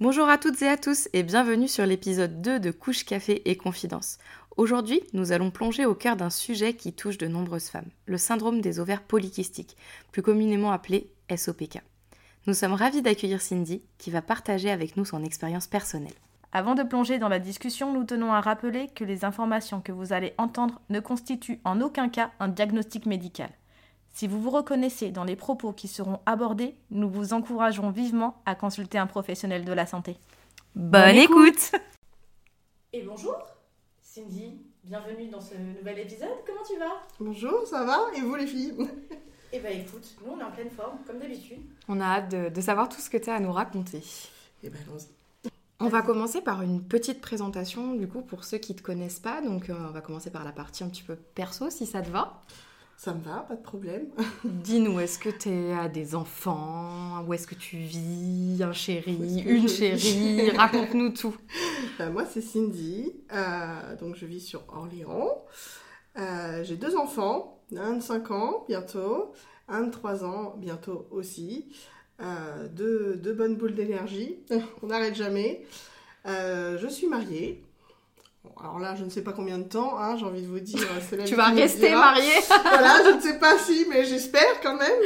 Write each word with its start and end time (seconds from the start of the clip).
Bonjour 0.00 0.28
à 0.28 0.38
toutes 0.38 0.62
et 0.62 0.68
à 0.68 0.76
tous 0.76 1.08
et 1.12 1.24
bienvenue 1.24 1.66
sur 1.66 1.84
l'épisode 1.84 2.40
2 2.40 2.60
de 2.60 2.70
Couche 2.70 3.04
Café 3.04 3.42
et 3.50 3.56
Confidence. 3.56 4.18
Aujourd'hui, 4.56 5.00
nous 5.12 5.32
allons 5.32 5.50
plonger 5.50 5.86
au 5.86 5.96
cœur 5.96 6.14
d'un 6.14 6.30
sujet 6.30 6.74
qui 6.74 6.92
touche 6.92 7.18
de 7.18 7.26
nombreuses 7.26 7.68
femmes, 7.68 7.90
le 8.06 8.16
syndrome 8.16 8.60
des 8.60 8.78
ovaires 8.78 9.02
polykystiques, 9.02 9.76
plus 10.12 10.22
communément 10.22 10.70
appelé 10.70 11.10
SOPK. 11.36 11.82
Nous 12.46 12.54
sommes 12.54 12.74
ravis 12.74 13.02
d'accueillir 13.02 13.40
Cindy 13.40 13.82
qui 13.98 14.12
va 14.12 14.22
partager 14.22 14.70
avec 14.70 14.96
nous 14.96 15.04
son 15.04 15.24
expérience 15.24 15.66
personnelle. 15.66 16.14
Avant 16.52 16.76
de 16.76 16.84
plonger 16.84 17.18
dans 17.18 17.28
la 17.28 17.40
discussion, 17.40 17.92
nous 17.92 18.04
tenons 18.04 18.32
à 18.32 18.40
rappeler 18.40 18.86
que 18.94 19.02
les 19.02 19.24
informations 19.24 19.80
que 19.80 19.90
vous 19.90 20.12
allez 20.12 20.32
entendre 20.38 20.80
ne 20.90 21.00
constituent 21.00 21.58
en 21.64 21.80
aucun 21.80 22.08
cas 22.08 22.30
un 22.38 22.46
diagnostic 22.46 23.04
médical. 23.04 23.50
Si 24.12 24.26
vous 24.26 24.40
vous 24.40 24.50
reconnaissez 24.50 25.10
dans 25.10 25.24
les 25.24 25.36
propos 25.36 25.72
qui 25.72 25.88
seront 25.88 26.20
abordés, 26.26 26.74
nous 26.90 27.08
vous 27.08 27.32
encourageons 27.32 27.90
vivement 27.90 28.40
à 28.46 28.54
consulter 28.54 28.98
un 28.98 29.06
professionnel 29.06 29.64
de 29.64 29.72
la 29.72 29.86
santé. 29.86 30.16
Bonne, 30.74 31.16
écoute 31.16 31.72
Et 32.92 33.02
bonjour, 33.02 33.36
Cindy, 34.02 34.60
bienvenue 34.84 35.28
dans 35.28 35.40
ce 35.40 35.54
nouvel 35.54 36.00
épisode. 36.00 36.28
Comment 36.46 36.62
tu 36.68 36.78
vas? 36.78 37.02
Bonjour, 37.20 37.66
ça 37.66 37.84
va? 37.84 37.98
Et 38.16 38.20
vous 38.20 38.34
les 38.34 38.46
filles? 38.46 38.74
Eh 39.50 39.60
ben 39.60 39.80
écoute, 39.80 40.06
nous 40.22 40.34
on 40.34 40.40
est 40.40 40.44
en 40.44 40.50
pleine 40.50 40.68
forme, 40.68 40.98
comme 41.06 41.20
d'habitude. 41.20 41.60
On 41.88 42.02
a 42.02 42.04
hâte 42.04 42.30
de, 42.30 42.50
de 42.50 42.60
savoir 42.60 42.90
tout 42.90 43.00
ce 43.00 43.08
que 43.08 43.16
tu 43.16 43.30
as 43.30 43.36
à 43.36 43.40
nous 43.40 43.50
raconter. 43.50 44.02
Eh 44.62 44.68
ben 44.68 44.78
allons-y. 44.86 45.08
On 45.80 45.88
va 45.88 46.02
commencer 46.02 46.42
par 46.42 46.60
une 46.60 46.82
petite 46.82 47.22
présentation, 47.22 47.94
du 47.94 48.06
coup, 48.06 48.20
pour 48.20 48.44
ceux 48.44 48.58
qui 48.58 48.74
ne 48.74 48.78
te 48.78 48.82
connaissent 48.82 49.20
pas. 49.20 49.40
Donc, 49.40 49.70
euh, 49.70 49.74
on 49.88 49.90
va 49.90 50.02
commencer 50.02 50.30
par 50.30 50.44
la 50.44 50.52
partie 50.52 50.84
un 50.84 50.90
petit 50.90 51.02
peu 51.02 51.16
perso, 51.16 51.70
si 51.70 51.86
ça 51.86 52.02
te 52.02 52.10
va. 52.10 52.42
Ça 53.00 53.14
me 53.14 53.20
va, 53.22 53.46
pas 53.48 53.54
de 53.54 53.62
problème. 53.62 54.08
Dis-nous, 54.44 54.98
est-ce 54.98 55.20
que 55.20 55.28
tu 55.28 55.70
as 55.70 55.88
des 55.88 56.16
enfants? 56.16 57.24
Où 57.24 57.32
est-ce 57.32 57.46
que 57.46 57.54
tu 57.54 57.76
vis? 57.76 58.60
Un 58.60 58.72
chéri 58.72 59.44
Une 59.46 59.68
chérie? 59.68 60.50
Raconte-nous 60.56 61.10
tout. 61.10 61.36
Euh, 62.00 62.10
moi, 62.10 62.24
c'est 62.28 62.40
Cindy. 62.40 63.12
euh, 63.32 63.94
donc, 64.00 64.16
je 64.16 64.26
vis 64.26 64.40
sur 64.40 64.64
Orléans. 64.66 65.44
Euh, 66.18 66.64
J'ai 66.64 66.76
deux 66.76 66.96
enfants. 66.96 67.60
Un 67.76 67.98
de 67.98 68.02
5 68.02 68.32
ans, 68.32 68.64
bientôt. 68.66 69.30
Un 69.68 69.82
de 69.84 69.90
3 69.92 70.24
ans, 70.24 70.56
bientôt 70.58 71.06
aussi. 71.12 71.68
Euh, 72.20 72.66
deux, 72.66 73.14
deux 73.14 73.32
bonnes 73.32 73.54
boules 73.54 73.76
d'énergie. 73.76 74.40
On 74.82 74.88
n'arrête 74.88 75.14
jamais. 75.14 75.64
Je 76.26 76.86
suis 76.90 77.06
mariée. 77.06 77.62
Bon, 78.56 78.60
alors 78.62 78.78
là, 78.78 78.94
je 78.96 79.04
ne 79.04 79.10
sais 79.10 79.22
pas 79.22 79.32
combien 79.32 79.58
de 79.58 79.68
temps, 79.68 79.98
hein, 79.98 80.16
j'ai 80.16 80.24
envie 80.24 80.42
de 80.42 80.46
vous 80.46 80.60
dire. 80.60 80.80
Tu 81.26 81.34
vas 81.34 81.50
rester 81.50 81.90
mariée 81.94 82.32
voilà, 82.62 83.02
je 83.04 83.16
ne 83.16 83.20
sais 83.20 83.38
pas 83.38 83.58
si, 83.58 83.86
mais 83.88 84.04
j'espère 84.04 84.60
quand 84.62 84.76
même. 84.76 85.02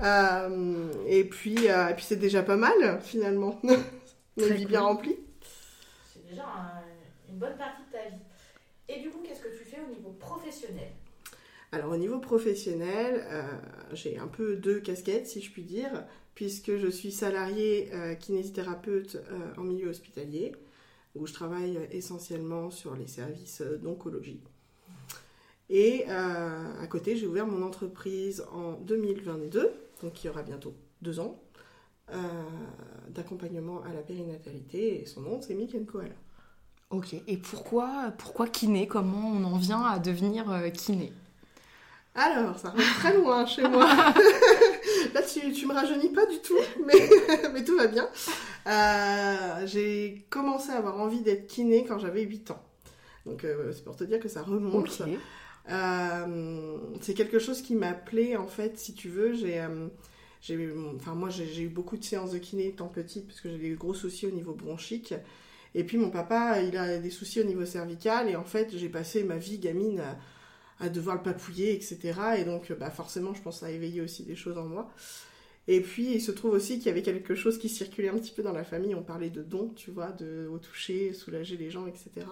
Euh, 0.00 0.92
et 1.06 1.24
puis, 1.24 1.68
euh, 1.68 1.88
et 1.88 1.94
puis 1.94 2.04
c'est 2.04 2.16
déjà 2.16 2.42
pas 2.42 2.56
mal 2.56 3.00
finalement. 3.02 3.60
Une 4.36 4.44
vie 4.44 4.62
cool. 4.62 4.66
bien 4.70 4.80
remplie. 4.82 5.16
C'est 6.12 6.24
déjà 6.28 6.44
un- 6.44 6.82
une 7.32 7.38
bonne 7.38 7.56
partie 7.56 7.82
de 7.82 7.92
ta 7.96 8.08
vie. 8.08 8.22
Et 8.88 9.00
du 9.02 9.10
coup, 9.10 9.18
qu'est-ce 9.26 9.40
que 9.40 9.48
tu 9.48 9.64
fais 9.64 9.78
au 9.84 9.92
niveau 9.92 10.10
professionnel? 10.20 10.90
Alors 11.72 11.90
au 11.90 11.96
niveau 11.96 12.18
professionnel, 12.18 13.26
euh, 13.30 13.42
j'ai 13.92 14.18
un 14.18 14.28
peu 14.28 14.56
deux 14.56 14.80
casquettes 14.80 15.26
si 15.26 15.42
je 15.42 15.50
puis 15.50 15.62
dire, 15.64 16.04
puisque 16.34 16.76
je 16.78 16.86
suis 16.88 17.10
salariée 17.12 17.90
euh, 17.92 18.14
kinésithérapeute 18.14 19.16
euh, 19.16 19.60
en 19.60 19.64
milieu 19.64 19.88
hospitalier, 19.88 20.52
où 21.18 21.26
je 21.26 21.32
travaille 21.32 21.78
essentiellement 21.90 22.70
sur 22.70 22.94
les 22.94 23.06
services 23.06 23.62
d'oncologie. 23.82 24.40
Et 25.70 26.04
euh, 26.08 26.82
à 26.82 26.86
côté, 26.86 27.16
j'ai 27.16 27.26
ouvert 27.26 27.46
mon 27.46 27.62
entreprise 27.62 28.44
en 28.52 28.72
2022, 28.72 29.70
donc 30.02 30.22
il 30.22 30.26
y 30.26 30.30
aura 30.30 30.42
bientôt 30.42 30.74
deux 31.02 31.20
ans, 31.20 31.38
euh, 32.10 32.16
d'accompagnement 33.10 33.82
à 33.82 33.92
la 33.92 34.00
périnatalité, 34.00 35.02
et 35.02 35.06
son 35.06 35.20
nom 35.20 35.40
c'est 35.42 35.54
Milk 35.54 35.84
Koala. 35.86 36.14
Ok, 36.90 37.14
et 37.26 37.36
pourquoi, 37.36 38.14
pourquoi 38.16 38.48
kiné? 38.48 38.88
Comment 38.88 39.28
on 39.28 39.44
en 39.44 39.58
vient 39.58 39.82
à 39.82 39.98
devenir 39.98 40.50
euh, 40.50 40.70
kiné? 40.70 41.12
Alors, 42.14 42.58
ça 42.58 42.70
remonte 42.70 42.94
très 42.98 43.14
loin 43.14 43.44
chez 43.44 43.68
moi. 43.68 43.86
Là, 45.14 45.22
tu, 45.22 45.52
tu 45.52 45.66
me 45.66 45.74
rajeunis 45.74 46.08
pas 46.08 46.24
du 46.24 46.38
tout, 46.38 46.58
mais, 46.86 47.10
mais 47.52 47.62
tout 47.62 47.76
va 47.76 47.86
bien. 47.88 48.08
Euh, 48.68 49.66
j'ai 49.66 50.26
commencé 50.28 50.70
à 50.70 50.76
avoir 50.76 51.00
envie 51.00 51.22
d'être 51.22 51.46
kiné 51.46 51.84
quand 51.84 51.98
j'avais 51.98 52.22
8 52.22 52.50
ans. 52.50 52.62
Donc, 53.24 53.44
euh, 53.44 53.72
c'est 53.72 53.84
pour 53.84 53.96
te 53.96 54.04
dire 54.04 54.20
que 54.20 54.28
ça 54.28 54.42
remonte. 54.42 55.02
Euh, 55.70 56.78
c'est 57.00 57.14
quelque 57.14 57.38
chose 57.38 57.62
qui 57.62 57.74
m'appelait, 57.74 58.36
en 58.36 58.46
fait, 58.46 58.78
si 58.78 58.94
tu 58.94 59.08
veux. 59.08 59.34
J'ai, 59.34 59.66
j'ai, 60.40 60.70
enfin, 60.96 61.14
moi, 61.14 61.30
j'ai, 61.30 61.62
eu 61.62 61.68
beaucoup 61.68 61.96
de 61.96 62.04
séances 62.04 62.32
de 62.32 62.38
kiné 62.38 62.68
étant 62.68 62.88
petite, 62.88 63.26
parce 63.26 63.40
que 63.40 63.50
j'ai 63.50 63.58
des 63.58 63.70
gros 63.70 63.94
soucis 63.94 64.26
au 64.26 64.30
niveau 64.30 64.52
bronchique. 64.52 65.14
Et 65.74 65.84
puis, 65.84 65.96
mon 65.98 66.10
papa, 66.10 66.62
il 66.62 66.76
a 66.76 66.98
des 66.98 67.10
soucis 67.10 67.40
au 67.40 67.44
niveau 67.44 67.64
cervical. 67.64 68.28
Et 68.28 68.36
en 68.36 68.44
fait, 68.44 68.76
j'ai 68.76 68.88
passé 68.88 69.24
ma 69.24 69.36
vie 69.36 69.58
gamine 69.58 70.00
à, 70.00 70.16
à 70.80 70.88
devoir 70.88 71.16
le 71.16 71.22
papouiller, 71.22 71.74
etc. 71.74 71.98
Et 72.38 72.44
donc, 72.44 72.72
bah, 72.78 72.90
forcément, 72.90 73.34
je 73.34 73.42
pense 73.42 73.62
a 73.62 73.70
éveillé 73.70 74.00
aussi 74.00 74.24
des 74.24 74.36
choses 74.36 74.58
en 74.58 74.64
moi. 74.64 74.90
Et 75.70 75.82
puis, 75.82 76.14
il 76.14 76.20
se 76.22 76.32
trouve 76.32 76.52
aussi 76.52 76.78
qu'il 76.78 76.86
y 76.86 76.88
avait 76.88 77.02
quelque 77.02 77.34
chose 77.34 77.58
qui 77.58 77.68
circulait 77.68 78.08
un 78.08 78.16
petit 78.16 78.32
peu 78.32 78.42
dans 78.42 78.54
la 78.54 78.64
famille. 78.64 78.94
On 78.94 79.02
parlait 79.02 79.28
de 79.28 79.42
dons, 79.42 79.68
tu 79.76 79.90
vois, 79.90 80.12
de 80.12 80.48
au 80.50 80.58
toucher, 80.58 81.12
soulager 81.12 81.58
les 81.58 81.70
gens, 81.70 81.86
etc. 81.86 82.26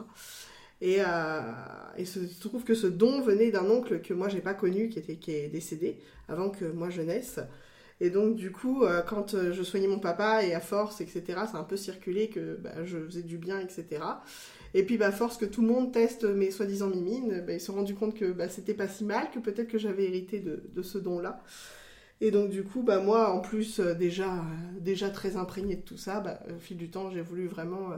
Et, 0.80 0.96
euh, 1.00 1.52
et 1.98 2.06
se 2.06 2.20
trouve 2.40 2.64
que 2.64 2.74
ce 2.74 2.86
don 2.86 3.20
venait 3.20 3.50
d'un 3.50 3.68
oncle 3.70 4.00
que 4.00 4.14
moi 4.14 4.28
j'ai 4.30 4.40
pas 4.40 4.54
connu, 4.54 4.88
qui, 4.88 4.98
était, 4.98 5.44
est 5.44 5.48
décédé 5.48 5.98
avant 6.28 6.48
que 6.48 6.64
moi 6.64 6.88
je 6.88 7.02
naisse. 7.02 7.38
Et 8.00 8.08
donc 8.08 8.36
du 8.36 8.52
coup, 8.52 8.84
euh, 8.84 9.02
quand 9.02 9.34
euh, 9.34 9.52
je 9.52 9.62
soignais 9.62 9.88
mon 9.88 9.98
papa 9.98 10.42
et 10.42 10.54
à 10.54 10.60
force, 10.60 11.02
etc., 11.02 11.22
ça 11.26 11.52
a 11.54 11.58
un 11.58 11.64
peu 11.64 11.76
circulé 11.76 12.28
que 12.28 12.56
bah, 12.56 12.84
je 12.84 12.98
faisais 13.06 13.22
du 13.22 13.36
bien, 13.36 13.60
etc. 13.60 14.02
Et 14.72 14.82
puis 14.82 14.96
bah, 14.96 15.12
force 15.12 15.36
que 15.36 15.46
tout 15.46 15.60
le 15.60 15.68
monde 15.68 15.92
teste 15.92 16.24
mes 16.24 16.50
soi-disant 16.50 16.88
mimines, 16.88 17.44
bah, 17.46 17.52
ils 17.52 17.60
se 17.60 17.66
sont 17.66 17.74
rendus 17.74 17.94
compte 17.94 18.14
que 18.14 18.32
bah, 18.32 18.48
c'était 18.48 18.74
pas 18.74 18.88
si 18.88 19.04
mal, 19.04 19.30
que 19.30 19.38
peut-être 19.38 19.68
que 19.68 19.78
j'avais 19.78 20.04
hérité 20.04 20.40
de, 20.40 20.62
de 20.74 20.82
ce 20.82 20.96
don-là. 20.96 21.42
Et 22.20 22.30
donc 22.30 22.50
du 22.50 22.64
coup, 22.64 22.82
bah, 22.82 23.00
moi 23.00 23.30
en 23.32 23.40
plus 23.40 23.78
euh, 23.80 23.94
déjà, 23.94 24.36
euh, 24.36 24.40
déjà 24.80 25.10
très 25.10 25.36
imprégnée 25.36 25.76
de 25.76 25.82
tout 25.82 25.98
ça, 25.98 26.20
bah, 26.20 26.40
au 26.54 26.58
fil 26.60 26.76
du 26.76 26.90
temps 26.90 27.10
j'ai 27.10 27.20
voulu 27.22 27.46
vraiment... 27.46 27.92
euh, 27.92 27.96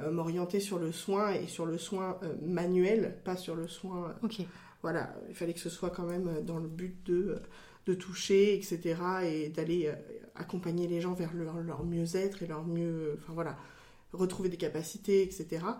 euh, 0.00 0.10
m'orienter 0.10 0.60
sur 0.60 0.78
le 0.78 0.90
soin 0.92 1.32
et 1.32 1.46
sur 1.46 1.66
le 1.66 1.78
soin 1.78 2.18
euh, 2.22 2.34
manuel, 2.42 3.18
pas 3.24 3.36
sur 3.36 3.54
le 3.54 3.68
soin. 3.68 4.08
euh, 4.10 4.26
Ok. 4.26 4.40
voilà, 4.82 5.14
il 5.28 5.34
fallait 5.34 5.52
que 5.54 5.60
ce 5.60 5.70
soit 5.70 5.90
quand 5.90 6.04
même 6.06 6.28
euh, 6.28 6.40
dans 6.42 6.58
le 6.58 6.68
but 6.68 6.96
de, 7.06 7.14
euh, 7.14 7.38
de 7.86 7.94
toucher, 7.94 8.54
etc. 8.56 8.96
et 9.24 9.48
d'aller 9.50 9.86
euh, 9.88 9.94
accompagner 10.34 10.88
les 10.88 11.00
gens 11.00 11.14
vers 11.14 11.34
leur, 11.34 11.58
leur 11.60 11.84
mieux-être 11.84 12.42
et 12.42 12.46
leur 12.46 12.64
mieux. 12.64 13.16
Enfin 13.18 13.34
voilà, 13.34 13.58
retrouver 14.12 14.48
des 14.48 14.56
capacités, 14.56 15.22
etc. 15.22 15.78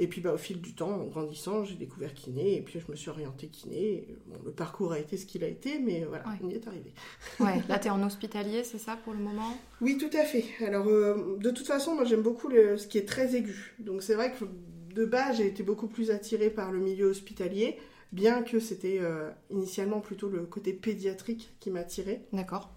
Et 0.00 0.06
puis 0.06 0.20
bah, 0.20 0.32
au 0.32 0.38
fil 0.38 0.60
du 0.60 0.74
temps, 0.74 0.90
en 0.90 1.04
grandissant, 1.06 1.64
j'ai 1.64 1.74
découvert 1.74 2.14
kiné 2.14 2.56
et 2.56 2.62
puis 2.62 2.78
je 2.80 2.90
me 2.90 2.96
suis 2.96 3.10
orientée 3.10 3.48
kiné. 3.48 4.06
Bon, 4.26 4.36
le 4.44 4.52
parcours 4.52 4.92
a 4.92 4.98
été 4.98 5.16
ce 5.16 5.26
qu'il 5.26 5.42
a 5.42 5.48
été, 5.48 5.78
mais 5.80 6.04
voilà, 6.04 6.24
Ouais. 6.28 6.34
on 6.42 6.48
y 6.48 6.54
est 6.54 6.66
arrivé. 6.68 6.92
Ouais, 7.40 7.62
là, 7.68 7.78
t'es 7.78 7.90
en 7.90 8.02
hospitalier, 8.04 8.62
c'est 8.64 8.78
ça 8.78 8.96
pour 8.96 9.12
le 9.12 9.18
moment? 9.20 9.56
Oui, 9.80 9.98
tout 9.98 10.16
à 10.16 10.24
fait. 10.24 10.44
Alors, 10.64 10.86
euh, 10.88 11.36
de 11.38 11.50
toute 11.50 11.66
façon, 11.66 11.94
moi 11.94 12.04
j'aime 12.04 12.22
beaucoup 12.22 12.48
le- 12.48 12.76
ce 12.78 12.86
qui 12.86 12.98
est 12.98 13.08
très 13.08 13.34
aigu. 13.34 13.74
Donc, 13.80 14.02
c'est 14.02 14.14
vrai 14.14 14.32
que 14.32 14.44
de 14.94 15.04
base, 15.04 15.36
j'ai 15.38 15.46
été 15.46 15.62
beaucoup 15.62 15.88
plus 15.88 16.10
attirée 16.10 16.50
par 16.50 16.72
le 16.72 16.78
milieu 16.80 17.06
hospitalier, 17.06 17.76
bien 18.12 18.42
que 18.42 18.58
c'était 18.60 18.98
euh, 19.00 19.30
initialement 19.50 20.00
plutôt 20.00 20.28
le 20.28 20.44
côté 20.46 20.72
pédiatrique 20.72 21.50
qui 21.60 21.70
m'attirait. 21.70 22.22
D'accord. 22.32 22.70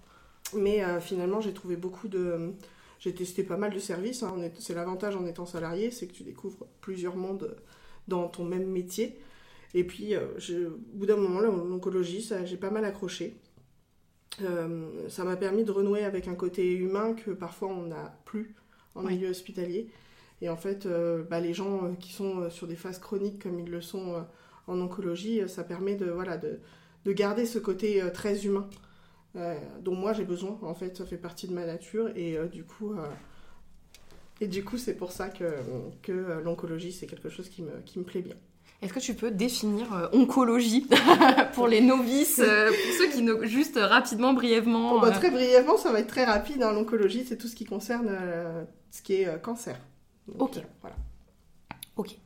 Mais 0.55 0.83
euh, 0.83 0.99
finalement, 0.99 1.39
j'ai 1.39 1.53
trouvé 1.53 1.75
beaucoup 1.77 2.07
de. 2.07 2.51
J'ai 3.01 3.13
testé 3.13 3.43
pas 3.43 3.57
mal 3.57 3.73
de 3.73 3.79
services. 3.79 4.21
hein. 4.23 4.35
C'est 4.59 4.75
l'avantage 4.75 5.15
en 5.15 5.25
étant 5.25 5.45
salarié, 5.47 5.89
c'est 5.91 6.05
que 6.07 6.13
tu 6.13 6.23
découvres 6.23 6.67
plusieurs 6.81 7.15
mondes 7.17 7.57
dans 8.07 8.27
ton 8.29 8.45
même 8.45 8.67
métier. 8.67 9.19
Et 9.73 9.83
puis, 9.83 10.13
euh, 10.15 10.27
je- 10.37 10.67
au 10.67 10.77
bout 10.93 11.07
d'un 11.07 11.17
moment, 11.17 11.39
l'oncologie, 11.41 12.29
j'ai 12.45 12.57
pas 12.57 12.69
mal 12.69 12.85
accroché. 12.85 13.35
Euh, 14.41 15.09
ça 15.09 15.23
m'a 15.23 15.35
permis 15.35 15.63
de 15.63 15.71
renouer 15.71 16.03
avec 16.05 16.27
un 16.27 16.35
côté 16.35 16.73
humain 16.73 17.13
que 17.13 17.31
parfois 17.31 17.67
on 17.69 17.87
n'a 17.87 18.17
plus 18.25 18.55
en 18.95 19.03
Oui. 19.03 19.15
milieu 19.15 19.29
hospitalier. 19.29 19.89
Et 20.41 20.49
en 20.49 20.55
fait, 20.57 20.85
euh, 20.85 21.23
bah, 21.23 21.39
les 21.39 21.53
gens 21.53 21.95
qui 21.99 22.13
sont 22.13 22.49
sur 22.51 22.67
des 22.67 22.75
phases 22.75 22.99
chroniques 22.99 23.41
comme 23.43 23.59
ils 23.59 23.69
le 23.69 23.81
sont 23.81 24.23
en 24.67 24.79
oncologie, 24.79 25.41
ça 25.49 25.63
permet 25.63 25.95
de, 25.95 26.05
voilà, 26.05 26.37
de, 26.37 26.59
de 27.05 27.11
garder 27.13 27.45
ce 27.47 27.57
côté 27.59 28.01
très 28.13 28.45
humain 28.45 28.69
dont 29.35 29.95
moi 29.95 30.13
j'ai 30.13 30.25
besoin. 30.25 30.57
En 30.61 30.73
fait, 30.73 30.97
ça 30.97 31.05
fait 31.05 31.17
partie 31.17 31.47
de 31.47 31.53
ma 31.53 31.65
nature 31.65 32.09
et 32.15 32.37
euh, 32.37 32.47
du 32.47 32.63
coup, 32.63 32.93
euh, 32.93 33.05
Et 34.39 34.47
du 34.47 34.63
coup, 34.63 34.77
c'est 34.77 34.95
pour 34.95 35.11
ça 35.11 35.29
que, 35.29 35.45
que 36.01 36.41
l'oncologie, 36.43 36.91
c'est 36.91 37.07
quelque 37.07 37.29
chose 37.29 37.49
qui 37.49 37.61
me, 37.61 37.81
qui 37.85 37.99
me 37.99 38.03
plaît 38.03 38.21
bien. 38.21 38.35
Est-ce 38.81 38.93
que 38.93 38.99
tu 38.99 39.13
peux 39.13 39.29
définir 39.29 39.93
euh, 39.93 40.07
oncologie 40.11 40.87
pour 41.53 41.67
les 41.67 41.81
novices, 41.81 42.39
euh, 42.39 42.67
pour 42.67 42.93
ceux 42.97 43.11
qui 43.11 43.21
ne... 43.21 43.45
juste 43.45 43.77
rapidement, 43.79 44.33
brièvement 44.33 44.93
oh, 44.95 44.99
bah, 44.99 45.11
Très 45.11 45.29
brièvement, 45.29 45.77
ça 45.77 45.91
va 45.91 45.99
être 45.99 46.07
très 46.07 46.25
rapide. 46.25 46.63
Hein. 46.63 46.73
L'oncologie, 46.73 47.23
c'est 47.23 47.37
tout 47.37 47.47
ce 47.47 47.55
qui 47.55 47.65
concerne 47.65 48.09
ce 48.89 49.01
qui 49.03 49.13
est 49.13 49.41
cancer. 49.41 49.79
ok. 50.39 50.59
voilà. 50.81 50.95
Ok. 51.95 52.17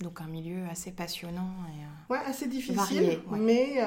Donc 0.00 0.20
un 0.20 0.28
milieu 0.28 0.62
assez 0.70 0.92
passionnant. 0.92 1.50
Et, 1.74 2.12
ouais, 2.12 2.20
assez 2.24 2.46
difficile, 2.46 3.18
mais 3.32 3.82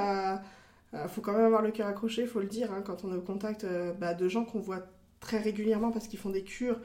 il 0.93 1.09
faut 1.09 1.21
quand 1.21 1.33
même 1.33 1.45
avoir 1.45 1.61
le 1.61 1.71
cœur 1.71 1.87
accroché, 1.87 2.25
faut 2.25 2.41
le 2.41 2.47
dire, 2.47 2.71
hein, 2.73 2.81
quand 2.85 3.05
on 3.05 3.13
est 3.13 3.17
au 3.17 3.21
contact 3.21 3.65
bah, 3.99 4.13
de 4.13 4.27
gens 4.27 4.43
qu'on 4.43 4.59
voit 4.59 4.85
très 5.21 5.37
régulièrement 5.37 5.91
parce 5.91 6.07
qu'ils 6.07 6.19
font 6.19 6.31
des 6.31 6.43
cures, 6.43 6.79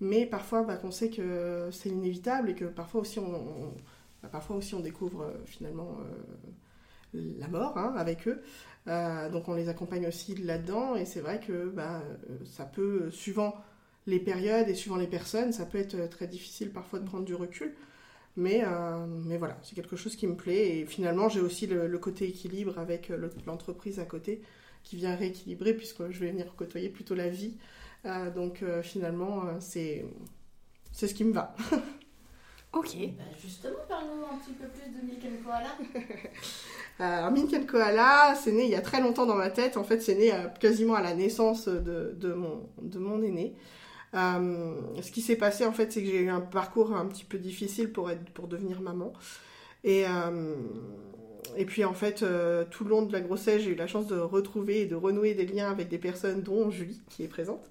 mais 0.00 0.26
parfois 0.26 0.62
bah, 0.62 0.76
qu'on 0.76 0.92
sait 0.92 1.10
que 1.10 1.68
c'est 1.72 1.88
inévitable 1.88 2.50
et 2.50 2.54
que 2.54 2.66
parfois 2.66 3.00
aussi 3.00 3.18
on 3.18 3.74
bah, 4.22 4.28
parfois 4.30 4.56
aussi 4.56 4.74
on 4.74 4.80
découvre 4.80 5.22
euh, 5.22 5.44
finalement 5.44 5.96
euh, 7.14 7.34
la 7.38 7.48
mort 7.48 7.76
hein, 7.78 7.94
avec 7.96 8.26
eux. 8.28 8.42
Euh, 8.86 9.28
donc 9.30 9.48
on 9.48 9.54
les 9.54 9.68
accompagne 9.68 10.06
aussi 10.06 10.34
là-dedans 10.34 10.96
et 10.96 11.04
c'est 11.04 11.20
vrai 11.20 11.40
que 11.40 11.68
bah, 11.68 12.02
ça 12.46 12.64
peut, 12.64 13.10
suivant 13.10 13.56
les 14.06 14.18
périodes 14.18 14.68
et 14.68 14.74
suivant 14.74 14.96
les 14.96 15.06
personnes, 15.06 15.52
ça 15.52 15.66
peut 15.66 15.78
être 15.78 16.08
très 16.08 16.26
difficile 16.26 16.70
parfois 16.70 16.98
de 16.98 17.04
prendre 17.04 17.24
du 17.24 17.34
recul. 17.34 17.74
Mais, 18.38 18.64
mais 19.26 19.36
voilà, 19.36 19.58
c'est 19.62 19.74
quelque 19.74 19.96
chose 19.96 20.14
qui 20.14 20.26
me 20.26 20.36
plaît. 20.36 20.78
Et 20.78 20.86
finalement, 20.86 21.28
j'ai 21.28 21.40
aussi 21.40 21.66
le, 21.66 21.98
côté 21.98 22.28
équilibre 22.28 22.78
avec 22.78 23.10
l'entreprise 23.46 23.98
à 23.98 24.04
côté 24.04 24.40
qui 24.84 24.96
vient 24.96 25.14
rééquilibrer 25.16 25.74
puisque 25.74 26.08
je 26.10 26.20
vais 26.20 26.30
venir 26.30 26.54
côtoyer 26.56 26.88
plutôt 26.88 27.14
la 27.16 27.28
vie. 27.28 27.56
donc 28.36 28.62
finalement, 28.82 29.42
c'est 29.60 30.04
ce 30.92 31.06
qui 31.06 31.24
me 31.24 31.32
va. 31.32 31.56
Ok. 32.72 32.96
Bah, 33.16 33.24
justement, 33.42 33.78
parlons 33.88 34.26
un 34.30 34.36
petit 34.38 34.52
peu 34.52 34.66
plus 34.66 34.92
de 34.92 35.06
Milk 35.06 35.24
and 35.24 35.42
Koala. 35.42 36.04
Alors, 36.98 37.30
Milk 37.30 37.54
and 37.54 37.66
Koala, 37.66 38.34
c'est 38.34 38.52
né 38.52 38.64
il 38.64 38.70
y 38.70 38.74
a 38.74 38.82
très 38.82 39.00
longtemps 39.00 39.24
dans 39.24 39.36
ma 39.36 39.50
tête. 39.50 39.76
En 39.78 39.84
fait, 39.84 40.00
c'est 40.00 40.14
né 40.14 40.32
euh, 40.32 40.48
quasiment 40.60 40.94
à 40.94 41.02
la 41.02 41.14
naissance 41.14 41.66
de, 41.66 42.14
de, 42.14 42.32
mon, 42.34 42.68
de 42.82 42.98
mon 42.98 43.22
aîné. 43.22 43.54
Euh, 44.14 44.74
ce 45.02 45.10
qui 45.10 45.20
s'est 45.20 45.36
passé, 45.36 45.66
en 45.66 45.72
fait, 45.72 45.92
c'est 45.92 46.02
que 46.02 46.08
j'ai 46.08 46.22
eu 46.22 46.30
un 46.30 46.40
parcours 46.40 46.94
un 46.94 47.06
petit 47.06 47.24
peu 47.24 47.38
difficile 47.38 47.92
pour, 47.92 48.10
être, 48.10 48.24
pour 48.30 48.48
devenir 48.48 48.80
maman. 48.80 49.12
Et, 49.84 50.04
euh, 50.06 50.56
et 51.56 51.64
puis, 51.64 51.84
en 51.84 51.94
fait, 51.94 52.24
tout 52.70 52.84
le 52.84 52.90
long 52.90 53.02
de 53.02 53.12
la 53.12 53.20
grossesse, 53.20 53.62
j'ai 53.62 53.70
eu 53.70 53.74
la 53.74 53.86
chance 53.86 54.06
de 54.06 54.18
retrouver 54.18 54.82
et 54.82 54.86
de 54.86 54.94
renouer 54.94 55.34
des 55.34 55.46
liens 55.46 55.70
avec 55.70 55.88
des 55.88 55.98
personnes, 55.98 56.42
dont 56.42 56.70
Julie, 56.70 57.02
qui 57.08 57.22
est 57.22 57.28
présente. 57.28 57.68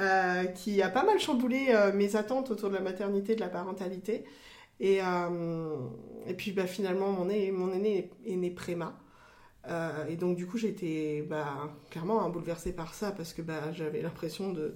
Euh, 0.00 0.46
qui 0.46 0.82
a 0.82 0.90
pas 0.90 1.04
mal 1.04 1.20
chamboulé 1.20 1.66
euh, 1.68 1.92
mes 1.92 2.16
attentes 2.16 2.50
autour 2.50 2.68
de 2.68 2.74
la 2.74 2.80
maternité, 2.80 3.36
de 3.36 3.40
la 3.40 3.48
parentalité. 3.48 4.24
Et, 4.80 4.98
euh, 5.00 5.76
et 6.26 6.34
puis 6.34 6.50
bah, 6.50 6.66
finalement, 6.66 7.12
mon, 7.12 7.28
aîné, 7.30 7.52
mon 7.52 7.72
aîné 7.72 8.10
est, 8.26 8.36
né 8.36 8.50
préma. 8.50 8.98
et 10.08 10.16
donc 10.16 10.36
du 10.36 10.46
coup, 10.46 10.58
été 10.58 11.22
bah, 11.22 11.72
clairement 11.90 12.24
hein, 12.24 12.28
bouleversée 12.28 12.72
par 12.72 12.92
ça 12.94 13.12
parce 13.12 13.32
que 13.32 13.42
bah, 13.42 13.72
j'avais 13.72 14.02
l'impression 14.02 14.52
de... 14.52 14.74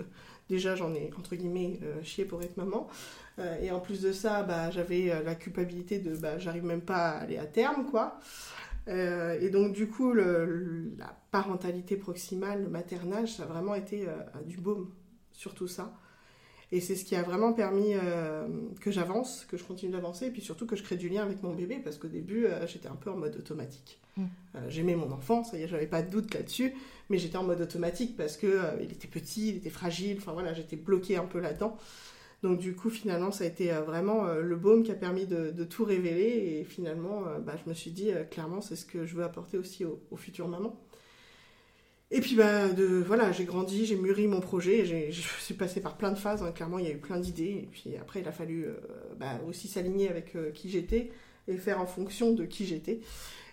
Déjà, 0.48 0.76
j'en 0.76 0.94
ai, 0.94 1.10
entre 1.18 1.36
guillemets, 1.36 1.78
chié 2.02 2.24
pour 2.24 2.42
être 2.42 2.56
maman. 2.56 2.88
et 3.60 3.70
en 3.70 3.80
plus 3.80 4.00
de 4.00 4.12
ça, 4.12 4.42
bah, 4.42 4.70
j'avais 4.70 5.22
la 5.22 5.34
culpabilité 5.34 5.98
de... 5.98 6.16
Bah, 6.16 6.38
j'arrive 6.38 6.64
même 6.64 6.80
pas 6.80 7.10
à 7.10 7.18
aller 7.18 7.36
à 7.38 7.44
terme, 7.44 7.84
quoi. 7.90 8.18
et 8.86 9.50
donc, 9.50 9.74
du 9.74 9.88
coup, 9.88 10.14
la 10.14 11.16
parentalité 11.30 11.96
proximale, 11.96 12.62
le 12.62 12.70
maternage, 12.70 13.34
ça 13.34 13.42
a 13.42 13.46
vraiment 13.46 13.74
été 13.74 14.06
du 14.46 14.56
baume 14.56 14.90
sur 15.32 15.54
tout 15.54 15.68
ça. 15.68 15.92
Et 16.70 16.80
c'est 16.80 16.96
ce 16.96 17.04
qui 17.04 17.16
a 17.16 17.22
vraiment 17.22 17.54
permis 17.54 17.94
euh, 17.94 18.46
que 18.80 18.90
j'avance, 18.90 19.46
que 19.48 19.56
je 19.56 19.64
continue 19.64 19.92
d'avancer, 19.92 20.26
et 20.26 20.30
puis 20.30 20.42
surtout 20.42 20.66
que 20.66 20.76
je 20.76 20.82
crée 20.82 20.96
du 20.96 21.08
lien 21.08 21.22
avec 21.22 21.42
mon 21.42 21.54
bébé, 21.54 21.80
parce 21.82 21.96
qu'au 21.96 22.08
début, 22.08 22.44
euh, 22.44 22.66
j'étais 22.66 22.88
un 22.88 22.96
peu 22.96 23.10
en 23.10 23.16
mode 23.16 23.36
automatique. 23.36 23.98
Mm. 24.16 24.24
Euh, 24.56 24.58
j'aimais 24.68 24.94
mon 24.94 25.10
enfant, 25.10 25.44
ça 25.44 25.56
y 25.56 25.62
est, 25.62 25.68
j'avais 25.68 25.86
pas 25.86 26.02
de 26.02 26.10
doute 26.10 26.34
là-dessus, 26.34 26.74
mais 27.08 27.16
j'étais 27.16 27.38
en 27.38 27.44
mode 27.44 27.62
automatique 27.62 28.18
parce 28.18 28.36
que 28.36 28.60
il 28.82 28.92
était 28.92 29.08
petit, 29.08 29.48
il 29.48 29.56
était 29.56 29.70
fragile, 29.70 30.18
enfin 30.18 30.32
voilà, 30.32 30.52
j'étais 30.52 30.76
bloquée 30.76 31.16
un 31.16 31.24
peu 31.24 31.40
là-dedans. 31.40 31.78
Donc 32.42 32.58
du 32.58 32.74
coup, 32.76 32.90
finalement, 32.90 33.32
ça 33.32 33.44
a 33.44 33.46
été 33.46 33.70
vraiment 33.72 34.26
le 34.34 34.56
baume 34.56 34.84
qui 34.84 34.92
a 34.92 34.94
permis 34.94 35.26
de, 35.26 35.64
tout 35.64 35.84
révéler, 35.84 36.60
et 36.60 36.64
finalement, 36.64 37.22
bah, 37.44 37.54
je 37.64 37.68
me 37.68 37.74
suis 37.74 37.90
dit, 37.90 38.12
clairement, 38.30 38.60
c'est 38.60 38.76
ce 38.76 38.84
que 38.84 39.06
je 39.06 39.16
veux 39.16 39.24
apporter 39.24 39.56
aussi 39.56 39.84
aux, 39.84 40.00
aux 40.10 40.16
futures 40.16 40.46
mamans. 40.46 40.78
Et 42.10 42.20
puis 42.20 42.36
bah, 42.36 42.68
de, 42.68 42.86
voilà, 42.86 43.32
j'ai 43.32 43.44
grandi, 43.44 43.84
j'ai 43.84 43.96
mûri 43.96 44.26
mon 44.28 44.40
projet, 44.40 44.84
je 45.10 45.20
suis 45.40 45.54
passée 45.54 45.80
par 45.80 45.98
plein 45.98 46.10
de 46.10 46.18
phases, 46.18 46.42
hein. 46.42 46.52
clairement 46.52 46.78
il 46.78 46.86
y 46.86 46.88
a 46.88 46.92
eu 46.92 46.98
plein 46.98 47.18
d'idées, 47.18 47.60
et 47.62 47.68
puis 47.70 47.96
après 48.00 48.20
il 48.20 48.28
a 48.28 48.32
fallu 48.32 48.64
euh, 48.64 48.76
bah, 49.18 49.38
aussi 49.46 49.68
s'aligner 49.68 50.08
avec 50.08 50.34
euh, 50.34 50.50
qui 50.50 50.70
j'étais 50.70 51.10
et 51.48 51.56
faire 51.56 51.80
en 51.80 51.86
fonction 51.86 52.32
de 52.32 52.44
qui 52.44 52.66
j'étais. 52.66 53.00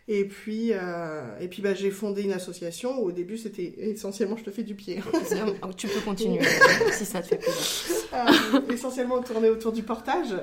Et 0.07 0.25
puis, 0.25 0.69
euh, 0.71 1.37
et 1.39 1.47
puis 1.47 1.63
bah, 1.63 1.73
j'ai 1.73 1.89
fondé 1.91 2.21
une 2.21 2.31
association 2.31 3.01
où 3.01 3.07
au 3.07 3.11
début 3.11 3.37
c'était 3.37 3.73
essentiellement 3.77 4.37
je 4.37 4.43
te 4.43 4.51
fais 4.51 4.63
du 4.63 4.75
pied. 4.75 5.01
tu 5.77 5.87
peux 5.87 6.01
continuer 6.01 6.41
si 6.91 7.05
ça 7.05 7.21
te 7.21 7.27
fait 7.27 7.37
plaisir. 7.37 8.63
essentiellement 8.69 9.21
tourné 9.21 9.49
autour 9.49 9.73
du 9.73 9.83
portage. 9.83 10.33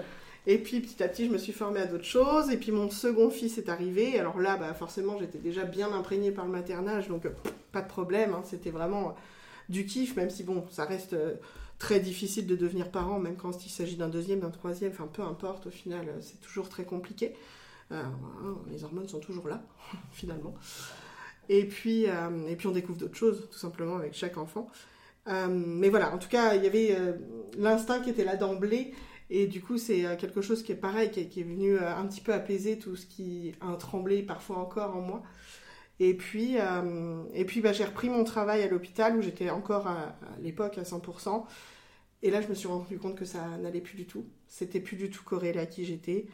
Et 0.47 0.59
puis 0.59 0.81
petit 0.81 1.03
à 1.03 1.09
petit, 1.09 1.27
je 1.27 1.31
me 1.31 1.39
suis 1.39 1.53
formée 1.53 1.81
à 1.81 1.87
d'autres 1.87 2.05
choses. 2.05 2.51
Et 2.51 2.57
puis 2.57 2.73
mon 2.73 2.91
second 2.91 3.31
fils 3.31 3.59
est 3.59 3.69
arrivé. 3.69 4.19
Alors 4.19 4.39
là, 4.39 4.57
bah, 4.57 4.75
forcément, 4.75 5.19
j'étais 5.19 5.39
déjà 5.39 5.65
bien 5.65 5.93
imprégnée 5.93 6.33
par 6.33 6.45
le 6.45 6.51
maternage, 6.51 7.09
donc 7.09 7.27
pas 7.71 7.83
de 7.83 7.89
problème. 7.89 8.35
Hein. 8.35 8.43
C'était 8.45 8.71
vraiment 8.71 9.15
du 9.69 9.87
kiff, 9.87 10.17
même 10.17 10.31
si 10.31 10.43
bon, 10.43 10.65
ça 10.71 10.85
reste 10.85 11.13
euh, 11.13 11.35
très 11.79 12.01
difficile 12.01 12.47
de 12.47 12.57
devenir 12.57 12.91
parent, 12.91 13.19
même 13.19 13.37
quand 13.37 13.65
il 13.65 13.71
s'agit 13.71 13.97
d'un 13.97 14.09
deuxième, 14.09 14.41
d'un 14.41 14.51
troisième. 14.51 14.91
Enfin, 14.93 15.09
peu 15.13 15.23
importe. 15.23 15.67
Au 15.67 15.71
final, 15.71 16.09
euh, 16.09 16.19
c'est 16.21 16.41
toujours 16.41 16.69
très 16.69 16.85
compliqué. 16.85 17.35
Euh, 17.93 18.03
les 18.71 18.85
hormones 18.85 19.09
sont 19.09 19.21
toujours 19.21 19.47
là, 19.47 19.63
finalement. 20.13 20.55
Et 21.49 21.67
puis, 21.67 22.05
et 22.05 22.57
puis 22.57 22.69
on 22.69 22.71
découvre 22.71 22.99
d'autres 22.99 23.17
choses, 23.17 23.49
tout 23.51 23.59
simplement, 23.59 23.97
avec 23.97 24.15
chaque 24.15 24.39
enfant. 24.39 24.71
mais 25.27 25.89
voilà, 25.89 26.15
en 26.15 26.19
tout 26.19 26.29
cas, 26.29 26.55
il 26.55 26.63
y 26.63 26.69
avait 26.69 26.97
l'instinct 27.59 28.01
qui 28.01 28.11
était 28.11 28.25
là 28.25 28.37
d'emblée 28.37 28.95
et 29.35 29.47
du 29.47 29.63
coup, 29.63 29.79
c'est 29.79 30.05
euh, 30.05 30.15
quelque 30.15 30.43
chose 30.43 30.63
qui 30.63 30.73
est 30.73 30.77
pareil, 30.77 31.11
qui 31.11 31.41
est, 31.41 31.43
venu 31.43 31.75
euh, 31.75 31.97
un 31.97 32.07
petit 32.07 32.21
peu 32.21 32.35
apaiser 32.35 32.79
tout 32.79 32.97
ce 32.97 33.07
qui 33.07 33.55
a 33.63 33.75
tremblé 33.77 34.23
parfois 34.23 34.59
encore 34.59 34.95
en 34.95 35.01
moi. 35.01 35.23
Et 36.01 36.13
puis, 36.13 36.59
euh, 36.59 37.25
et 37.33 37.47
puis 37.47 37.63
bah, 37.63 37.73
j'ai 37.73 37.87
repris 37.87 38.11
mon 38.11 38.25
travail 38.25 38.61
à 38.63 38.69
l'hôpital 38.69 39.17
où 39.17 39.23
j'étais 39.23 39.49
encore 39.49 39.87
à, 39.87 40.15
l'époque 40.43 40.77
à 40.77 40.83
100%. 40.83 41.47
Et 42.21 42.31
là, 42.31 42.43
je 42.43 42.49
me 42.49 42.55
suis 42.55 42.69
rendu 42.69 42.99
compte 42.99 43.17
que 43.17 43.25
ça 43.25 43.57
n'allait 43.57 43.81
plus 43.81 43.97
du 43.97 44.05
tout. 44.05 44.27
C'était 44.49 44.81
plus 44.81 44.97
du 44.99 45.09
tout 45.09 45.25
corrélé 45.25 45.61
à 45.61 45.67
qui 45.67 45.87
j'étais. 45.87 46.27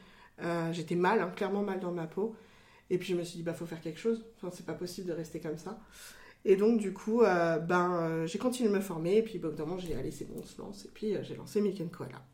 j'étais 0.72 0.96
mal, 0.96 1.20
hein, 1.20 1.30
clairement 1.36 1.62
mal 1.62 1.78
dans 1.78 1.92
ma 1.92 2.08
peau. 2.08 2.34
Et 2.90 2.98
puis 2.98 3.12
je 3.12 3.16
me 3.16 3.22
suis 3.22 3.36
dit, 3.36 3.42
bah 3.44 3.54
faut 3.54 3.66
faire 3.66 3.80
quelque 3.80 4.00
chose. 4.00 4.26
Enfin, 4.36 4.50
c'est 4.52 4.66
pas 4.66 4.74
possible 4.74 5.06
de 5.06 5.12
rester 5.12 5.38
comme 5.38 5.58
ça. 5.58 5.78
Et 6.44 6.56
donc, 6.56 6.80
du 6.80 6.92
coup, 6.92 7.20
ben, 7.20 8.26
j'ai 8.26 8.38
continué 8.38 8.68
de 8.70 8.74
me 8.74 8.80
former. 8.80 9.18
Et 9.18 9.22
puis, 9.22 9.38
bah, 9.38 9.50
au 9.50 9.78
j'ai 9.78 9.94
allé, 9.94 10.10
c'est 10.10 10.24
bon, 10.24 10.40
on 10.42 10.46
se 10.46 10.60
lance. 10.60 10.84
Et 10.84 10.90
puis, 10.92 11.14
j'ai 11.22 11.36
lancé 11.36 11.60
Milk 11.60 11.80
Koala. 11.92 12.24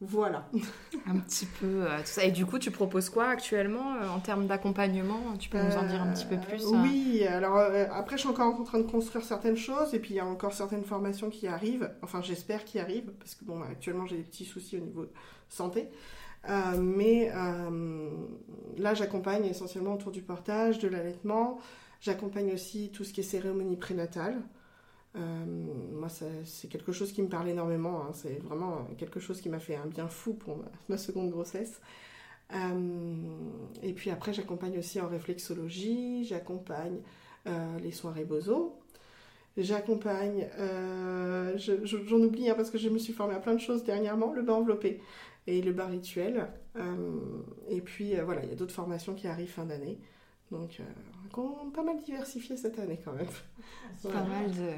Voilà. 0.00 0.48
un 1.06 1.18
petit 1.18 1.46
peu 1.46 1.82
euh, 1.82 1.98
tout 1.98 2.06
ça. 2.06 2.24
Et 2.24 2.30
du 2.30 2.46
coup, 2.46 2.58
tu 2.60 2.70
proposes 2.70 3.10
quoi 3.10 3.26
actuellement 3.26 3.96
euh, 3.96 4.08
en 4.08 4.20
termes 4.20 4.46
d'accompagnement? 4.46 5.36
Tu 5.38 5.48
peux 5.48 5.58
nous 5.60 5.76
en 5.76 5.86
dire 5.86 6.00
un 6.00 6.12
petit 6.12 6.26
peu 6.26 6.36
plus 6.36 6.64
euh 6.64 6.76
Oui, 6.82 7.24
alors 7.24 7.58
après, 7.92 8.16
je 8.16 8.20
suis 8.20 8.28
encore 8.28 8.54
en 8.54 8.62
train 8.62 8.78
de 8.78 8.88
construire 8.90 9.24
certaines 9.24 9.56
choses 9.56 9.94
et 9.94 9.98
puis 9.98 10.14
il 10.14 10.16
y 10.16 10.20
a 10.20 10.26
encore 10.26 10.52
certaines 10.52 10.84
formations 10.84 11.30
qui 11.30 11.48
arrivent. 11.48 11.90
Enfin, 12.02 12.22
j'espère 12.22 12.64
qu'ils 12.64 12.80
arrivent 12.80 13.12
parce 13.18 13.34
que 13.34 13.44
bon, 13.44 13.60
actuellement, 13.62 14.06
j'ai 14.06 14.18
des 14.18 14.22
petits 14.22 14.44
soucis 14.44 14.76
au 14.76 14.80
niveau 14.80 15.06
santé. 15.48 15.88
mais 16.78 17.32
là, 18.76 18.94
j'accompagne 18.94 19.46
essentiellement 19.46 19.94
autour 19.94 20.12
du 20.12 20.22
portage, 20.22 20.78
de 20.78 20.86
l'allaitement. 20.86 21.58
J'accompagne 22.00 22.52
aussi 22.52 22.90
tout 22.92 23.02
ce 23.02 23.12
qui 23.12 23.20
est 23.20 23.24
cérémonie 23.24 23.76
prénatale. 23.76 24.40
Euh, 25.18 25.44
moi, 25.92 26.08
c'est 26.08 26.68
quelque 26.68 26.92
chose 26.92 27.12
qui 27.12 27.22
me 27.22 27.28
parle 27.28 27.48
énormément. 27.48 28.02
Hein. 28.02 28.10
C'est 28.12 28.40
vraiment 28.42 28.86
quelque 28.96 29.20
chose 29.20 29.40
qui 29.40 29.48
m'a 29.48 29.58
fait 29.58 29.76
un 29.76 29.86
bien 29.86 30.08
fou 30.08 30.34
pour 30.34 30.58
ma, 30.88 30.96
seconde 30.96 31.30
grossesse. 31.30 31.80
Euh, 32.54 33.18
et 33.82 33.92
puis 33.92 34.10
après, 34.10 34.32
j'accompagne 34.32 34.78
aussi 34.78 35.00
en 35.00 35.08
réflexologie, 35.08 36.24
j'accompagne 36.24 37.00
euh, 37.46 37.78
les 37.80 37.92
soins 37.92 38.12
Rebozo, 38.12 38.78
j'accompagne, 39.58 40.48
j'en 41.56 42.16
oublie 42.16 42.48
hein, 42.48 42.54
parce 42.56 42.70
que 42.70 42.78
je 42.78 42.88
me 42.88 42.98
suis 42.98 43.12
formée 43.12 43.34
à 43.34 43.40
plein 43.40 43.54
de 43.54 43.60
choses 43.60 43.84
dernièrement, 43.84 44.32
le 44.32 44.40
bas 44.42 44.54
enveloppé 44.54 45.02
et 45.46 45.60
le 45.60 45.72
bas 45.72 45.86
rituel. 45.86 46.46
et 47.68 47.82
puis 47.82 48.14
voilà, 48.24 48.42
il 48.44 48.48
y 48.48 48.52
a 48.52 48.56
d'autres 48.56 48.74
formations 48.74 49.14
qui 49.14 49.26
arrivent 49.26 49.50
fin 49.50 49.66
d'année. 49.66 49.98
Donc, 50.50 50.80
pas 51.74 51.82
mal 51.82 52.00
diversifié 52.02 52.56
cette 52.56 52.78
année 52.78 52.98
quand 53.04 53.12
même. 53.12 53.28
Pas 54.02 54.24
mal 54.24 54.50
de 54.52 54.72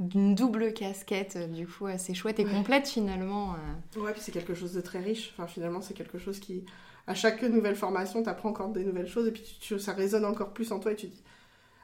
d'une 0.00 0.34
double 0.34 0.72
casquette, 0.72 1.36
euh, 1.36 1.46
du 1.46 1.66
coup, 1.66 1.86
assez 1.86 2.14
chouette 2.14 2.40
et 2.40 2.44
complète 2.44 2.88
finalement. 2.88 3.54
Euh. 3.54 4.00
Ouais, 4.00 4.12
puis 4.12 4.20
c'est 4.22 4.32
quelque 4.32 4.54
chose 4.54 4.72
de 4.72 4.80
très 4.80 4.98
riche. 4.98 5.32
Enfin, 5.34 5.46
finalement, 5.46 5.82
c'est 5.82 5.94
quelque 5.94 6.18
chose 6.18 6.40
qui, 6.40 6.64
à 7.06 7.14
chaque 7.14 7.42
nouvelle 7.42 7.76
formation, 7.76 8.22
tu 8.22 8.28
apprends 8.28 8.48
encore 8.48 8.70
des 8.70 8.82
nouvelles 8.82 9.06
choses 9.08 9.28
et 9.28 9.32
puis 9.32 9.44
ça 9.78 9.92
résonne 9.92 10.24
encore 10.24 10.52
plus 10.52 10.72
en 10.72 10.80
toi 10.80 10.92
et 10.92 10.96
tu 10.96 11.06
dis 11.06 11.22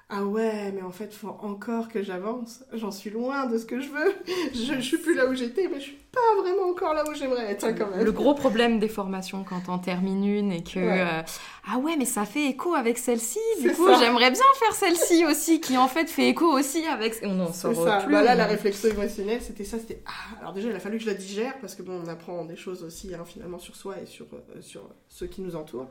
Ah 0.09 0.25
ouais, 0.25 0.71
mais 0.73 0.83
en 0.83 0.93
fait, 0.93 1.07
il 1.07 1.17
faut 1.17 1.37
encore 1.41 1.89
que 1.89 2.01
j'avance. 2.01 2.63
J'en 2.73 2.93
suis 2.93 3.11
loin 3.11 3.47
de 3.47 3.59
ce 3.59 3.67
que 3.67 3.81
je 3.81 3.89
veux. 3.89 4.15
Je, 4.55 4.75
je 4.75 4.81
suis 4.81 4.99
plus 4.99 5.17
là 5.17 5.27
où 5.27 5.35
j'étais, 5.35 5.67
mais 5.67 5.81
je 5.81 5.87
suis 5.87 5.99
pas 6.13 6.41
vraiment 6.43 6.71
encore 6.71 6.95
là 6.95 7.03
où 7.11 7.13
j'aimerais 7.13 7.51
être 7.51 7.65
hein, 7.65 7.73
quand 7.73 7.91
même. 7.91 8.05
Le 8.05 8.13
gros 8.13 8.35
problème 8.35 8.79
des 8.79 8.87
formations 8.89 9.43
quand 9.43 9.63
on 9.69 9.79
termine 9.79 10.25
une 10.25 10.53
et 10.53 10.63
que 10.63 10.79
euh, 10.79 11.23
ah 11.69 11.79
ouais 11.79 11.97
mais 11.97 12.05
ça 12.05 12.25
fait 12.25 12.47
écho 12.47 12.75
avec 12.75 12.99
celle-ci. 12.99 13.41
Du 13.61 13.73
coup 13.73 13.89
j'aimerais 13.99 14.31
bien 14.31 14.41
faire 14.55 14.73
celle-ci 14.75 15.27
aussi 15.27 15.61
qui 15.61 15.77
en 15.77 15.89
fait 15.89 16.09
fait 16.09 16.29
écho 16.29 16.47
aussi 16.47 16.87
avec. 16.87 17.19
On 17.25 17.41
en 17.41 17.53
sort 17.53 17.73
plus. 17.73 18.13
Bah 18.13 18.23
là 18.23 18.37
la 18.37 18.47
réflexion 18.47 18.89
émotionnelle 18.91 19.43
c'était 19.43 19.65
ça 19.65 19.79
c'était 19.79 20.03
ah 20.07 20.39
alors 20.41 20.53
déjà 20.53 20.71
il 20.71 20.77
a 20.77 20.81
fallu 20.81 20.99
que 20.99 21.05
je 21.05 21.11
la 21.11 21.15
digère 21.15 21.59
parce 21.61 21.75
que 21.75 21.83
bon 21.83 22.01
on 22.05 22.09
apprend 22.09 22.45
des 22.45 22.57
choses 22.57 22.85
aussi 22.85 23.13
hein, 23.13 23.25
finalement 23.27 23.59
sur 23.59 23.75
soi 23.75 23.97
et 24.01 24.07
sur 24.07 24.27
euh, 24.33 24.63
sur 24.63 24.89
ceux 25.09 25.27
qui 25.27 25.43
nous 25.43 25.57
entourent. 25.57 25.91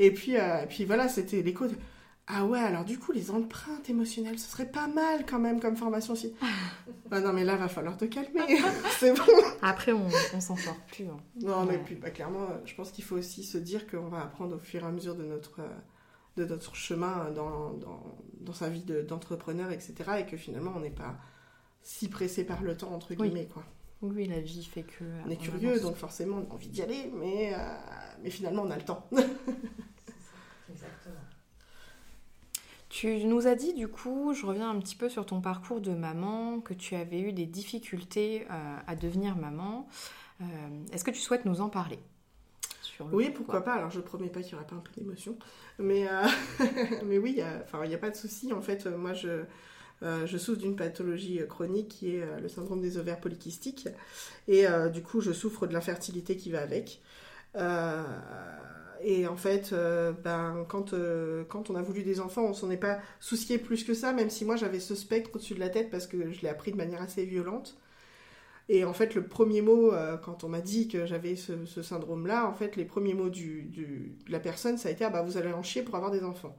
Et 0.00 0.10
puis 0.12 0.34
et 0.34 0.66
puis 0.68 0.84
voilà 0.84 1.08
c'était 1.08 1.40
l'écho. 1.40 1.66
De 1.68 1.74
ah 2.30 2.44
ouais, 2.44 2.58
alors 2.58 2.84
du 2.84 2.98
coup, 2.98 3.12
les 3.12 3.30
empreintes 3.30 3.88
émotionnelles, 3.88 4.38
ce 4.38 4.50
serait 4.50 4.70
pas 4.70 4.86
mal 4.86 5.24
quand 5.24 5.38
même 5.38 5.60
comme 5.60 5.76
formation 5.76 6.12
aussi. 6.12 6.34
bah 7.10 7.20
non, 7.20 7.32
mais 7.32 7.42
là, 7.42 7.56
va 7.56 7.68
falloir 7.68 7.96
te 7.96 8.04
calmer. 8.04 8.60
c'est 8.98 9.16
bon. 9.16 9.24
Après, 9.62 9.92
on, 9.92 10.08
on 10.34 10.40
s'en 10.40 10.56
sort 10.56 10.76
plus. 10.88 11.06
Hein. 11.06 11.16
Non, 11.40 11.64
mais 11.64 11.78
puis, 11.78 11.94
bah, 11.94 12.10
clairement, 12.10 12.48
je 12.66 12.74
pense 12.74 12.90
qu'il 12.90 13.04
faut 13.04 13.16
aussi 13.16 13.44
se 13.44 13.56
dire 13.56 13.86
qu'on 13.86 14.08
va 14.08 14.20
apprendre 14.20 14.56
au 14.56 14.58
fur 14.58 14.82
et 14.82 14.86
à 14.86 14.90
mesure 14.90 15.16
de 15.16 15.24
notre, 15.24 15.62
de 16.36 16.44
notre 16.44 16.74
chemin 16.74 17.30
dans, 17.30 17.70
dans, 17.72 18.18
dans 18.40 18.52
sa 18.52 18.68
vie 18.68 18.82
d'entrepreneur, 18.82 19.70
etc. 19.72 19.94
Et 20.20 20.26
que 20.26 20.36
finalement, 20.36 20.74
on 20.76 20.80
n'est 20.80 20.90
pas 20.90 21.16
si 21.82 22.08
pressé 22.08 22.44
par 22.44 22.62
le 22.62 22.76
temps, 22.76 22.92
entre 22.92 23.14
guillemets, 23.14 23.46
oui. 23.46 23.48
quoi. 23.48 23.64
Oui, 24.02 24.26
la 24.26 24.40
vie 24.40 24.64
fait 24.64 24.82
que. 24.82 25.04
On 25.26 25.30
est 25.30 25.36
curieux, 25.36 25.80
donc 25.80 25.96
forcément, 25.96 26.44
on 26.46 26.50
a 26.50 26.54
envie 26.54 26.68
d'y 26.68 26.82
aller, 26.82 27.10
mais, 27.14 27.54
euh, 27.54 27.58
mais 28.22 28.30
finalement, 28.30 28.62
on 28.62 28.70
a 28.70 28.76
le 28.76 28.84
temps. 28.84 29.08
Exactement. 30.70 31.16
Tu 33.00 33.24
nous 33.26 33.46
as 33.46 33.54
dit 33.54 33.74
du 33.74 33.86
coup, 33.86 34.34
je 34.34 34.44
reviens 34.44 34.68
un 34.68 34.80
petit 34.80 34.96
peu 34.96 35.08
sur 35.08 35.24
ton 35.24 35.40
parcours 35.40 35.80
de 35.80 35.92
maman, 35.92 36.58
que 36.58 36.74
tu 36.74 36.96
avais 36.96 37.20
eu 37.20 37.32
des 37.32 37.46
difficultés 37.46 38.44
euh, 38.50 38.76
à 38.88 38.96
devenir 38.96 39.36
maman. 39.36 39.88
Euh, 40.40 40.44
est-ce 40.92 41.04
que 41.04 41.12
tu 41.12 41.20
souhaites 41.20 41.44
nous 41.44 41.60
en 41.60 41.68
parler? 41.68 42.00
Oui, 43.12 43.30
pourquoi 43.30 43.62
pas. 43.62 43.74
Alors 43.74 43.92
je 43.92 44.00
promets 44.00 44.30
pas 44.30 44.42
qu'il 44.42 44.54
n'y 44.54 44.58
aura 44.58 44.66
pas 44.66 44.74
un 44.74 44.80
peu 44.80 44.90
d'émotion, 45.00 45.38
mais, 45.78 46.08
euh, 46.08 46.26
mais 47.06 47.18
oui, 47.18 47.34
il 47.36 47.88
n'y 47.88 47.94
a 47.94 47.98
pas 47.98 48.10
de 48.10 48.16
souci. 48.16 48.52
En 48.52 48.62
fait, 48.62 48.86
moi 48.86 49.12
je, 49.12 49.44
je 50.02 50.36
souffre 50.36 50.58
d'une 50.58 50.74
pathologie 50.74 51.40
chronique 51.48 51.86
qui 51.86 52.16
est 52.16 52.40
le 52.40 52.48
syndrome 52.48 52.80
des 52.80 52.98
ovaires 52.98 53.20
polykystiques, 53.20 53.88
et 54.48 54.64
du 54.92 55.04
coup 55.04 55.20
je 55.20 55.30
souffre 55.30 55.68
de 55.68 55.72
l'infertilité 55.72 56.36
qui 56.36 56.50
va 56.50 56.62
avec. 56.62 57.00
Et 59.02 59.26
en 59.26 59.36
fait, 59.36 59.72
euh, 59.72 60.12
ben, 60.12 60.64
quand, 60.68 60.92
euh, 60.92 61.44
quand 61.48 61.70
on 61.70 61.76
a 61.76 61.82
voulu 61.82 62.02
des 62.02 62.20
enfants, 62.20 62.44
on 62.44 62.54
s'en 62.54 62.70
est 62.70 62.76
pas 62.76 62.98
soucié 63.20 63.58
plus 63.58 63.84
que 63.84 63.94
ça, 63.94 64.12
même 64.12 64.30
si 64.30 64.44
moi 64.44 64.56
j'avais 64.56 64.80
ce 64.80 64.94
spectre 64.94 65.30
au-dessus 65.34 65.54
de 65.54 65.60
la 65.60 65.68
tête 65.68 65.90
parce 65.90 66.06
que 66.06 66.32
je 66.32 66.42
l'ai 66.42 66.48
appris 66.48 66.72
de 66.72 66.76
manière 66.76 67.02
assez 67.02 67.24
violente. 67.24 67.76
Et 68.68 68.84
en 68.84 68.92
fait, 68.92 69.14
le 69.14 69.26
premier 69.26 69.62
mot, 69.62 69.92
euh, 69.92 70.16
quand 70.18 70.44
on 70.44 70.48
m'a 70.48 70.60
dit 70.60 70.88
que 70.88 71.06
j'avais 71.06 71.36
ce, 71.36 71.82
syndrome-là, 71.82 72.46
en 72.46 72.52
fait, 72.54 72.76
les 72.76 72.84
premiers 72.84 73.14
mots 73.14 73.30
de 73.30 74.10
la 74.28 74.40
personne, 74.40 74.76
ça 74.76 74.88
a 74.88 74.92
été 74.92 75.04
ah, 75.04 75.10
bah, 75.10 75.22
vous 75.22 75.38
allez 75.38 75.52
en 75.52 75.62
chier 75.62 75.82
pour 75.82 75.94
avoir 75.94 76.10
des 76.10 76.22
enfants. 76.22 76.54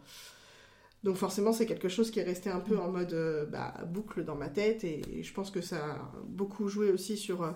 Donc 1.04 1.18
forcément, 1.18 1.54
c'est 1.54 1.66
quelque 1.66 1.88
chose 1.88 2.12
qui 2.12 2.20
est 2.20 2.24
resté 2.24 2.50
un 2.50 2.60
peu 2.60 2.78
en 2.78 2.90
mode 2.92 3.48
bah, 3.52 3.74
boucle 3.88 4.24
dans 4.26 4.36
ma 4.36 4.50
tête 4.50 4.84
et, 4.84 5.24
je 5.24 5.34
pense 5.34 5.52
que 5.52 5.62
ça 5.62 5.78
a 5.78 6.12
beaucoup 6.26 6.68
joué 6.68 6.92
aussi 6.92 7.16
sur 7.16 7.54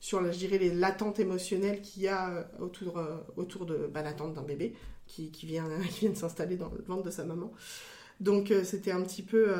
sur, 0.00 0.24
je 0.32 0.38
dirais, 0.38 0.58
les 0.58 0.72
latentes 0.72 1.18
émotionnelles 1.20 1.80
qu'il 1.80 2.02
y 2.02 2.08
a 2.08 2.30
euh, 2.30 2.42
autour, 2.60 2.98
euh, 2.98 3.16
autour 3.36 3.66
de 3.66 3.88
bah, 3.92 4.02
l'attente 4.02 4.34
d'un 4.34 4.42
bébé 4.42 4.74
qui, 5.06 5.30
qui, 5.30 5.46
vient, 5.46 5.68
qui 5.90 6.00
vient 6.00 6.10
de 6.10 6.16
s'installer 6.16 6.56
dans 6.56 6.68
le 6.68 6.82
ventre 6.86 7.04
de 7.04 7.10
sa 7.10 7.24
maman. 7.24 7.52
Donc 8.20 8.50
euh, 8.50 8.64
c'était 8.64 8.92
un 8.92 9.02
petit 9.02 9.22
peu, 9.22 9.54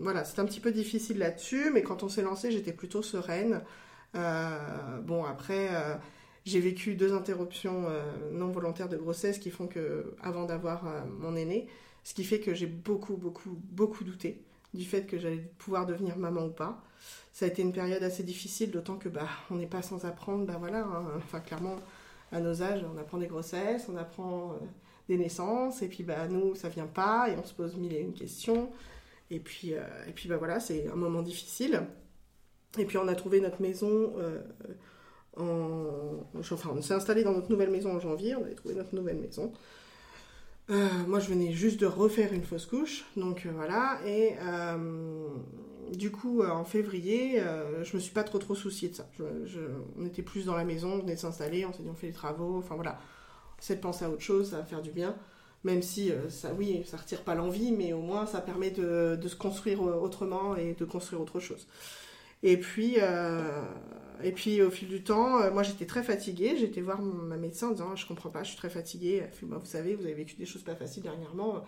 voilà, 0.00 0.24
c'était 0.24 0.40
un 0.40 0.46
petit 0.46 0.60
peu 0.60 0.72
difficile 0.72 1.18
là-dessus, 1.18 1.70
mais 1.72 1.82
quand 1.82 2.02
on 2.02 2.08
s'est 2.08 2.22
lancé, 2.22 2.50
j'étais 2.50 2.72
plutôt 2.72 3.02
sereine. 3.02 3.62
bon 4.14 5.24
après, 5.24 5.68
j'ai 6.46 6.60
vécu 6.60 6.94
deux 6.94 7.12
interruptions 7.12 7.86
non 8.32 8.48
volontaires 8.48 8.88
de 8.88 8.96
grossesse 8.96 9.38
qui 9.38 9.50
font 9.50 9.66
que, 9.66 10.14
avant 10.22 10.46
d'avoir 10.46 10.84
mon 11.20 11.36
aîné, 11.36 11.66
ce 12.02 12.14
qui 12.14 12.24
fait 12.24 12.40
que 12.40 12.54
j'ai 12.54 12.66
beaucoup, 12.66 13.18
beaucoup, 13.18 13.58
beaucoup 13.70 14.04
douté 14.04 14.42
du 14.74 14.84
fait 14.84 15.06
que 15.06 15.18
j'allais 15.18 15.52
pouvoir 15.58 15.86
devenir 15.86 16.16
maman 16.16 16.46
ou 16.46 16.50
pas 16.50 16.82
ça 17.32 17.46
a 17.46 17.48
été 17.48 17.62
une 17.62 17.72
période 17.72 18.02
assez 18.02 18.22
difficile, 18.22 18.70
d'autant 18.70 18.96
que 18.96 19.08
bah, 19.08 19.28
on 19.50 19.56
n'est 19.56 19.66
pas 19.66 19.82
sans 19.82 20.04
apprendre, 20.04 20.44
bah 20.44 20.56
voilà, 20.58 20.80
hein. 20.80 21.04
enfin 21.16 21.40
clairement, 21.40 21.76
à 22.30 22.40
nos 22.40 22.62
âges, 22.62 22.84
on 22.94 22.98
apprend 22.98 23.18
des 23.18 23.26
grossesses, 23.26 23.88
on 23.88 23.96
apprend 23.96 24.52
euh, 24.52 24.66
des 25.08 25.16
naissances, 25.16 25.82
et 25.82 25.88
puis 25.88 26.02
bah 26.02 26.28
nous, 26.28 26.54
ça 26.54 26.68
vient 26.68 26.86
pas, 26.86 27.28
et 27.30 27.36
on 27.36 27.44
se 27.44 27.54
pose 27.54 27.76
mille 27.76 27.94
et 27.94 28.00
une 28.00 28.12
questions, 28.12 28.70
et 29.30 29.40
puis, 29.40 29.74
euh, 29.74 29.80
et 30.06 30.12
puis 30.12 30.28
bah 30.28 30.36
voilà, 30.36 30.60
c'est 30.60 30.88
un 30.88 30.96
moment 30.96 31.22
difficile. 31.22 31.82
Et 32.78 32.84
puis 32.86 32.96
on 32.98 33.08
a 33.08 33.14
trouvé 33.14 33.40
notre 33.40 33.60
maison 33.60 34.14
euh, 34.18 34.40
en... 35.36 36.24
Enfin, 36.38 36.70
on 36.74 36.82
s'est 36.82 36.94
installé 36.94 37.22
dans 37.22 37.32
notre 37.32 37.50
nouvelle 37.50 37.70
maison 37.70 37.94
en 37.94 38.00
janvier, 38.00 38.34
on 38.34 38.44
avait 38.44 38.54
trouvé 38.54 38.74
notre 38.74 38.94
nouvelle 38.94 39.18
maison. 39.18 39.52
Moi, 40.68 41.20
je 41.20 41.28
venais 41.28 41.52
juste 41.52 41.80
de 41.80 41.86
refaire 41.86 42.32
une 42.32 42.44
fausse 42.44 42.66
couche, 42.66 43.04
donc 43.16 43.46
voilà. 43.54 44.00
Et 44.06 44.36
du 45.96 46.10
coup, 46.10 46.42
euh, 46.42 46.50
en 46.50 46.64
février, 46.64 47.40
euh, 47.40 47.84
je 47.84 47.96
me 47.96 48.00
suis 48.00 48.12
pas 48.12 48.24
trop 48.24 48.38
trop 48.38 48.54
souciée 48.54 48.88
de 48.88 48.94
ça. 48.94 49.08
on 49.98 50.06
était 50.06 50.22
plus 50.22 50.46
dans 50.46 50.56
la 50.56 50.64
maison, 50.64 50.92
on 50.92 50.98
venait 50.98 51.14
de 51.14 51.20
s'installer, 51.20 51.64
on 51.66 51.72
s'est 51.72 51.82
dit 51.82 51.88
on 51.90 51.94
fait 51.94 52.08
les 52.08 52.12
travaux, 52.12 52.58
enfin 52.58 52.74
voilà. 52.74 52.98
C'est 53.58 53.76
de 53.76 53.80
penser 53.80 54.04
à 54.04 54.10
autre 54.10 54.22
chose, 54.22 54.50
ça 54.50 54.58
va 54.58 54.64
faire 54.64 54.82
du 54.82 54.90
bien. 54.90 55.14
Même 55.64 55.82
si 55.82 56.10
euh, 56.10 56.28
ça, 56.28 56.52
oui, 56.58 56.82
ça 56.86 56.96
retire 56.96 57.22
pas 57.22 57.34
l'envie, 57.34 57.70
mais 57.70 57.92
au 57.92 58.00
moins 58.00 58.26
ça 58.26 58.40
permet 58.40 58.70
de, 58.70 59.18
se 59.24 59.36
construire 59.36 59.82
autrement 59.82 60.56
et 60.56 60.74
de 60.74 60.84
construire 60.84 61.20
autre 61.20 61.38
chose. 61.40 61.66
Et 62.42 62.56
puis, 62.56 62.96
et 64.24 64.32
puis 64.32 64.62
au 64.62 64.70
fil 64.70 64.88
du 64.88 65.02
temps, 65.02 65.50
moi 65.52 65.62
j'étais 65.62 65.86
très 65.86 66.02
fatiguée. 66.02 66.56
J'étais 66.58 66.80
voir 66.80 67.00
ma 67.00 67.36
médecin 67.36 67.68
en 67.68 67.72
disant 67.72 67.96
je 67.96 68.06
comprends 68.06 68.30
pas, 68.30 68.42
je 68.42 68.48
suis 68.48 68.56
très 68.58 68.70
fatiguée. 68.70 69.24
Bah, 69.42 69.58
vous 69.58 69.66
savez, 69.66 69.94
vous 69.94 70.04
avez 70.04 70.14
vécu 70.14 70.34
des 70.36 70.46
choses 70.46 70.62
pas 70.62 70.74
faciles 70.74 71.02
dernièrement 71.02 71.62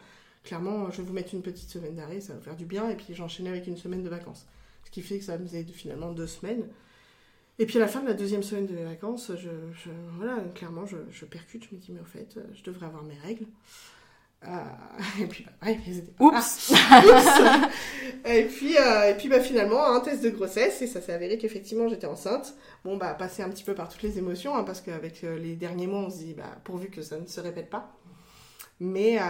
clairement, 0.45 0.91
je 0.91 0.99
vais 0.99 1.09
vous 1.09 1.13
mettre 1.13 1.35
une 1.35 1.43
petite 1.43 1.71
semaine 1.71 1.97
d'arrêt, 1.97 2.21
ça 2.21 2.35
va 2.35 2.41
faire 2.41 2.57
du 2.57 2.67
bien. 2.67 2.89
Et 2.91 2.95
puis 2.95 3.15
j'enchaînais 3.15 3.51
avec 3.51 3.67
une 3.67 3.77
semaine 3.77 4.03
de 4.03 4.09
vacances. 4.09 4.47
Ce 4.85 4.91
qui 4.91 5.03
fait 5.03 5.19
que 5.19 5.25
ça 5.25 5.39
me 5.39 5.47
faisait 5.47 5.65
finalement 5.65 6.13
deux 6.13 6.27
semaines. 6.27 6.69
Et 7.59 7.67
puis 7.67 7.79
à 7.79 7.81
la 7.81 7.89
fin 7.89 8.01
de 8.03 8.07
la 8.07 8.15
deuxième 8.15 8.43
semaine 8.43 8.67
de 8.67 8.77
vacances, 8.77 9.33
je, 9.37 9.91
voilà, 10.17 10.43
clairement, 10.55 10.85
je, 10.87 11.25
percute. 11.25 11.65
Je 11.71 11.75
me 11.75 11.81
dis, 11.81 11.93
mais 11.93 12.01
au 12.01 12.05
fait, 12.05 12.39
je 12.53 12.63
devrais 12.63 12.87
avoir 12.87 13.05
mes 13.05 13.19
règles. 13.19 13.47
Ah, 14.47 14.65
et 15.21 15.27
puis, 15.27 15.45
bah, 15.45 15.67
ouais, 15.67 15.73
étaient... 15.73 16.13
Oups, 16.21 16.73
ah, 16.91 17.71
Et 18.27 18.45
puis, 18.45 18.77
euh, 18.77 19.11
et 19.11 19.15
puis 19.15 19.29
bah, 19.29 19.41
finalement, 19.41 19.85
un 19.85 20.01
test 20.01 20.23
de 20.23 20.31
grossesse, 20.31 20.83
et 20.83 20.87
ça 20.87 21.01
s'est 21.01 21.13
avéré 21.13 21.39
qu'effectivement, 21.39 21.89
j'étais 21.89 22.07
enceinte. 22.07 22.55
Bon, 22.85 22.97
bah, 22.97 23.15
passer 23.15 23.43
un 23.43 23.49
petit 23.49 23.65
peu 23.65 23.75
par 23.75 23.89
toutes 23.89 24.03
les 24.03 24.19
émotions, 24.19 24.55
hein, 24.55 24.65
parce 24.65 24.81
qu'avec 24.81 25.25
euh, 25.25 25.39
les 25.39 25.57
derniers 25.57 25.87
mois, 25.87 26.01
on 26.01 26.11
se 26.11 26.19
dit, 26.19 26.35
bah, 26.35 26.45
pourvu 26.65 26.89
que 26.89 27.03
ça 27.03 27.19
ne 27.19 27.27
se 27.27 27.41
répète 27.41 27.71
pas. 27.71 27.97
Mais, 28.81 29.19
euh, 29.21 29.23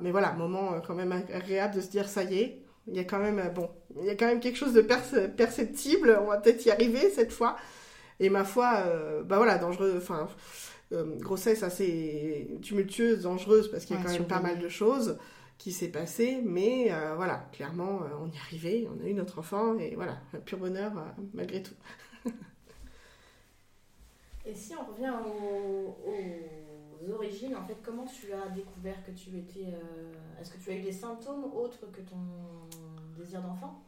mais 0.00 0.10
voilà, 0.10 0.32
moment 0.32 0.74
euh, 0.74 0.80
quand 0.80 0.94
même 0.94 1.12
agréable 1.12 1.74
de 1.74 1.80
se 1.80 1.88
dire 1.88 2.08
ça 2.08 2.22
y 2.22 2.38
est, 2.38 2.62
il 2.86 2.96
y 2.96 3.00
a 3.00 3.04
quand 3.04 3.18
même, 3.18 3.38
euh, 3.38 3.48
bon, 3.48 3.70
il 3.98 4.04
y 4.06 4.10
a 4.10 4.14
quand 4.14 4.26
même 4.26 4.40
quelque 4.40 4.56
chose 4.56 4.72
de 4.72 4.80
perceptible, 4.80 6.18
on 6.22 6.26
va 6.26 6.38
peut-être 6.38 6.64
y 6.64 6.70
arriver 6.70 7.10
cette 7.10 7.32
fois. 7.32 7.56
Et 8.20 8.30
ma 8.30 8.44
foi, 8.44 8.82
bah 9.26 9.36
voilà, 9.36 9.58
dangereux, 9.58 9.94
enfin, 9.96 10.28
grossesse 10.92 11.62
assez 11.62 12.58
tumultueuse, 12.62 13.22
dangereuse, 13.22 13.70
parce 13.70 13.84
qu'il 13.84 13.96
y 13.96 13.98
a 13.98 14.02
quand 14.02 14.12
même 14.12 14.26
pas 14.26 14.40
mal 14.40 14.58
de 14.58 14.68
choses 14.68 15.18
qui 15.58 15.72
s'est 15.72 15.88
passé, 15.88 16.40
mais 16.44 16.90
voilà, 17.16 17.48
clairement, 17.52 18.00
on 18.20 18.28
y 18.28 18.34
est 18.34 18.40
arrivé, 18.40 18.88
on 18.90 19.04
a 19.04 19.08
eu 19.08 19.14
notre 19.14 19.40
enfant, 19.40 19.78
et 19.78 19.94
voilà, 19.96 20.18
pur 20.44 20.58
bonheur 20.58 20.92
malgré 21.34 21.62
tout. 21.62 21.74
et 24.46 24.54
si 24.54 24.74
on 24.74 24.92
revient 24.92 25.12
au 25.24 25.96
origines, 27.12 27.56
en 27.56 27.64
fait, 27.64 27.76
comment 27.82 28.04
tu 28.04 28.32
as 28.32 28.48
découvert 28.50 29.04
que 29.04 29.10
tu 29.12 29.36
étais. 29.36 29.66
Euh, 29.66 30.40
est-ce 30.40 30.50
que 30.50 30.58
tu 30.58 30.70
as 30.70 30.74
eu 30.74 30.82
des 30.82 30.92
symptômes 30.92 31.44
autres 31.44 31.90
que 31.90 32.00
ton 32.00 32.16
désir 33.16 33.42
d'enfant? 33.42 33.82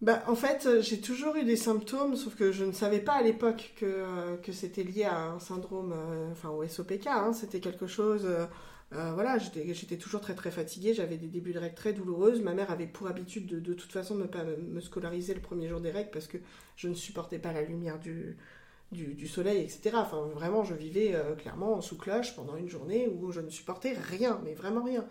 Bah, 0.00 0.22
en 0.26 0.34
fait, 0.34 0.68
j'ai 0.80 1.00
toujours 1.00 1.36
eu 1.36 1.44
des 1.44 1.56
symptômes, 1.56 2.16
sauf 2.16 2.34
que 2.34 2.52
je 2.52 2.64
ne 2.64 2.72
savais 2.72 3.00
pas 3.00 3.14
à 3.14 3.22
l'époque 3.22 3.72
que, 3.76 3.86
euh, 3.86 4.36
que 4.38 4.52
c'était 4.52 4.82
lié 4.82 5.04
à 5.04 5.18
un 5.18 5.38
syndrome, 5.38 5.92
euh, 5.94 6.30
enfin 6.32 6.50
au 6.50 6.66
SOPK, 6.66 7.06
hein. 7.06 7.32
c'était 7.32 7.60
quelque 7.60 7.86
chose, 7.86 8.26
voilà, 8.90 9.38
j'étais 9.38 9.96
toujours 9.96 10.20
très 10.20 10.34
très 10.34 10.50
fatiguée, 10.50 10.94
j'avais 10.94 11.16
des 11.16 11.28
débuts 11.28 11.52
de 11.52 11.60
règles 11.60 11.76
très 11.76 11.92
douloureuses, 11.92 12.40
ma 12.40 12.54
mère 12.54 12.70
avait 12.72 12.88
pour 12.88 13.06
habitude 13.06 13.46
de, 13.46 13.60
de 13.60 13.72
toute 13.72 13.92
façon 13.92 14.16
de 14.16 14.22
ne 14.22 14.26
pas 14.26 14.42
me 14.44 14.80
scolariser 14.80 15.32
le 15.34 15.40
premier 15.40 15.68
jour 15.68 15.80
des 15.80 15.92
règles 15.92 16.10
parce 16.10 16.26
que 16.26 16.38
je 16.76 16.88
ne 16.88 16.94
supportais 16.94 17.38
pas 17.38 17.52
la 17.52 17.62
lumière 17.62 18.00
du, 18.00 18.36
du, 18.92 19.28
soleil, 19.28 19.62
etc. 19.62 19.92
Enfin, 19.94 20.28
vraiment, 20.34 20.64
je 20.64 20.74
vivais 20.74 21.14
euh, 21.14 21.34
clairement 21.34 21.80
sous 21.80 21.96
cloche 21.96 22.34
pendant 22.34 22.56
une 22.56 22.68
journée 22.68 23.08
où 23.08 23.30
je 23.30 23.40
ne 23.40 23.50
supportais 23.50 23.92
rien, 23.92 24.40
mais 24.44 24.54
vraiment 24.54 24.82
rien. 24.82 25.04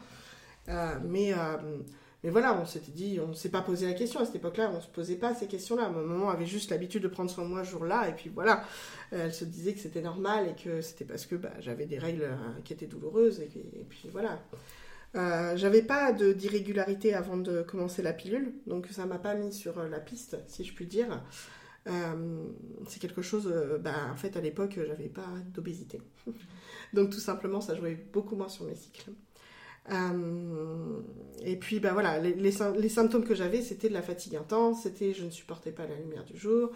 Euh, 0.68 0.96
mais, 1.06 1.34
euh, 1.34 1.78
mais 2.24 2.30
voilà, 2.30 2.60
on 2.60 2.66
s'était 2.66 2.92
dit, 2.92 3.20
on 3.24 3.30
ne 3.30 3.34
s'est 3.34 3.50
pas 3.50 3.62
posé 3.62 3.86
la 3.86 3.94
question 3.94 4.20
à 4.20 4.26
cette 4.26 4.36
époque-là, 4.36 4.70
on 4.74 4.78
ne 4.78 4.82
se 4.82 4.88
posait 4.88 5.16
pas 5.16 5.34
ces 5.34 5.48
questions-là. 5.48 5.90
Ma 5.90 6.02
maman 6.02 6.30
avait 6.30 6.46
juste 6.46 6.70
l'habitude 6.70 7.02
de 7.04 7.08
prendre 7.08 7.32
soin 7.32 7.46
de 7.46 7.50
moi 7.50 7.64
ce 7.64 7.72
jour-là, 7.72 8.10
et 8.10 8.14
puis 8.14 8.30
voilà, 8.34 8.64
elle 9.12 9.34
se 9.34 9.46
disait 9.46 9.74
que 9.74 9.80
c'était 9.80 10.02
normal 10.02 10.50
et 10.50 10.62
que 10.62 10.82
c'était 10.82 11.06
parce 11.06 11.26
que 11.26 11.36
bah, 11.36 11.54
j'avais 11.60 11.86
des 11.86 11.98
règles 11.98 12.28
qui 12.66 12.74
étaient 12.74 12.88
douloureuses, 12.88 13.40
et, 13.40 13.48
puis 13.88 14.10
voilà. 14.12 14.42
j'avais 15.56 15.82
pas 15.82 16.12
d'irrégularité 16.12 17.14
avant 17.14 17.38
de 17.38 17.62
commencer 17.62 18.02
la 18.02 18.12
pilule, 18.12 18.54
donc 18.68 18.88
ça 18.92 19.06
m'a 19.06 19.20
pas 19.20 19.36
mis 19.36 19.54
sur 19.54 19.82
la 19.84 20.00
piste, 20.02 20.38
si 20.48 20.66
je 20.66 20.74
puis 20.74 20.88
dire. 20.88 21.24
c'est 21.86 23.00
quelque 23.00 23.22
chose, 23.22 23.50
bah, 23.80 24.10
en 24.12 24.18
fait, 24.18 24.36
à 24.36 24.42
l'époque, 24.42 24.78
j'avais 24.86 25.08
pas 25.08 25.28
d'obésité. 25.54 26.02
Donc, 26.94 27.12
tout 27.12 27.20
simplement, 27.20 27.62
ça 27.62 27.76
jouait 27.76 27.96
beaucoup 28.12 28.36
moins 28.36 28.50
sur 28.50 28.66
mes 28.66 28.76
cycles. 28.76 29.12
Et 31.44 31.56
puis, 31.56 31.80
bah 31.80 31.94
voilà, 31.94 32.20
les, 32.20 32.52
symptômes 32.90 33.24
que 33.24 33.36
j'avais, 33.36 33.62
c'était 33.62 33.90
de 33.90 33.94
la 33.94 34.02
fatigue 34.02 34.36
intense, 34.36 34.84
c'était 34.84 35.14
je 35.14 35.26
ne 35.26 35.30
supportais 35.30 35.72
pas 35.72 35.88
la 35.88 35.96
lumière 35.96 36.26
du 36.26 36.38
jour, 36.38 36.72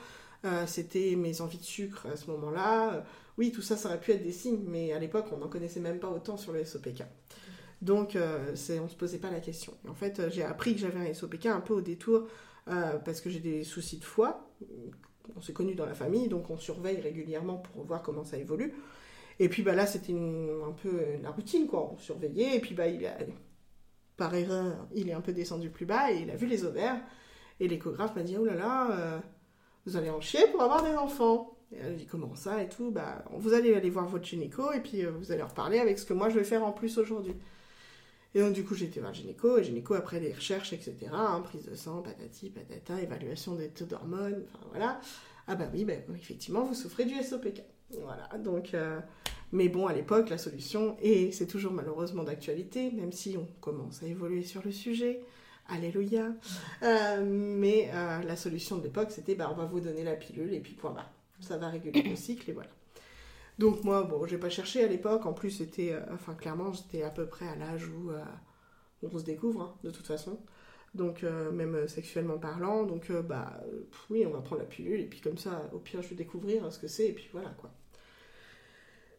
c'était 0.66 1.16
mes 1.16 1.42
envies 1.42 1.58
de 1.58 1.64
sucre 1.64 2.08
à 2.12 2.16
ce 2.16 2.30
moment-là. 2.32 3.04
Oui, 3.38 3.52
tout 3.52 3.62
ça, 3.62 3.78
ça 3.78 3.90
aurait 3.90 4.00
pu 4.00 4.12
être 4.12 4.24
des 4.24 4.32
signes, 4.32 4.64
mais 4.68 4.94
à 4.94 5.00
l'époque, 5.00 5.26
on 5.32 5.38
n'en 5.38 5.48
connaissait 5.48 5.80
même 5.80 6.00
pas 6.00 6.10
autant 6.10 6.38
sur 6.38 6.54
le 6.54 6.64
SOPK. 6.64 7.04
Donc, 7.84 8.16
euh, 8.16 8.56
on 8.80 8.84
ne 8.84 8.88
se 8.88 8.96
posait 8.96 9.18
pas 9.18 9.30
la 9.30 9.42
question. 9.42 9.74
En 9.90 9.94
fait, 9.94 10.20
euh, 10.20 10.30
j'ai 10.32 10.44
appris 10.44 10.74
que 10.74 10.80
j'avais 10.80 11.10
un 11.10 11.14
SOPK 11.14 11.48
un 11.48 11.60
peu 11.60 11.74
au 11.74 11.82
détour 11.82 12.28
euh, 12.70 12.98
parce 13.00 13.20
que 13.20 13.30
j'ai 13.30 13.42
des 13.42 13.66
soucis 13.66 13.98
de 13.98 14.06
foie. 14.06 14.50
On 15.36 15.42
s'est 15.42 15.52
connus 15.52 15.76
dans 15.76 15.86
la 15.86 15.94
famille, 15.94 16.30
donc 16.30 16.50
on 16.50 16.58
surveille 16.58 17.02
régulièrement 17.02 17.58
pour 17.58 17.84
voir 17.84 18.02
comment 18.02 18.24
ça 18.24 18.38
évolue. 18.38 18.74
Et 19.44 19.50
puis 19.50 19.62
bah, 19.62 19.76
là, 19.76 19.86
c'était 19.86 20.14
un 20.14 20.72
peu 20.72 21.04
la 21.22 21.30
routine, 21.30 21.68
quoi. 21.68 21.92
On 21.94 21.98
surveillait, 21.98 22.56
et 22.56 22.60
puis 22.62 22.74
bah, 22.74 22.88
il 22.88 23.06
a, 23.06 23.18
par 24.16 24.34
erreur, 24.34 24.88
il 24.96 25.10
est 25.10 25.14
un 25.14 25.20
peu 25.20 25.34
descendu 25.34 25.70
plus 25.70 25.86
bas, 25.86 26.14
et 26.14 26.22
il 26.22 26.32
a 26.32 26.38
vu 26.38 26.48
les 26.48 26.64
ovaires. 26.64 26.96
Et 27.60 27.68
l'échographe 27.68 28.16
m'a 28.16 28.24
dit, 28.24 28.38
oh 28.38 28.46
là 28.46 28.56
là, 28.56 29.22
vous 29.86 29.98
allez 29.98 30.10
en 30.10 30.22
chier 30.22 30.48
pour 30.54 30.62
avoir 30.62 30.82
des 30.82 30.96
enfants. 30.96 31.58
Et 31.74 31.78
elle 31.84 31.98
dit, 31.98 32.06
comment 32.06 32.36
ça 32.36 32.64
et 32.64 32.70
tout? 32.70 32.90
Bah, 32.90 33.26
Vous 33.34 33.52
allez 33.52 33.74
aller 33.74 33.90
voir 33.90 34.08
votre 34.08 34.24
gynéco, 34.24 34.72
et 34.72 34.80
puis 34.80 35.04
vous 35.04 35.34
allez 35.34 35.44
reparler 35.44 35.80
avec 35.80 36.00
ce 36.00 36.06
que 36.06 36.14
moi 36.14 36.30
je 36.30 36.40
vais 36.40 36.46
faire 36.46 36.64
en 36.64 36.72
plus 36.72 36.98
aujourd'hui. 36.98 37.36
Et 38.36 38.40
donc, 38.40 38.54
du 38.54 38.64
coup, 38.64 38.76
été 38.76 39.02
voir 39.02 39.12
le 39.12 39.18
gynéco, 39.18 39.58
et 39.58 39.64
gynéco, 39.66 39.94
après 39.94 40.22
des 40.22 40.32
recherches, 40.32 40.72
etc., 40.72 40.96
hein, 41.12 41.42
prise 41.44 41.66
de 41.66 41.76
sang, 41.76 42.02
patati, 42.02 42.50
patata, 42.50 43.02
évaluation 43.02 43.56
des 43.56 43.68
taux 43.68 43.86
d'hormones, 43.86 44.46
enfin 44.48 44.66
voilà. 44.70 45.02
Ah 45.48 45.56
bah 45.56 45.66
oui, 45.74 45.84
bah, 45.84 45.96
effectivement, 46.16 46.64
vous 46.64 46.76
souffrez 46.76 47.04
du 47.04 47.22
SOPK. 47.22 47.62
Voilà, 48.00 48.30
donc... 48.38 48.74
Euh, 48.74 49.02
mais 49.54 49.70
bon, 49.70 49.86
à 49.86 49.94
l'époque, 49.94 50.32
la 50.32 50.40
solution, 50.40 50.98
et 51.00 51.32
c'est 51.32 51.46
toujours 51.46 51.72
malheureusement 51.72 52.24
d'actualité, 52.24 52.90
même 52.90 53.12
si 53.12 53.38
on 53.38 53.48
commence 53.62 54.02
à 54.02 54.08
évoluer 54.08 54.42
sur 54.42 54.64
le 54.66 54.72
sujet, 54.72 55.22
alléluia, 55.68 56.34
euh, 56.82 57.24
mais 57.24 57.92
euh, 57.94 58.24
la 58.24 58.36
solution 58.36 58.78
de 58.78 58.84
l'époque, 58.84 59.12
c'était, 59.12 59.36
bah, 59.36 59.50
on 59.52 59.56
va 59.56 59.66
vous 59.66 59.80
donner 59.80 60.04
la 60.04 60.16
pilule, 60.16 60.56
et 60.56 60.60
puis 60.60 60.74
point 60.74 60.90
barre. 60.90 61.12
Ça 61.40 61.58
va 61.58 61.70
réguler 61.70 62.02
le 62.02 62.16
cycle, 62.16 62.50
et 62.50 62.54
voilà. 62.54 62.72
Donc 63.60 63.84
moi, 63.84 64.02
bon, 64.02 64.26
j'ai 64.26 64.40
pas 64.40 64.50
cherché 64.50 64.84
à 64.84 64.88
l'époque. 64.88 65.28
En 65.28 65.34
plus, 65.34 65.52
c'était, 65.52 65.94
euh, 65.94 66.02
enfin, 66.12 66.34
clairement, 66.34 66.74
j'étais 66.74 67.04
à 67.04 67.12
peu 67.12 67.28
près 67.28 67.48
à 67.48 67.56
l'âge 67.56 67.88
où, 67.88 68.10
on 69.04 69.20
se 69.20 69.24
découvre, 69.24 69.62
hein, 69.62 69.76
de 69.84 69.92
toute 69.92 70.08
façon. 70.08 70.40
Donc 70.96 71.24
même 71.24 71.88
sexuellement 71.88 72.38
parlant. 72.38 72.84
Donc 72.84 73.12
bah 73.12 73.60
oui, 74.10 74.26
on 74.28 74.30
va 74.30 74.42
prendre 74.42 74.62
la 74.62 74.68
pilule 74.68 75.00
et 75.00 75.08
puis 75.08 75.22
comme 75.22 75.38
ça, 75.38 75.70
au 75.74 75.80
pire, 75.80 76.02
je 76.04 76.10
vais 76.10 76.16
découvrir 76.16 76.72
ce 76.72 76.78
que 76.78 76.88
c'est 76.88 77.08
et 77.08 77.14
puis 77.14 77.28
voilà 77.34 77.50
quoi. 77.50 77.72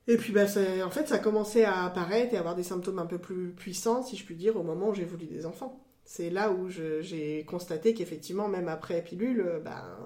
Et 0.06 0.16
puis 0.16 0.32
bah, 0.32 0.44
en 0.84 0.90
fait, 0.90 1.08
ça 1.08 1.14
a 1.14 1.18
commencé 1.18 1.64
à 1.64 1.84
apparaître 1.84 2.34
et 2.34 2.36
à 2.36 2.40
avoir 2.40 2.54
des 2.54 2.62
symptômes 2.62 2.98
un 2.98 3.06
peu 3.06 3.18
plus 3.18 3.52
puissants, 3.52 4.02
si 4.02 4.16
je 4.16 4.24
puis 4.24 4.36
dire, 4.36 4.56
au 4.56 4.62
moment 4.62 4.90
où 4.90 4.94
j'ai 4.94 5.04
voulu 5.04 5.26
des 5.26 5.46
enfants. 5.46 5.80
C'est 6.04 6.28
là 6.28 6.50
où 6.52 6.68
j'ai 6.68 7.44
constaté 7.46 7.94
qu'effectivement, 7.94 8.48
même 8.48 8.68
après 8.68 9.02
pilule, 9.02 9.62
bah, 9.64 9.98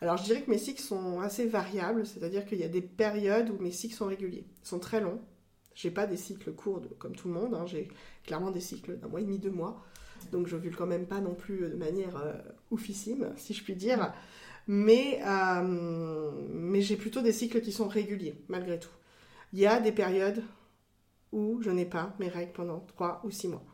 alors 0.00 0.16
je 0.16 0.24
dirais 0.24 0.42
que 0.42 0.50
mes 0.50 0.58
cycles 0.58 0.80
sont 0.80 1.20
assez 1.20 1.46
variables, 1.46 2.06
c'est-à-dire 2.06 2.46
qu'il 2.46 2.58
y 2.58 2.64
a 2.64 2.68
des 2.68 2.80
périodes 2.80 3.50
où 3.50 3.60
mes 3.60 3.72
cycles 3.72 3.94
sont 3.96 4.06
réguliers, 4.06 4.46
sont 4.62 4.78
très 4.78 5.00
longs. 5.00 5.20
J'ai 5.74 5.90
pas 5.90 6.06
des 6.06 6.16
cycles 6.16 6.52
courts 6.52 6.82
comme 6.98 7.16
tout 7.16 7.28
le 7.28 7.34
monde, 7.34 7.54
hein. 7.54 7.66
j'ai 7.66 7.88
clairement 8.24 8.50
des 8.50 8.60
cycles 8.60 8.96
d'un 8.98 9.08
mois 9.08 9.20
et 9.20 9.24
demi, 9.24 9.38
deux 9.38 9.50
mois. 9.50 9.82
Donc 10.32 10.46
je 10.46 10.56
vule 10.56 10.76
quand 10.76 10.86
même 10.86 11.06
pas 11.06 11.20
non 11.20 11.34
plus 11.34 11.68
de 11.68 11.76
manière 11.76 12.16
euh, 12.16 12.32
oufissime, 12.70 13.32
si 13.36 13.54
je 13.54 13.62
puis 13.62 13.74
dire. 13.74 14.12
Mais, 14.66 15.20
euh, 15.24 16.30
mais 16.50 16.80
j'ai 16.80 16.96
plutôt 16.96 17.22
des 17.22 17.32
cycles 17.32 17.60
qui 17.60 17.72
sont 17.72 17.88
réguliers, 17.88 18.34
malgré 18.48 18.78
tout. 18.78 18.90
Il 19.52 19.58
y 19.58 19.66
a 19.66 19.80
des 19.80 19.92
périodes 19.92 20.42
où 21.32 21.60
je 21.62 21.70
n'ai 21.70 21.86
pas 21.86 22.14
mes 22.18 22.28
règles 22.28 22.52
pendant 22.52 22.80
trois 22.80 23.20
ou 23.24 23.30
six 23.30 23.48
mois. 23.48 23.64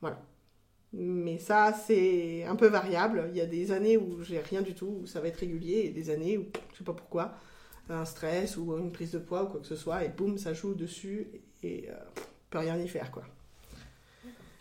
Voilà. 0.00 0.20
Mais 0.92 1.38
ça, 1.38 1.72
c'est 1.72 2.44
un 2.44 2.56
peu 2.56 2.66
variable. 2.66 3.28
Il 3.30 3.36
y 3.36 3.40
a 3.40 3.46
des 3.46 3.70
années 3.70 3.96
où 3.96 4.22
j'ai 4.22 4.40
rien 4.40 4.62
du 4.62 4.74
tout, 4.74 5.00
où 5.02 5.06
ça 5.06 5.20
va 5.20 5.28
être 5.28 5.38
régulier, 5.38 5.82
et 5.86 5.90
des 5.90 6.10
années 6.10 6.38
où 6.38 6.46
je 6.72 6.78
sais 6.78 6.84
pas 6.84 6.94
pourquoi, 6.94 7.34
un 7.88 8.04
stress 8.04 8.56
ou 8.56 8.76
une 8.76 8.90
prise 8.90 9.12
de 9.12 9.18
poids 9.18 9.44
ou 9.44 9.46
quoi 9.46 9.60
que 9.60 9.66
ce 9.66 9.76
soit, 9.76 10.04
et 10.04 10.08
boum, 10.08 10.38
ça 10.38 10.52
joue 10.52 10.74
dessus, 10.74 11.28
et 11.62 11.88
euh, 11.90 11.94
peut 12.50 12.58
rien 12.58 12.76
y 12.78 12.88
faire, 12.88 13.10
quoi. 13.10 13.24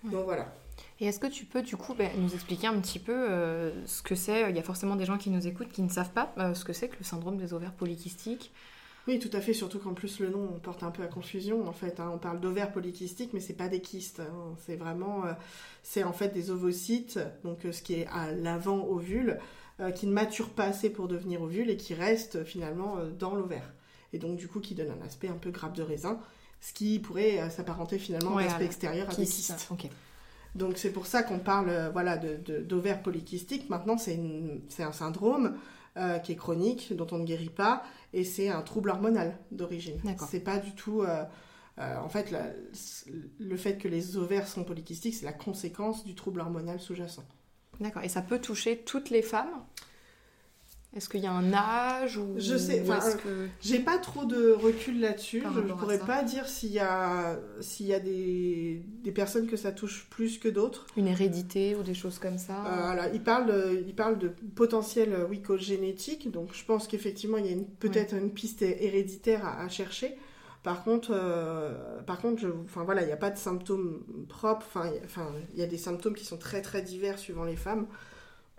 Donc 0.04 0.26
voilà. 0.26 0.54
Et 1.00 1.06
est-ce 1.06 1.20
que 1.20 1.28
tu 1.28 1.46
peux 1.46 1.62
du 1.62 1.78
coup 1.78 1.94
ben, 1.94 2.12
nous 2.18 2.34
expliquer 2.34 2.68
un 2.68 2.80
petit 2.80 3.00
peu 3.00 3.14
euh, 3.14 3.86
ce 3.86 4.02
que 4.02 4.16
c'est? 4.16 4.50
Il 4.50 4.56
y 4.56 4.60
a 4.60 4.64
forcément 4.64 4.96
des 4.96 5.06
gens 5.06 5.18
qui 5.18 5.30
nous 5.30 5.48
écoutent 5.48 5.72
qui 5.72 5.82
ne 5.82 5.90
savent 5.90 6.12
pas 6.12 6.34
euh, 6.38 6.54
ce 6.54 6.64
que 6.64 6.74
c'est 6.74 6.90
que 6.90 6.98
le 6.98 7.04
syndrome 7.04 7.38
des 7.38 7.54
ovaires 7.54 7.74
polykystiques. 7.74 8.52
Oui, 9.10 9.18
tout 9.18 9.36
à 9.36 9.42
fait, 9.42 9.56
surtout 9.56 9.80
qu'en 9.80 9.96
plus 9.96 10.20
le 10.20 10.30
nom 10.30 10.60
porte 10.62 10.84
un 10.84 10.92
peu 10.92 11.02
à 11.02 11.08
confusion. 11.08 11.68
En 11.68 11.74
fait, 11.74 12.00
hein. 12.00 12.12
on 12.14 12.20
parle 12.20 12.40
d'ovaires 12.40 12.72
polykystiques, 12.72 13.34
mais 13.34 13.40
c'est 13.40 13.56
pas 13.56 13.68
des 13.68 13.82
kystes. 13.82 14.20
Hein. 14.20 14.56
C'est 14.68 14.76
vraiment, 14.76 15.26
euh, 15.26 15.34
c'est 15.82 16.04
en 16.04 16.14
fait 16.14 16.28
des 16.28 16.52
ovocytes, 16.52 17.20
donc 17.44 17.66
euh, 17.66 17.72
ce 17.72 17.82
qui 17.82 17.96
est 17.96 18.08
à 18.14 18.32
l'avant 18.32 18.86
ovule, 18.88 19.40
euh, 19.80 19.90
qui 19.90 20.06
ne 20.06 20.14
maturent 20.14 20.52
pas 20.52 20.66
assez 20.66 20.92
pour 20.92 21.08
devenir 21.08 21.42
ovule 21.42 21.72
et 21.72 21.76
qui 21.76 21.96
restent 21.96 22.44
finalement 22.44 22.98
dans 23.18 23.34
l'ovaire. 23.34 23.74
Et 24.14 24.20
donc 24.20 24.38
du 24.38 24.48
coup, 24.48 24.60
qui 24.60 24.76
donne 24.76 24.92
un 24.92 25.04
aspect 25.04 25.28
un 25.28 25.38
peu 25.38 25.50
grappe 25.50 25.76
de 25.76 25.82
raisin, 25.82 26.20
ce 26.62 26.72
qui 26.72 27.00
pourrait 27.00 27.50
s'apparenter 27.50 27.98
finalement 27.98 28.38
à 28.38 28.44
l'aspect 28.44 28.66
extérieur 28.66 29.10
à 29.10 29.16
des 29.16 29.26
kystes. 29.26 29.72
Donc 30.54 30.78
c'est 30.78 30.92
pour 30.92 31.08
ça 31.08 31.24
qu'on 31.24 31.40
parle, 31.40 31.90
voilà, 31.94 32.18
d'ovaires 32.18 33.02
polykystiques. 33.02 33.72
Maintenant, 33.72 33.98
c'est 33.98 34.84
un 34.84 34.92
syndrome 34.92 35.56
qui 36.24 36.32
est 36.32 36.36
chronique, 36.36 36.96
dont 36.96 37.08
on 37.12 37.18
ne 37.18 37.26
guérit 37.26 37.50
pas 37.50 37.84
et 38.14 38.24
c'est 38.24 38.50
un 38.50 38.62
trouble 38.62 38.90
hormonal 38.90 39.38
d'origine. 39.52 40.00
C'est 40.30 40.40
pas 40.40 40.58
du 40.58 40.74
tout. 40.74 41.02
Euh, 41.02 41.24
euh, 41.78 41.98
en 41.98 42.10
fait, 42.10 42.34
le 43.40 43.58
fait 43.58 43.78
que 43.78 43.88
les 43.88 44.18
ovaires 44.18 44.48
sont 44.48 44.64
polykystiques, 44.64 45.16
c'est 45.16 45.26
la 45.26 45.34
conséquence 45.34 46.04
du 46.04 46.16
trouble 46.16 46.42
hormonal 46.42 46.80
sous-jacent. 46.80 47.24
D'accord. 47.80 48.04
Et 48.04 48.10
ça 48.10 48.22
peut 48.22 48.40
toucher 48.40 48.78
toutes 48.78 49.10
les 49.10 49.22
femmes? 49.22 49.64
Est-ce 50.96 51.08
qu'il 51.08 51.22
y 51.22 51.28
a 51.28 51.32
un 51.32 51.54
âge 51.54 52.18
ou 52.18 52.34
Je 52.38 52.58
sais, 52.58 52.84
que... 53.24 53.48
j'ai 53.62 53.78
pas 53.78 54.00
trop 54.00 54.26
de 54.26 54.52
recul 54.52 55.00
là-dessus. 55.00 55.44
Je 55.54 55.60
ne 55.60 55.74
pourrais 55.74 56.00
pas 56.00 56.24
dire 56.24 56.48
s'il 56.48 56.72
y 56.72 56.80
a, 56.80 57.40
s'il 57.62 57.86
y 57.86 57.94
a 57.94 58.00
des, 58.00 58.82
des, 59.04 59.12
personnes 59.12 59.46
que 59.46 59.56
ça 59.56 59.72
touche 59.72 60.08
plus 60.10 60.40
que 60.40 60.50
d'autres. 60.50 60.88
Une 60.98 61.08
hérédité 61.08 61.76
ou 61.76 61.84
des 61.84 61.94
choses 61.94 62.18
comme 62.18 62.40
ça 62.40 62.66
euh, 62.66 63.10
il, 63.14 63.22
parle, 63.22 63.54
il 63.86 63.94
parle 63.94 64.18
de 64.18 64.30
potentiel 64.56 65.14
euh, 65.14 65.28
oui, 65.30 65.44
génétique, 65.60 66.32
donc 66.32 66.50
je 66.54 66.66
pense 66.66 66.88
qu'effectivement 66.88 67.38
il 67.38 67.46
y 67.46 67.54
a 67.54 67.58
peut-être 67.80 68.16
une 68.16 68.32
piste 68.32 68.64
héréditaire 68.64 69.46
à, 69.46 69.70
chercher. 69.70 70.18
Par 70.64 70.84
contre, 70.84 71.12
euh, 71.14 72.02
par 72.02 72.20
contre, 72.20 72.42
je, 72.42 72.48
enfin 72.66 72.84
voilà, 72.84 73.04
il 73.04 73.06
n'y 73.06 73.14
a 73.14 73.18
pas 73.18 73.30
de 73.30 73.38
symptômes 73.38 74.04
propres. 74.28 74.66
Enfin, 74.68 74.92
enfin, 75.06 75.32
il 75.54 75.60
y 75.60 75.64
a 75.64 75.68
des 75.68 75.78
symptômes 75.78 76.16
qui 76.16 76.26
sont 76.26 76.38
très 76.38 76.62
très 76.62 76.82
divers 76.82 77.20
suivant 77.20 77.44
les 77.44 77.56
femmes. 77.56 77.86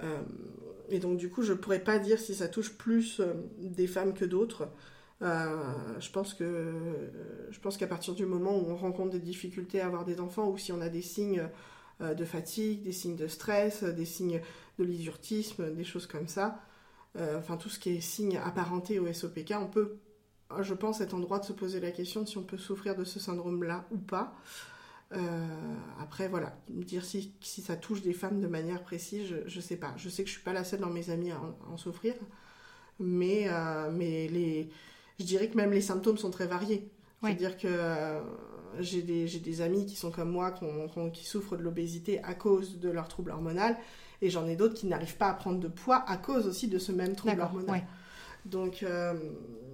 Euh, 0.02 0.22
et 0.88 0.98
donc 0.98 1.16
du 1.16 1.30
coup, 1.30 1.42
je 1.42 1.52
pourrais 1.52 1.80
pas 1.80 1.98
dire 1.98 2.18
si 2.18 2.34
ça 2.34 2.48
touche 2.48 2.72
plus 2.72 3.20
euh, 3.20 3.34
des 3.58 3.86
femmes 3.86 4.14
que 4.14 4.24
d'autres. 4.24 4.68
Euh, 5.22 5.74
je 6.00 6.10
pense 6.10 6.34
je 6.38 7.60
pense 7.60 7.76
qu'à 7.76 7.86
partir 7.86 8.14
du 8.14 8.24
moment 8.24 8.56
où 8.56 8.70
on 8.70 8.76
rencontre 8.76 9.10
des 9.10 9.18
difficultés 9.18 9.80
à 9.80 9.86
avoir 9.86 10.04
des 10.04 10.18
enfants 10.18 10.48
ou 10.48 10.56
si 10.56 10.72
on 10.72 10.80
a 10.80 10.88
des 10.88 11.02
signes 11.02 11.46
de 12.00 12.24
fatigue, 12.24 12.82
des 12.82 12.92
signes 12.92 13.16
de 13.16 13.26
stress, 13.26 13.84
des 13.84 14.06
signes 14.06 14.40
de 14.78 14.84
lysurtisme, 14.84 15.74
des 15.74 15.84
choses 15.84 16.06
comme 16.06 16.26
ça, 16.26 16.58
enfin 17.18 17.58
tout 17.58 17.68
ce 17.68 17.78
qui 17.78 17.90
est 17.90 18.00
signe 18.00 18.38
apparenté 18.38 18.98
au 18.98 19.12
SOPK, 19.12 19.52
on 19.60 19.66
peut, 19.66 19.98
je 20.62 20.72
pense, 20.72 21.02
être 21.02 21.12
en 21.12 21.20
droit 21.20 21.38
de 21.38 21.44
se 21.44 21.52
poser 21.52 21.78
la 21.80 21.90
question 21.90 22.22
de 22.22 22.26
si 22.26 22.38
on 22.38 22.42
peut 22.42 22.56
souffrir 22.56 22.96
de 22.96 23.04
ce 23.04 23.20
syndrome-là 23.20 23.84
ou 23.90 23.98
pas. 23.98 24.34
Euh, 25.12 25.46
après, 26.00 26.28
voilà, 26.28 26.56
dire 26.68 27.04
si, 27.04 27.32
si, 27.40 27.62
ça 27.62 27.76
touche 27.76 28.00
des 28.00 28.12
femmes 28.12 28.40
de 28.40 28.46
manière 28.46 28.82
précise, 28.82 29.34
je 29.46 29.56
ne 29.56 29.60
sais 29.60 29.76
pas. 29.76 29.92
Je 29.96 30.08
sais 30.08 30.22
que 30.22 30.28
je 30.28 30.34
suis 30.34 30.42
pas 30.42 30.52
la 30.52 30.64
seule 30.64 30.80
dans 30.80 30.90
mes 30.90 31.10
amis 31.10 31.32
à 31.32 31.40
en, 31.70 31.76
souffrir, 31.76 32.14
mais, 33.00 33.46
euh, 33.48 33.90
mais 33.90 34.28
les, 34.28 34.70
je 35.18 35.24
dirais 35.24 35.48
que 35.48 35.56
même 35.56 35.72
les 35.72 35.80
symptômes 35.80 36.18
sont 36.18 36.30
très 36.30 36.46
variés. 36.46 36.88
C'est-à-dire 37.22 37.58
que 37.58 37.68
euh, 37.68 38.20
j'ai 38.78 39.02
des, 39.02 39.26
des, 39.26 39.60
amis 39.60 39.84
qui 39.84 39.94
sont 39.94 40.10
comme 40.10 40.30
moi, 40.30 40.54
qui, 41.12 41.24
souffrent 41.24 41.56
de 41.56 41.62
l'obésité 41.62 42.22
à 42.24 42.34
cause 42.34 42.78
de 42.78 42.88
leur 42.88 43.08
trouble 43.08 43.32
hormonal, 43.32 43.76
et 44.22 44.30
j'en 44.30 44.46
ai 44.46 44.56
d'autres 44.56 44.74
qui 44.74 44.86
n'arrivent 44.86 45.16
pas 45.16 45.28
à 45.28 45.34
prendre 45.34 45.58
de 45.58 45.68
poids 45.68 46.02
à 46.08 46.16
cause 46.16 46.46
aussi 46.46 46.68
de 46.68 46.78
ce 46.78 46.92
même 46.92 47.14
trouble 47.14 47.40
hormonal. 47.40 47.82
Donc 48.44 48.84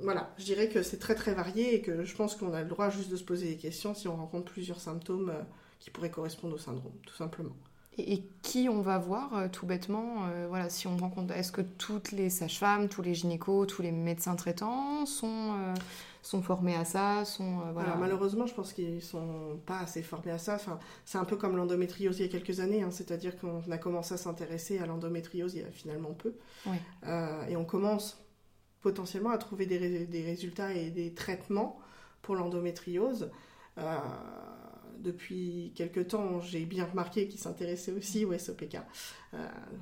voilà, 0.03 0.31
je 0.39 0.45
dirais 0.45 0.69
que 0.69 0.83
c'est 0.83 0.99
très 0.99 1.15
très 1.15 1.35
varié 1.35 1.75
et 1.75 1.81
que 1.81 2.05
je 2.05 2.15
pense 2.15 2.37
qu'on 2.37 2.53
a 2.53 2.63
le 2.63 2.69
droit 2.69 2.91
juste 2.91 3.11
de 3.11 3.17
se 3.17 3.25
poser 3.25 3.49
des 3.49 3.57
questions 3.57 3.95
si 3.95 4.09
on 4.09 4.17
rencontre 4.17 4.53
plusieurs 4.53 4.81
symptômes 4.81 5.31
euh, 5.31 5.43
qui 5.79 5.91
pourraient 5.91 6.11
correspondre 6.11 6.55
au 6.55 6.59
syndrome, 6.59 6.93
tout 7.07 7.15
simplement. 7.15 7.57
Et, 7.99 8.23
qui 8.43 8.69
on 8.69 8.83
va 8.83 8.99
voir 8.99 9.35
euh, 9.35 9.49
tout 9.49 9.65
bêtement 9.65 10.27
euh, 10.27 10.47
Voilà, 10.49 10.69
si 10.69 10.87
on 10.87 10.99
rencontre, 10.99 11.33
est-ce 11.33 11.51
que 11.51 11.63
toutes 11.63 12.13
les 12.13 12.29
sages-femmes, 12.29 12.89
tous 12.89 13.01
les 13.01 13.15
gynécos, 13.15 13.67
tous 13.67 13.81
les 13.81 13.93
médecins 13.93 14.37
traitants 14.37 15.07
sont 15.07 15.55
sont 16.23 16.43
formés 16.43 16.75
à 16.75 16.85
ça, 16.85 17.25
sont 17.25 17.61
voilà. 17.73 17.95
malheureusement, 17.95 18.47
je 18.47 18.55
pense 18.55 18.73
qu'ils 18.73 19.01
sont 19.01 19.61
pas 19.65 19.79
assez 19.79 20.03
formés 20.03 20.33
à 20.33 20.39
ça. 20.39 20.57
Enfin, 20.57 20.81
c'est 21.05 21.19
un 21.19 21.25
peu 21.25 21.37
comme 21.37 21.57
l'endométriose 21.57 22.19
il 22.19 22.23
y 22.23 22.25
a 22.25 22.29
quelques 22.29 22.59
années, 22.59 22.83
hein. 22.83 22.91
c'est-à-dire 22.91 23.39
qu'on 23.39 23.63
a 23.71 23.79
commencé 23.79 24.15
à 24.15 24.17
s'intéresser 24.17 24.81
à 24.81 24.87
l'endométriose 24.87 25.55
il 25.55 25.61
y 25.61 25.65
a 25.65 25.71
finalement 25.71 26.15
peu, 26.15 26.35
et 27.49 27.57
on 27.57 27.65
commence 27.65 28.26
potentiellement 28.87 29.31
à 29.31 29.39
trouver 29.39 29.67
des, 29.67 30.23
résultats 30.23 30.73
et 30.73 30.91
des 30.91 31.13
traitements 31.13 31.79
pour 32.23 32.37
l'endométriose. 32.37 33.31
depuis 34.99 35.73
quelques 35.75 36.09
temps, 36.09 36.41
j'ai 36.41 36.65
bien 36.65 36.85
remarqué 36.85 37.27
qu'ils 37.29 37.41
s'intéressaient 37.41 37.93
aussi 37.93 38.25
au 38.25 38.37
SOPK. 38.37 38.79
je 39.33 39.39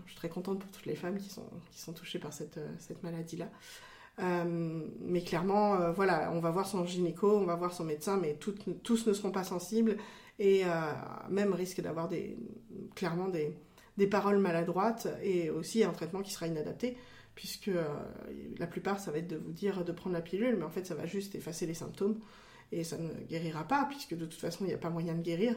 suis 0.07 0.17
très 0.17 0.29
contente 0.29 0.59
pour 0.59 0.71
toutes 0.71 0.87
les 0.87 0.97
femmes 0.97 1.19
qui 1.19 1.31
sont, 1.31 1.93
touchées 1.93 2.19
par 2.19 2.33
cette, 2.33 2.59
cette 2.79 3.03
maladie-là. 3.03 3.51
Euh, 4.21 4.83
mais 5.01 5.23
clairement, 5.23 5.75
euh, 5.75 5.93
voilà, 5.93 6.31
on 6.33 6.41
va 6.41 6.51
voir 6.51 6.67
son 6.67 6.85
gynéco, 6.85 7.29
on 7.37 7.45
va 7.45 7.57
voir 7.57 7.73
son 7.73 7.85
médecin, 7.85 8.17
mais 8.21 8.35
tous 8.35 9.07
ne 9.07 9.13
seront 9.13 9.33
pas 9.33 9.45
sensibles 9.45 9.97
et 10.39 10.65
euh, 10.65 10.69
même 11.31 11.53
risque 11.53 11.81
d'avoir 11.81 12.09
clairement 12.95 13.29
des, 13.29 13.57
paroles 14.07 14.39
maladroites 14.39 15.09
et 15.23 15.51
aussi 15.51 15.85
un 15.85 15.93
traitement 15.93 16.23
qui 16.23 16.33
sera 16.33 16.47
inadapté, 16.47 16.97
puisque 17.35 17.71
la 18.59 18.67
plupart, 18.67 19.01
ça 19.01 19.11
va 19.11 19.19
être 19.19 19.29
de 19.29 19.37
vous 19.37 19.53
dire 19.53 19.85
de 19.85 19.93
prendre 19.93 20.15
la 20.15 20.23
pilule, 20.23 20.57
mais 20.57 20.65
en 20.65 20.71
fait, 20.71 20.87
ça 20.87 20.95
va 20.95 21.07
juste 21.07 21.35
effacer 21.35 21.67
les 21.67 21.75
symptômes 21.75 22.21
et 22.73 22.85
ça 22.85 22.97
ne 22.97 23.13
guérira 23.29 23.65
pas, 23.65 23.87
puisque 23.91 24.17
de 24.17 24.25
toute 24.25 24.41
façon, 24.41 24.65
il 24.65 24.69
n'y 24.69 24.75
a 24.75 24.79
pas 24.79 24.91
moyen 24.91 25.15
de 25.15 25.23
guérir. 25.23 25.57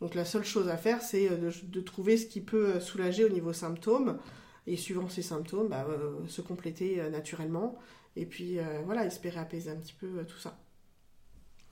Donc 0.00 0.14
la 0.14 0.24
seule 0.24 0.44
chose 0.44 0.68
à 0.68 0.76
faire, 0.76 1.02
c'est 1.02 1.28
de, 1.30 1.50
de, 1.62 1.80
trouver 1.80 2.16
ce 2.16 2.26
qui 2.26 2.40
peut 2.40 2.80
soulager 2.80 3.24
au 3.24 3.28
niveau 3.28 3.52
symptômes 3.52 4.18
et 4.66 4.76
suivant 4.76 5.08
ces 5.08 5.22
symptômes, 5.22 5.68
bah, 5.68 5.86
euh, 5.88 6.26
se 6.26 6.40
compléter 6.40 7.00
euh, 7.00 7.10
naturellement 7.10 7.78
et 8.16 8.26
puis 8.26 8.58
euh, 8.58 8.80
voilà, 8.84 9.04
espérer 9.04 9.38
apaiser 9.38 9.70
un 9.70 9.76
petit 9.76 9.92
peu 9.92 10.24
tout 10.24 10.38
ça. 10.38 10.56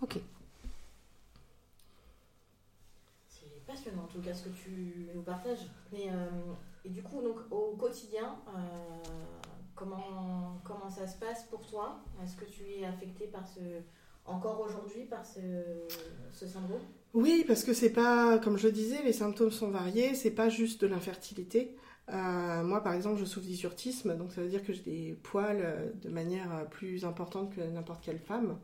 Ok. 0.01 0.19
C'est 3.29 3.65
passionnant 3.67 4.05
en 4.05 4.09
tout 4.09 4.21
cas 4.21 4.35
ce 4.35 4.45
que 4.45 4.51
tu 4.51 5.09
nous 5.15 5.23
partages. 5.23 5.67
Mais, 5.93 6.09
et 6.85 6.91
du 6.91 7.03
coup, 7.03 7.23
donc, 7.23 7.37
au 7.51 7.77
quotidien, 7.77 8.37
comment, 9.75 10.61
comment 10.65 10.91
ça 10.91 11.07
se 11.07 11.17
passe 11.19 11.45
pour 11.45 11.67
toi? 11.67 12.01
Est-ce 12.23 12.37
que 12.37 12.45
tu 12.45 12.63
es 12.65 12.85
affecté 12.85 13.27
par 13.27 13.47
ce, 13.47 13.61
encore 14.25 14.61
aujourd'hui 14.61 15.05
par 15.05 15.25
ce, 15.27 15.41
ce 16.33 16.47
syndrome? 16.47 16.81
Oui, 17.15 17.45
parce 17.47 17.65
que 17.65 17.75
c'est 17.75 17.93
pas, 17.93 18.39
comme 18.39 18.57
je 18.57 18.69
disais, 18.69 19.03
les 19.03 19.13
symptômes 19.13 19.51
sont 19.51 19.71
variés, 19.71 20.15
c'est 20.15 20.31
pas 20.31 20.49
juste 20.49 20.81
de 20.83 20.87
l'infertilité. 20.87 21.77
Euh, 22.09 22.63
moi, 22.63 22.83
par 22.83 22.95
exemple, 22.95 23.19
je 23.21 23.25
souffre 23.25 23.47
d'hysurtisme, 23.47 24.17
donc 24.17 24.33
ça 24.33 24.41
veut 24.43 24.49
dire 24.49 24.65
que 24.65 24.73
j'ai 24.73 24.83
des 24.83 25.19
poils 25.23 25.61
euh, 25.63 25.91
de 26.03 26.09
manière 26.09 26.53
euh, 26.55 26.65
plus 26.65 27.05
importante 27.05 27.55
que 27.55 27.61
n'importe 27.61 28.03
quelle 28.05 28.19
femme. 28.19 28.59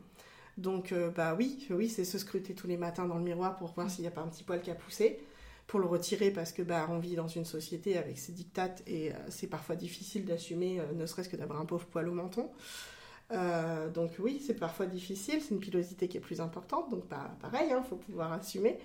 Donc, 0.57 0.93
bah 1.15 1.35
oui, 1.37 1.65
oui, 1.69 1.87
c'est 1.87 2.03
se 2.03 2.17
scruter 2.17 2.53
tous 2.53 2.67
les 2.67 2.75
matins 2.75 3.07
dans 3.07 3.17
le 3.17 3.23
miroir 3.23 3.55
pour 3.57 3.71
voir 3.71 3.89
s'il 3.89 4.01
n'y 4.01 4.09
a 4.09 4.11
pas 4.11 4.19
un 4.19 4.27
petit 4.27 4.43
poil 4.43 4.61
qui 4.61 4.69
a 4.69 4.75
poussé, 4.75 5.23
pour 5.69 5.79
le 5.79 5.85
retirer 5.85 6.31
parce 6.31 6.51
que 6.51 6.61
bah 6.61 6.87
on 6.89 6.99
vit 6.99 7.15
dans 7.15 7.27
une 7.29 7.45
société 7.45 7.97
avec 7.97 8.17
ses 8.17 8.31
dictates 8.31 8.83
et 8.87 9.13
c'est 9.29 9.47
parfois 9.47 9.75
difficile 9.75 10.25
d'assumer, 10.25 10.81
ne 10.95 11.05
serait-ce 11.05 11.29
que 11.29 11.37
d'avoir 11.37 11.61
un 11.61 11.65
pauvre 11.65 11.85
poil 11.85 12.09
au 12.09 12.13
menton. 12.13 12.49
donc 13.93 14.11
oui, 14.17 14.43
c'est 14.45 14.55
parfois 14.55 14.87
difficile, 14.87 15.41
c'est 15.41 15.53
une 15.53 15.59
pilosité 15.59 16.07
qui 16.07 16.17
est 16.17 16.21
plus 16.21 16.41
importante, 16.41 16.89
donc 16.89 17.07
bah, 17.07 17.37
pareil, 17.39 17.67
il 17.69 17.73
hein, 17.73 17.83
faut 17.87 17.97
pouvoir 17.97 18.33
assumer. 18.33 18.79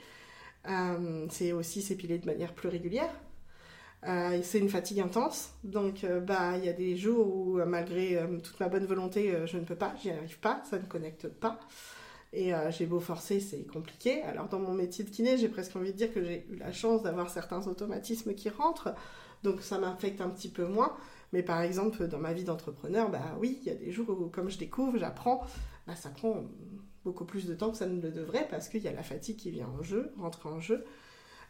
c'est 1.30 1.52
aussi 1.52 1.80
s'épiler 1.80 2.18
de 2.18 2.26
manière 2.26 2.52
plus 2.52 2.68
régulière, 2.68 3.14
euh, 4.06 4.40
c'est 4.42 4.58
une 4.58 4.68
fatigue 4.68 5.00
intense, 5.00 5.50
donc 5.64 6.04
euh, 6.04 6.20
bah 6.20 6.58
il 6.58 6.64
y 6.64 6.68
a 6.68 6.74
des 6.74 6.94
jours 6.94 7.26
où 7.26 7.58
euh, 7.58 7.64
malgré 7.64 8.20
toute 8.42 8.60
ma 8.60 8.68
bonne 8.68 8.84
volonté, 8.84 9.34
je 9.46 9.56
ne 9.56 9.64
peux 9.64 9.76
pas, 9.76 9.94
j'y 10.02 10.10
arrive 10.10 10.38
pas, 10.40 10.62
ça 10.68 10.78
ne 10.78 10.84
connecte 10.84 11.28
pas. 11.28 11.58
Et 12.36 12.52
j'ai 12.70 12.86
beau 12.86 12.98
forcer, 12.98 13.38
c'est 13.38 13.64
compliqué. 13.64 14.22
Alors 14.22 14.48
dans 14.48 14.58
mon 14.58 14.74
métier 14.74 15.04
de 15.04 15.10
kiné, 15.10 15.38
j'ai 15.38 15.48
presque 15.48 15.76
envie 15.76 15.92
de 15.92 15.96
dire 15.96 16.12
que 16.12 16.22
j'ai 16.22 16.44
eu 16.50 16.56
la 16.56 16.72
chance 16.72 17.02
d'avoir 17.04 17.30
certains 17.30 17.66
automatismes 17.68 18.34
qui 18.34 18.48
rentrent, 18.48 18.92
donc 19.44 19.62
ça 19.62 19.78
m'affecte 19.78 20.20
un 20.20 20.30
petit 20.30 20.48
peu 20.48 20.66
moins. 20.66 20.96
Mais 21.32 21.42
par 21.42 21.60
exemple, 21.62 22.08
dans 22.08 22.18
ma 22.18 22.32
vie 22.32 22.44
d'entrepreneur, 22.44 23.10
bah 23.10 23.36
oui, 23.40 23.58
il 23.62 23.68
y 23.68 23.70
a 23.70 23.76
des 23.76 23.92
jours 23.92 24.10
où 24.10 24.28
comme 24.28 24.50
je 24.50 24.58
découvre, 24.58 24.98
j'apprends, 24.98 25.42
bah, 25.86 25.94
ça 25.96 26.10
prend 26.10 26.44
beaucoup 27.04 27.24
plus 27.24 27.46
de 27.46 27.54
temps 27.54 27.70
que 27.70 27.76
ça 27.76 27.86
ne 27.86 28.00
le 28.00 28.10
devrait 28.10 28.46
parce 28.50 28.68
qu'il 28.68 28.82
y 28.82 28.88
a 28.88 28.92
la 28.92 29.02
fatigue 29.02 29.36
qui 29.36 29.50
vient 29.50 29.68
en 29.68 29.82
jeu, 29.82 30.12
rentre 30.18 30.46
en 30.46 30.60
jeu. 30.60 30.84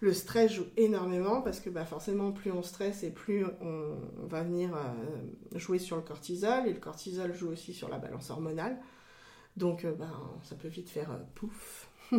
Le 0.00 0.12
stress 0.12 0.52
joue 0.52 0.66
énormément 0.76 1.40
parce 1.40 1.60
que 1.60 1.70
bah, 1.70 1.84
forcément, 1.84 2.32
plus 2.32 2.50
on 2.50 2.62
stresse 2.62 3.04
et 3.04 3.10
plus 3.10 3.46
on, 3.60 3.96
va 4.26 4.42
venir 4.42 4.74
euh, 4.74 5.58
jouer 5.58 5.78
sur 5.78 5.96
le 5.96 6.02
cortisol. 6.02 6.66
Et 6.66 6.72
le 6.72 6.80
cortisol 6.80 7.32
joue 7.34 7.48
aussi 7.48 7.72
sur 7.72 7.88
la 7.88 7.98
balance 7.98 8.30
hormonale. 8.30 8.78
Donc, 9.56 9.84
euh, 9.84 9.92
bah, 9.92 10.10
ça 10.42 10.56
peut 10.56 10.68
vite 10.68 10.88
faire 10.88 11.10
euh, 11.12 11.18
pouf. 11.34 11.88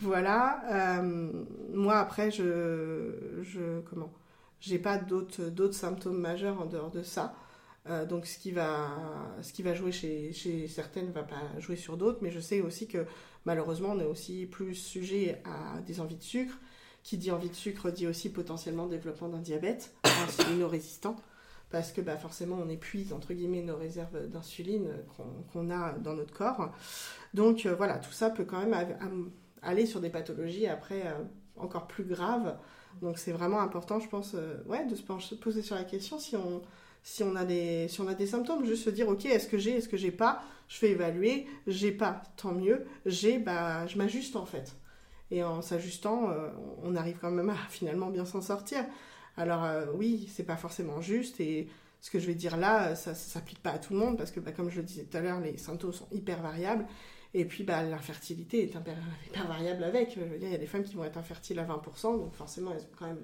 voilà. 0.00 1.02
moi, 1.72 1.98
après, 1.98 2.30
je, 2.30 3.40
je 3.42 3.80
comment? 3.80 4.12
J'ai 4.60 4.78
pas 4.78 4.98
d'autres 4.98 5.72
symptômes 5.72 6.18
majeurs 6.18 6.60
en 6.60 6.66
dehors 6.66 6.90
de 6.90 7.02
ça. 7.02 7.34
donc, 8.08 8.26
ce 8.26 8.38
qui, 8.38 8.50
va, 8.52 9.74
jouer 9.74 9.92
chez, 9.92 10.32
chez 10.32 10.68
certaines 10.68 11.08
ne 11.08 11.12
va 11.12 11.22
pas 11.22 11.42
jouer 11.58 11.76
sur 11.76 11.96
d'autres. 11.96 12.18
Mais 12.22 12.30
je 12.30 12.40
sais 12.40 12.60
aussi 12.60 12.86
que 12.86 13.04
malheureusement, 13.44 13.90
on 13.90 14.00
est 14.00 14.06
aussi 14.06 14.46
plus 14.46 14.74
sujet 14.74 15.42
à 15.44 15.80
des 15.82 16.00
envies 16.00 16.16
de 16.16 16.22
sucre. 16.22 16.54
Qui 17.02 17.16
dit 17.16 17.30
envie 17.30 17.48
de 17.48 17.54
sucre 17.54 17.90
dit 17.90 18.06
aussi 18.06 18.28
potentiellement 18.28 18.86
développement 18.86 19.28
d'un 19.28 19.38
diabète 19.38 19.94
insulino-résistant, 20.04 21.16
parce 21.70 21.92
que 21.92 22.00
bah, 22.00 22.16
forcément 22.16 22.58
on 22.62 22.68
épuise 22.68 23.12
entre 23.12 23.34
guillemets 23.34 23.62
nos 23.62 23.76
réserves 23.76 24.28
d'insuline 24.28 24.88
qu'on 25.52 25.70
a 25.70 25.92
dans 25.92 26.14
notre 26.14 26.32
corps. 26.32 26.72
Donc 27.34 27.66
euh, 27.66 27.74
voilà, 27.74 27.98
tout 27.98 28.12
ça 28.12 28.30
peut 28.30 28.44
quand 28.44 28.64
même 28.64 29.30
aller 29.62 29.86
sur 29.86 30.00
des 30.00 30.10
pathologies 30.10 30.66
après 30.66 31.06
euh, 31.06 31.24
encore 31.56 31.86
plus 31.86 32.04
graves. 32.04 32.56
Donc 33.02 33.18
c'est 33.18 33.32
vraiment 33.32 33.60
important, 33.60 34.00
je 34.00 34.08
pense, 34.08 34.32
euh, 34.34 34.62
ouais, 34.66 34.86
de 34.86 34.94
se 34.94 35.34
poser 35.34 35.62
sur 35.62 35.76
la 35.76 35.84
question 35.84 36.18
si 36.18 36.36
on, 36.36 36.62
si 37.02 37.22
on 37.22 37.36
a 37.36 37.44
des, 37.44 37.86
si 37.88 38.00
on 38.00 38.08
a 38.08 38.14
des 38.14 38.26
symptômes, 38.26 38.64
juste 38.64 38.84
se 38.84 38.90
dire 38.90 39.08
ok, 39.08 39.26
est-ce 39.26 39.46
que 39.46 39.58
j'ai, 39.58 39.76
est-ce 39.76 39.88
que 39.88 39.96
j'ai 39.96 40.10
pas, 40.10 40.42
je 40.68 40.78
fais 40.78 40.90
évaluer, 40.90 41.46
j'ai 41.66 41.92
pas, 41.92 42.22
tant 42.36 42.52
mieux, 42.52 42.86
j'ai, 43.04 43.38
bah, 43.38 43.86
je 43.86 43.98
m'ajuste 43.98 44.36
en 44.36 44.46
fait. 44.46 44.74
Et 45.30 45.44
en 45.44 45.60
s'ajustant, 45.60 46.32
on 46.82 46.96
arrive 46.96 47.18
quand 47.20 47.30
même 47.30 47.50
à 47.50 47.56
finalement 47.68 48.08
bien 48.08 48.24
s'en 48.24 48.40
sortir. 48.40 48.82
Alors 49.38 49.64
euh, 49.64 49.86
oui, 49.94 50.28
c'est 50.30 50.44
pas 50.44 50.56
forcément 50.56 51.00
juste 51.00 51.40
et 51.40 51.68
ce 52.00 52.10
que 52.10 52.18
je 52.18 52.26
vais 52.26 52.34
dire 52.34 52.56
là, 52.56 52.96
ça 52.96 53.10
ne 53.10 53.16
s'applique 53.16 53.62
pas 53.62 53.70
à 53.70 53.78
tout 53.78 53.92
le 53.92 54.00
monde 54.00 54.18
parce 54.18 54.32
que 54.32 54.40
bah, 54.40 54.52
comme 54.52 54.68
je 54.68 54.78
le 54.78 54.82
disais 54.82 55.04
tout 55.04 55.16
à 55.16 55.20
l'heure, 55.20 55.40
les 55.40 55.56
symptômes 55.56 55.92
sont 55.92 56.08
hyper 56.10 56.42
variables. 56.42 56.86
Et 57.34 57.44
puis 57.44 57.62
bah, 57.62 57.82
l'infertilité 57.84 58.64
est 58.64 58.74
hyper, 58.74 59.46
variable 59.46 59.84
avec. 59.84 60.16
il 60.16 60.48
y 60.48 60.54
a 60.54 60.58
des 60.58 60.66
femmes 60.66 60.82
qui 60.82 60.96
vont 60.96 61.04
être 61.04 61.18
infertiles 61.18 61.58
à 61.60 61.64
20%, 61.64 62.18
donc 62.18 62.34
forcément 62.34 62.72
elles 62.72 62.82
ont 62.82 62.96
quand 62.98 63.06
même 63.06 63.20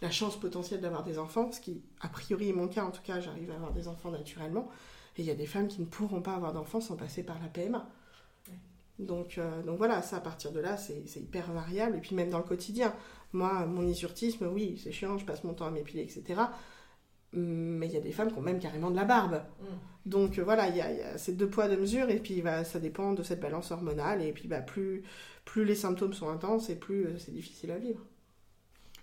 la, 0.00 0.10
chance 0.10 0.38
potentielle 0.38 0.80
d'avoir 0.80 1.02
des 1.02 1.18
enfants, 1.18 1.50
ce 1.50 1.60
qui 1.60 1.82
a 2.00 2.08
priori 2.08 2.50
est 2.50 2.52
mon 2.52 2.68
cas, 2.68 2.84
en 2.84 2.90
tout 2.90 3.02
cas 3.02 3.20
j'arrive 3.20 3.50
à 3.50 3.54
avoir 3.54 3.72
des 3.72 3.88
enfants 3.88 4.10
naturellement. 4.10 4.68
Et 5.16 5.22
il 5.22 5.26
y 5.26 5.30
a 5.30 5.34
des 5.34 5.46
femmes 5.46 5.66
qui 5.66 5.80
ne 5.80 5.86
pourront 5.86 6.22
pas 6.22 6.34
avoir 6.34 6.52
d'enfants 6.52 6.80
sans 6.80 6.96
passer 6.96 7.22
par 7.24 7.40
la 7.40 7.48
PMA. 7.48 7.88
Donc, 8.98 9.38
euh, 9.38 9.62
donc 9.62 9.78
voilà, 9.78 10.02
ça 10.02 10.16
à 10.16 10.20
partir 10.20 10.52
de 10.52 10.60
là, 10.60 10.76
c'est 10.76 11.20
hyper 11.20 11.52
variable. 11.52 11.96
Et 11.96 12.00
puis 12.00 12.14
même 12.14 12.30
dans 12.30 12.38
le 12.38 12.44
quotidien, 12.44 12.94
moi, 13.32 13.66
mon 13.66 13.86
isurtisme, 13.86 14.46
oui, 14.52 14.80
c'est 14.82 14.92
chiant, 14.92 15.18
je 15.18 15.24
passe 15.24 15.44
mon 15.44 15.54
temps 15.54 15.66
à 15.66 15.70
m'épiler, 15.70 16.02
etc. 16.02 16.40
Mais 17.32 17.86
il 17.86 17.92
y 17.92 17.96
a 17.96 18.00
des 18.00 18.12
femmes 18.12 18.30
qui 18.30 18.38
ont 18.38 18.42
même 18.42 18.60
carrément 18.60 18.90
de 18.90 18.96
la 18.96 19.04
barbe. 19.04 19.42
Mm. 19.60 19.64
Donc 20.04 20.38
euh, 20.38 20.44
voilà, 20.44 20.68
il 20.68 20.76
y, 20.76 20.80
a, 20.80 21.16
ces 21.16 21.32
deux 21.32 21.48
poids, 21.48 21.68
deux 21.68 21.78
mesures, 21.78 22.10
et 22.10 22.18
puis 22.18 22.42
bah, 22.42 22.64
ça 22.64 22.78
dépend 22.78 23.12
de 23.12 23.22
cette 23.22 23.40
balance 23.40 23.70
hormonale. 23.70 24.22
Et 24.22 24.32
puis 24.32 24.48
bah, 24.48 24.60
plus, 24.60 25.02
plus 25.44 25.64
les 25.64 25.74
symptômes 25.74 26.12
sont 26.12 26.28
intenses, 26.28 26.70
et 26.70 26.76
plus 26.76 27.06
euh, 27.06 27.18
c'est 27.18 27.32
difficile 27.32 27.70
à 27.70 27.78
vivre. 27.78 28.00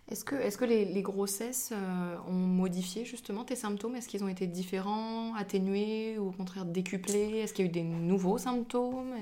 Est-ce 0.10 0.26
que, 0.26 0.66
les, 0.66 1.02
grossesses 1.04 1.70
euh, 1.72 2.16
ont 2.28 2.34
modifié 2.34 3.06
justement 3.06 3.44
tes 3.44 3.56
symptômes? 3.56 3.96
Est-ce 3.96 4.08
qu'ils 4.08 4.24
ont 4.24 4.28
été 4.28 4.48
différents, 4.48 5.36
atténués 5.36 6.18
ou 6.18 6.30
au 6.30 6.32
contraire 6.32 6.66
décuplés? 6.66 7.38
Est-ce 7.38 7.54
qu'il 7.54 7.66
y 7.66 7.68
a 7.68 7.70
eu 7.70 7.74
des 7.74 7.84
nouveaux 7.84 8.40
symptômes? 8.40 9.14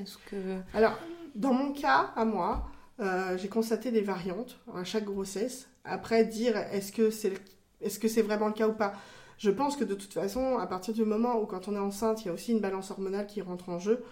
Alors, 0.73 0.97
dans 1.36 1.54
mon 1.54 1.73
cas, 1.73 2.12
à 2.15 2.23
moi, 2.23 2.69
euh, 3.02 3.38
j'ai 3.38 3.50
constaté 3.50 3.91
des 3.91 4.02
variantes 4.02 4.60
à 4.73 4.86
chaque 4.86 5.04
grossesse. 5.04 5.67
Après, 5.84 6.23
dire 6.23 6.56
est-ce 6.56 6.91
que 6.91 7.10
c'est 7.10 7.34
c'est 7.86 8.21
vraiment 8.21 8.47
le 8.47 8.54
cas 8.54 8.67
ou 8.67 8.73
pas? 8.73 8.93
Je 9.38 9.52
pense 9.52 9.76
que 9.76 9.84
de 9.84 9.93
toute 9.93 10.13
façon, 10.13 10.58
à 10.58 10.65
partir 10.65 10.93
du 10.93 11.06
moment 11.06 11.39
où 11.39 11.45
quand 11.45 11.67
on 11.67 11.76
est 11.76 11.80
enceinte, 11.80 12.23
il 12.23 12.28
y 12.28 12.30
a 12.30 12.34
aussi 12.34 12.54
une 12.54 12.60
balance 12.60 12.89
hormonale 12.89 13.28
qui 13.28 13.41
rentre 13.41 13.69
en 13.69 13.78
jeu, 13.78 14.04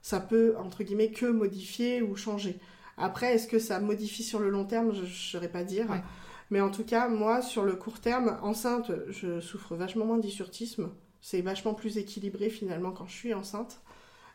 ça 0.00 0.20
peut, 0.20 0.54
entre 0.58 0.84
guillemets, 0.84 1.10
que 1.10 1.26
modifier 1.26 2.00
ou 2.00 2.16
changer. 2.16 2.58
Après, 3.00 3.34
est-ce 3.34 3.48
que 3.48 3.58
ça 3.58 3.80
modifie 3.80 4.22
sur 4.22 4.38
le 4.38 4.50
long 4.50 4.64
terme? 4.64 4.94
Je 4.94 5.02
ne 5.02 5.06
saurais 5.06 5.48
pas 5.48 5.64
dire. 5.64 5.86
Mais 6.50 6.60
en 6.60 6.70
tout 6.70 6.84
cas, 6.84 7.08
moi, 7.08 7.42
sur 7.42 7.64
le 7.64 7.74
court 7.74 8.00
terme, 8.00 8.38
enceinte, 8.42 8.92
je 9.08 9.40
souffre 9.40 9.74
vachement 9.74 10.04
moins 10.04 10.18
d'hysurtisme. 10.18 10.90
C'est 11.20 11.40
vachement 11.42 11.74
plus 11.74 11.98
équilibré 11.98 12.50
finalement 12.50 12.92
quand 12.92 13.06
je 13.06 13.14
suis 13.14 13.34
enceinte. 13.34 13.80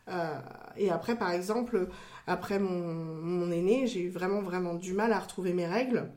Euh, 0.08 0.40
et 0.76 0.90
après, 0.90 1.16
par 1.16 1.30
exemple, 1.30 1.88
après 2.26 2.58
mon, 2.58 3.50
aîné, 3.50 3.86
j'ai 3.86 4.00
eu 4.00 4.10
vraiment, 4.10 4.40
vraiment 4.40 4.74
du 4.74 4.92
mal 4.92 5.12
à 5.12 5.18
retrouver 5.18 5.52
mes 5.52 5.66
règles. 5.66 6.10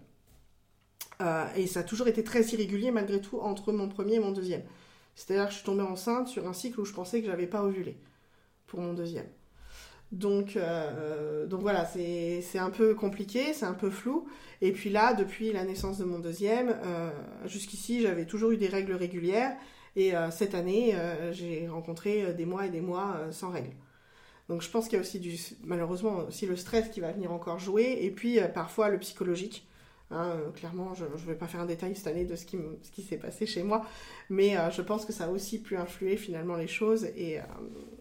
Euh, 1.22 1.46
et 1.56 1.68
ça 1.68 1.82
a 1.82 1.84
toujours 1.84 2.08
été 2.08 2.24
très 2.24 2.44
irrégulier 2.44 2.92
malgré 2.92 3.20
tout 3.20 3.40
entre 3.40 3.74
mon 3.74 3.90
premier 3.90 4.16
et 4.16 4.20
mon 4.20 4.32
deuxième. 4.32 4.64
C'est-à-dire 5.16 5.46
que 5.46 5.52
je 5.52 5.58
suis 5.58 5.66
tombée 5.66 5.84
enceinte 5.84 6.30
sur 6.30 6.48
un 6.48 6.54
cycle 6.54 6.80
où 6.80 6.86
je 6.86 6.94
pensais 6.94 7.20
que 7.22 7.28
j'avais 7.28 7.48
pas 7.48 7.64
ovulé. 7.64 7.98
pour 8.68 8.80
mon 8.82 8.94
deuxième. 8.94 9.28
Donc, 10.12 10.58
euh, 10.58 11.46
donc 11.46 11.62
voilà, 11.62 11.86
c'est 11.86 12.58
un 12.58 12.72
peu 12.72 12.96
compliqué, 12.96 13.54
c'est 13.54 13.66
un 13.66 13.74
peu 13.74 13.90
flou. 13.90 14.28
Et 14.62 14.72
puis 14.72 14.90
là, 14.90 15.14
depuis 15.14 15.54
la 15.54 15.64
naissance 15.64 16.00
de 16.00 16.04
mon 16.04 16.20
deuxième, 16.20 16.76
euh, 16.84 17.12
jusqu'ici, 17.46 18.02
j'avais 18.02 18.26
toujours 18.26 18.52
eu 18.52 18.58
des 18.58 18.68
règles 18.68 18.94
régulières. 18.94 19.56
Et 19.96 20.16
euh, 20.16 20.32
cette 20.32 20.56
année, 20.56 20.96
j'ai 21.32 21.68
rencontré 21.68 22.34
des 22.34 22.46
mois 22.46 22.66
et 22.66 22.70
des 22.70 22.82
mois 22.82 23.20
sans 23.32 23.52
règles. 23.52 23.76
Donc 24.48 24.64
je 24.64 24.70
pense 24.70 24.86
qu'il 24.86 24.94
y 24.94 24.98
a 24.98 25.02
aussi 25.02 25.20
du, 25.20 25.38
malheureusement 25.64 26.26
aussi 26.28 26.48
le 26.48 26.56
stress 26.56 26.90
qui 26.90 27.02
va 27.02 27.12
venir 27.12 27.32
encore 27.32 27.60
jouer. 27.60 28.00
Et 28.02 28.10
puis 28.10 28.40
parfois 28.54 28.90
le 28.90 28.98
psychologique. 28.98 29.68
Hein, 30.12 30.38
clairement, 30.56 30.96
je 30.96 31.06
ne 31.06 31.10
vais 31.28 31.36
pas 31.36 31.48
faire 31.48 31.62
un 31.62 31.66
détail 31.66 31.96
cette 31.96 32.08
année 32.08 32.26
de 32.26 32.36
ce 32.36 32.46
qui, 32.46 32.58
ce 32.82 32.90
qui 32.92 33.04
s'est 33.04 33.18
passé 33.18 33.46
chez 33.46 33.62
moi, 33.62 33.86
mais 34.30 34.56
je 34.72 34.82
pense 34.82 35.06
que 35.06 35.14
ça 35.14 35.26
a 35.26 35.30
aussi 35.30 35.62
pu 35.62 35.78
influer 35.78 36.18
finalement 36.18 36.56
les 36.56 36.68
choses. 36.68 37.06
Et, 37.16 37.40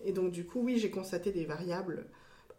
et 0.05 0.13
donc, 0.13 0.31
du 0.33 0.47
coup, 0.47 0.61
oui, 0.63 0.79
j'ai 0.79 0.91
constaté 0.91 1.33
des 1.33 1.45
variables 1.45 2.07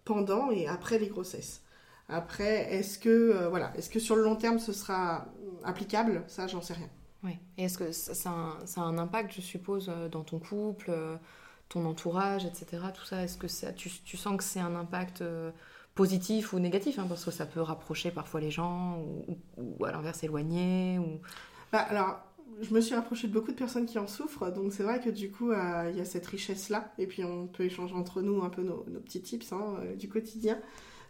pendant 0.05 0.51
et 0.51 0.67
après 0.67 0.99
les 0.99 1.07
grossesses. 1.07 1.63
Après, 2.09 2.73
est-ce 2.73 2.97
que, 2.97 3.09
euh, 3.09 3.49
voilà, 3.49 3.71
est-ce 3.77 3.89
que 3.89 3.99
sur 3.99 4.15
le 4.15 4.23
long 4.23 4.35
terme, 4.35 4.57
ce 4.57 4.73
sera 4.73 5.27
applicable? 5.63 6.23
Ça, 6.27 6.47
j'en 6.47 6.61
sais 6.61 6.73
rien. 6.73 6.89
Oui. 7.23 7.37
Et 7.57 7.65
est-ce 7.65 7.77
que 7.77 7.91
ça, 7.91 8.31
a 8.31 8.81
un, 8.81 8.97
impact, 8.97 9.33
je 9.35 9.41
suppose, 9.41 9.89
euh, 9.89 10.09
dans 10.09 10.23
ton 10.23 10.39
couple, 10.39 10.87
euh, 10.89 11.17
ton 11.69 11.85
entourage, 11.85 12.45
etc. 12.45 12.81
Tout 12.95 13.05
ça, 13.05 13.23
est-ce 13.23 13.37
que 13.37 13.47
ça, 13.47 13.71
tu, 13.71 13.91
tu, 14.03 14.17
sens 14.17 14.37
que 14.37 14.43
c'est 14.43 14.59
un 14.59 14.75
impact 14.75 15.23
positif 15.99 16.53
ou 16.53 16.59
négatif 16.59 16.97
hein, 16.97 17.05
Parce 17.09 17.25
que 17.25 17.31
ça 17.31 17.45
peut 17.45 17.59
rapprocher 17.59 18.09
parfois 18.09 18.39
les 18.39 18.51
gens 18.51 19.03
ou, 19.57 19.85
à 19.85 19.91
l'inverse 19.91 20.23
éloigner 20.23 20.97
ou... 20.97 21.19
Bah, 21.73 21.79
alors, 21.79 22.21
je 22.61 22.73
me 22.73 22.79
suis 22.79 22.95
rapprochée 22.95 23.27
de 23.27 23.33
beaucoup 23.33 23.51
de 23.51 23.57
personnes 23.57 23.85
qui 23.85 23.99
en 23.99 24.07
souffrent, 24.07 24.49
donc 24.49 24.71
c'est 24.71 24.83
vrai 24.83 25.01
que 25.01 25.09
du 25.09 25.29
coup, 25.29 25.51
euh, 25.51 25.89
il 25.91 25.97
y 25.97 26.01
a 26.01 26.05
cette 26.05 26.25
richesse-là, 26.25 26.93
et 26.99 27.05
puis 27.05 27.25
on 27.25 27.47
peut 27.47 27.63
échanger 27.63 27.93
entre 27.95 28.21
nous 28.21 28.41
un 28.43 28.49
peu 28.49 28.63
nos, 28.63 28.77
petits 29.05 29.21
tips 29.21 29.51
hein, 29.51 29.75
euh, 29.81 29.95
du 29.97 30.07
quotidien. 30.07 30.57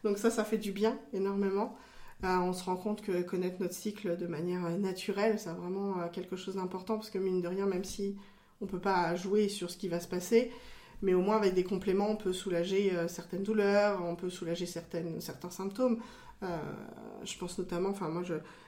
Donc 0.03 0.17
ça, 0.17 0.31
ça 0.31 0.43
fait 0.43 0.57
du 0.57 0.71
bien 0.71 0.97
énormément. 1.13 1.77
Euh, 2.23 2.37
on 2.39 2.51
se 2.51 2.63
rend 2.63 2.75
compte 2.75 3.01
que 3.01 3.21
connaître 3.21 3.61
notre 3.61 3.75
cycle 3.75 4.17
de 4.17 4.25
manière 4.25 4.67
naturelle, 4.79 5.37
c'est 5.37 5.51
vraiment 5.51 6.09
quelque 6.09 6.35
chose 6.35 6.55
d'important, 6.55 6.95
parce 6.95 7.11
que 7.11 7.19
mine 7.19 7.41
de 7.41 7.47
rien, 7.47 7.67
même 7.67 7.83
si 7.83 8.17
on 8.59 8.65
ne 8.65 8.69
peut 8.71 8.81
pas 8.81 9.15
jouer 9.15 9.49
sur 9.49 9.69
ce 9.69 9.77
qui 9.77 9.87
va 9.87 9.99
se 9.99 10.07
passer, 10.07 10.51
mais 11.01 11.13
au 11.13 11.21
moins 11.21 11.37
avec 11.37 11.53
des 11.53 11.63
compléments, 11.63 12.09
on 12.09 12.15
peut 12.15 12.33
soulager 12.33 12.91
certaines 13.07 13.43
douleurs, 13.43 14.03
on 14.03 14.15
peut 14.15 14.29
soulager 14.29 14.65
certaines, 14.65 15.21
certains 15.21 15.49
symptômes. 15.49 15.99
je 16.41 17.37
pense 17.37 17.57
notamment, 17.57 17.89
enfin 17.89 18.09
moi, 18.09 18.23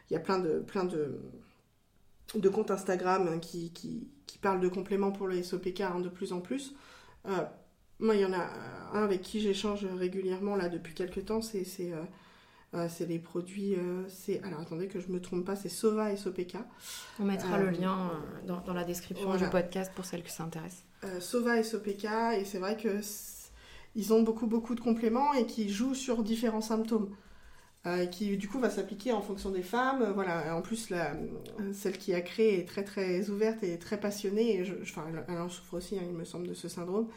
il 0.10 0.14
y 0.14 0.16
a 0.16 0.20
plein 0.20 0.40
de... 0.40 0.60
Plein 0.60 0.86
de 0.86 1.20
de 2.36 2.50
comptes 2.50 2.72
Instagram 2.72 3.28
hein, 3.28 3.40
qui, 3.40 3.72
qui, 3.72 4.08
qui, 4.26 4.38
parlent 4.38 4.62
de 4.62 4.68
compléments 4.68 5.12
pour 5.12 5.28
le 5.28 5.42
SOPK 5.42 5.82
hein, 5.82 6.00
de 6.00 6.10
plus 6.10 6.34
en 6.34 6.40
plus. 6.40 6.74
Euh, 7.28 7.44
moi, 8.00 8.16
il 8.16 8.22
y 8.22 8.26
en 8.26 8.34
a 8.34 8.50
un 8.94 9.04
avec 9.04 9.22
qui 9.22 9.42
j'échange 9.42 9.86
régulièrement 9.86 10.56
là 10.56 10.70
depuis 10.70 10.94
quelques 10.94 11.26
temps, 11.26 11.42
c'est 11.42 11.66
euh, 11.80 12.04
euh, 12.74 12.88
les 13.08 13.20
produits. 13.20 13.76
c'est 14.08 14.42
alors 14.44 14.62
attendez 14.62 14.88
que 14.88 15.00
je 15.00 15.10
me 15.10 15.22
trompe 15.22 15.46
pas, 15.46 15.56
c'est 15.56 15.70
Sova 15.70 16.16
SOPK. 16.16 16.58
On 17.20 17.26
mettra 17.26 17.60
le 17.60 17.70
lien 17.70 18.12
dans, 18.48 18.62
dans, 18.62 18.74
la 18.74 18.84
description 18.84 19.36
du 19.36 19.48
podcast 19.50 19.92
pour 19.94 20.06
celles 20.06 20.24
que 20.24 20.32
ça 20.32 20.48
intéresse. 21.04 21.24
Sova 21.24 21.64
SOPK 21.64 22.06
et 22.40 22.46
c'est 22.46 22.60
vrai 22.60 22.78
que 22.78 23.00
ils 23.96 24.14
ont 24.14 24.22
beaucoup 24.22 24.48
beaucoup 24.48 24.76
de 24.76 24.80
compléments 24.80 25.34
et 25.34 25.46
qui 25.46 25.70
jouent 25.70 25.96
sur 25.96 26.24
différents 26.24 26.62
symptômes. 26.62 27.16
Euh, 27.88 28.06
qui 28.06 28.38
du 28.38 28.48
coup 28.48 28.60
va 28.60 28.70
s'appliquer 28.70 29.12
en 29.12 29.22
fonction 29.22 29.50
des 29.50 29.64
femmes. 29.64 30.12
Voilà, 30.14 30.56
en 30.56 30.62
plus, 30.62 30.92
la, 30.92 31.16
celle 31.74 31.98
qui 31.98 32.14
a 32.14 32.22
créé 32.22 32.60
est 32.60 32.68
très 32.68 32.84
très 32.84 33.32
ouverte 33.32 33.64
et 33.64 33.80
très 33.80 34.00
passionnée. 34.00 34.60
Et 34.60 34.66
je, 34.66 34.76
enfin, 34.84 35.06
elle, 35.28 35.38
en 35.40 35.50
souffre 35.50 35.74
aussi, 35.76 35.98
hein, 35.98 36.04
il 36.06 36.14
me 36.14 36.24
semble, 36.24 36.48
de 36.48 36.54
ce 36.54 36.68
syndrome. 36.68 37.08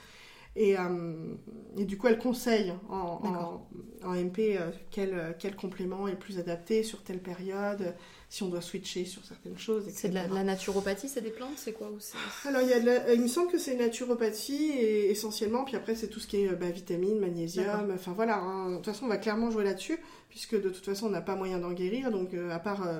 Et, 0.56 0.78
euh, 0.78 1.34
et 1.76 1.84
du 1.84 1.98
coup, 1.98 2.06
elle 2.06 2.18
conseille 2.18 2.72
en, 2.88 3.60
en, 4.04 4.14
MP 4.14 4.56
euh, 4.56 4.70
quel, 4.90 5.36
quel, 5.38 5.54
complément 5.54 6.08
est 6.08 6.12
le 6.12 6.18
plus 6.18 6.38
adapté 6.38 6.82
sur 6.82 7.02
telle 7.02 7.20
période, 7.20 7.94
si 8.34 8.42
on 8.42 8.48
doit 8.48 8.62
switcher 8.62 9.04
sur 9.04 9.24
certaines 9.24 9.56
choses. 9.56 9.84
C'est 9.90 10.08
de 10.08 10.14
la, 10.14 10.26
naturopathie, 10.42 11.08
c'est 11.08 11.20
des 11.20 11.30
plantes, 11.30 11.56
c'est 11.56 11.72
quoi 11.72 11.88
Alors, 12.46 12.62
il, 12.62 12.68
y 12.68 12.72
a 12.72 13.12
il 13.14 13.20
me 13.20 13.28
semble 13.28 13.48
que 13.48 13.58
c'est 13.58 13.76
naturopathie 13.76 14.72
et, 14.72 15.10
essentiellement, 15.12 15.62
puis 15.62 15.76
après, 15.76 15.94
c'est 15.94 16.08
tout 16.08 16.18
ce 16.18 16.26
qui 16.26 16.38
est 16.38 16.48
bah, 16.48 16.68
vitamines, 16.70 17.20
magnésium, 17.20 17.92
enfin 17.94 18.12
voilà. 18.12 18.38
Hein. 18.38 18.70
De 18.70 18.76
toute 18.76 18.86
façon, 18.86 19.04
on 19.04 19.08
va 19.08 19.18
clairement 19.18 19.52
jouer 19.52 19.62
là-dessus 19.62 20.00
puisque 20.34 20.60
de 20.60 20.68
toute 20.68 20.84
façon 20.84 21.06
on 21.06 21.10
n'a 21.10 21.20
pas 21.20 21.36
moyen 21.36 21.60
d'en 21.60 21.70
guérir, 21.70 22.10
donc 22.10 22.34
euh, 22.34 22.50
à 22.50 22.58
part 22.58 22.84
euh, 22.84 22.98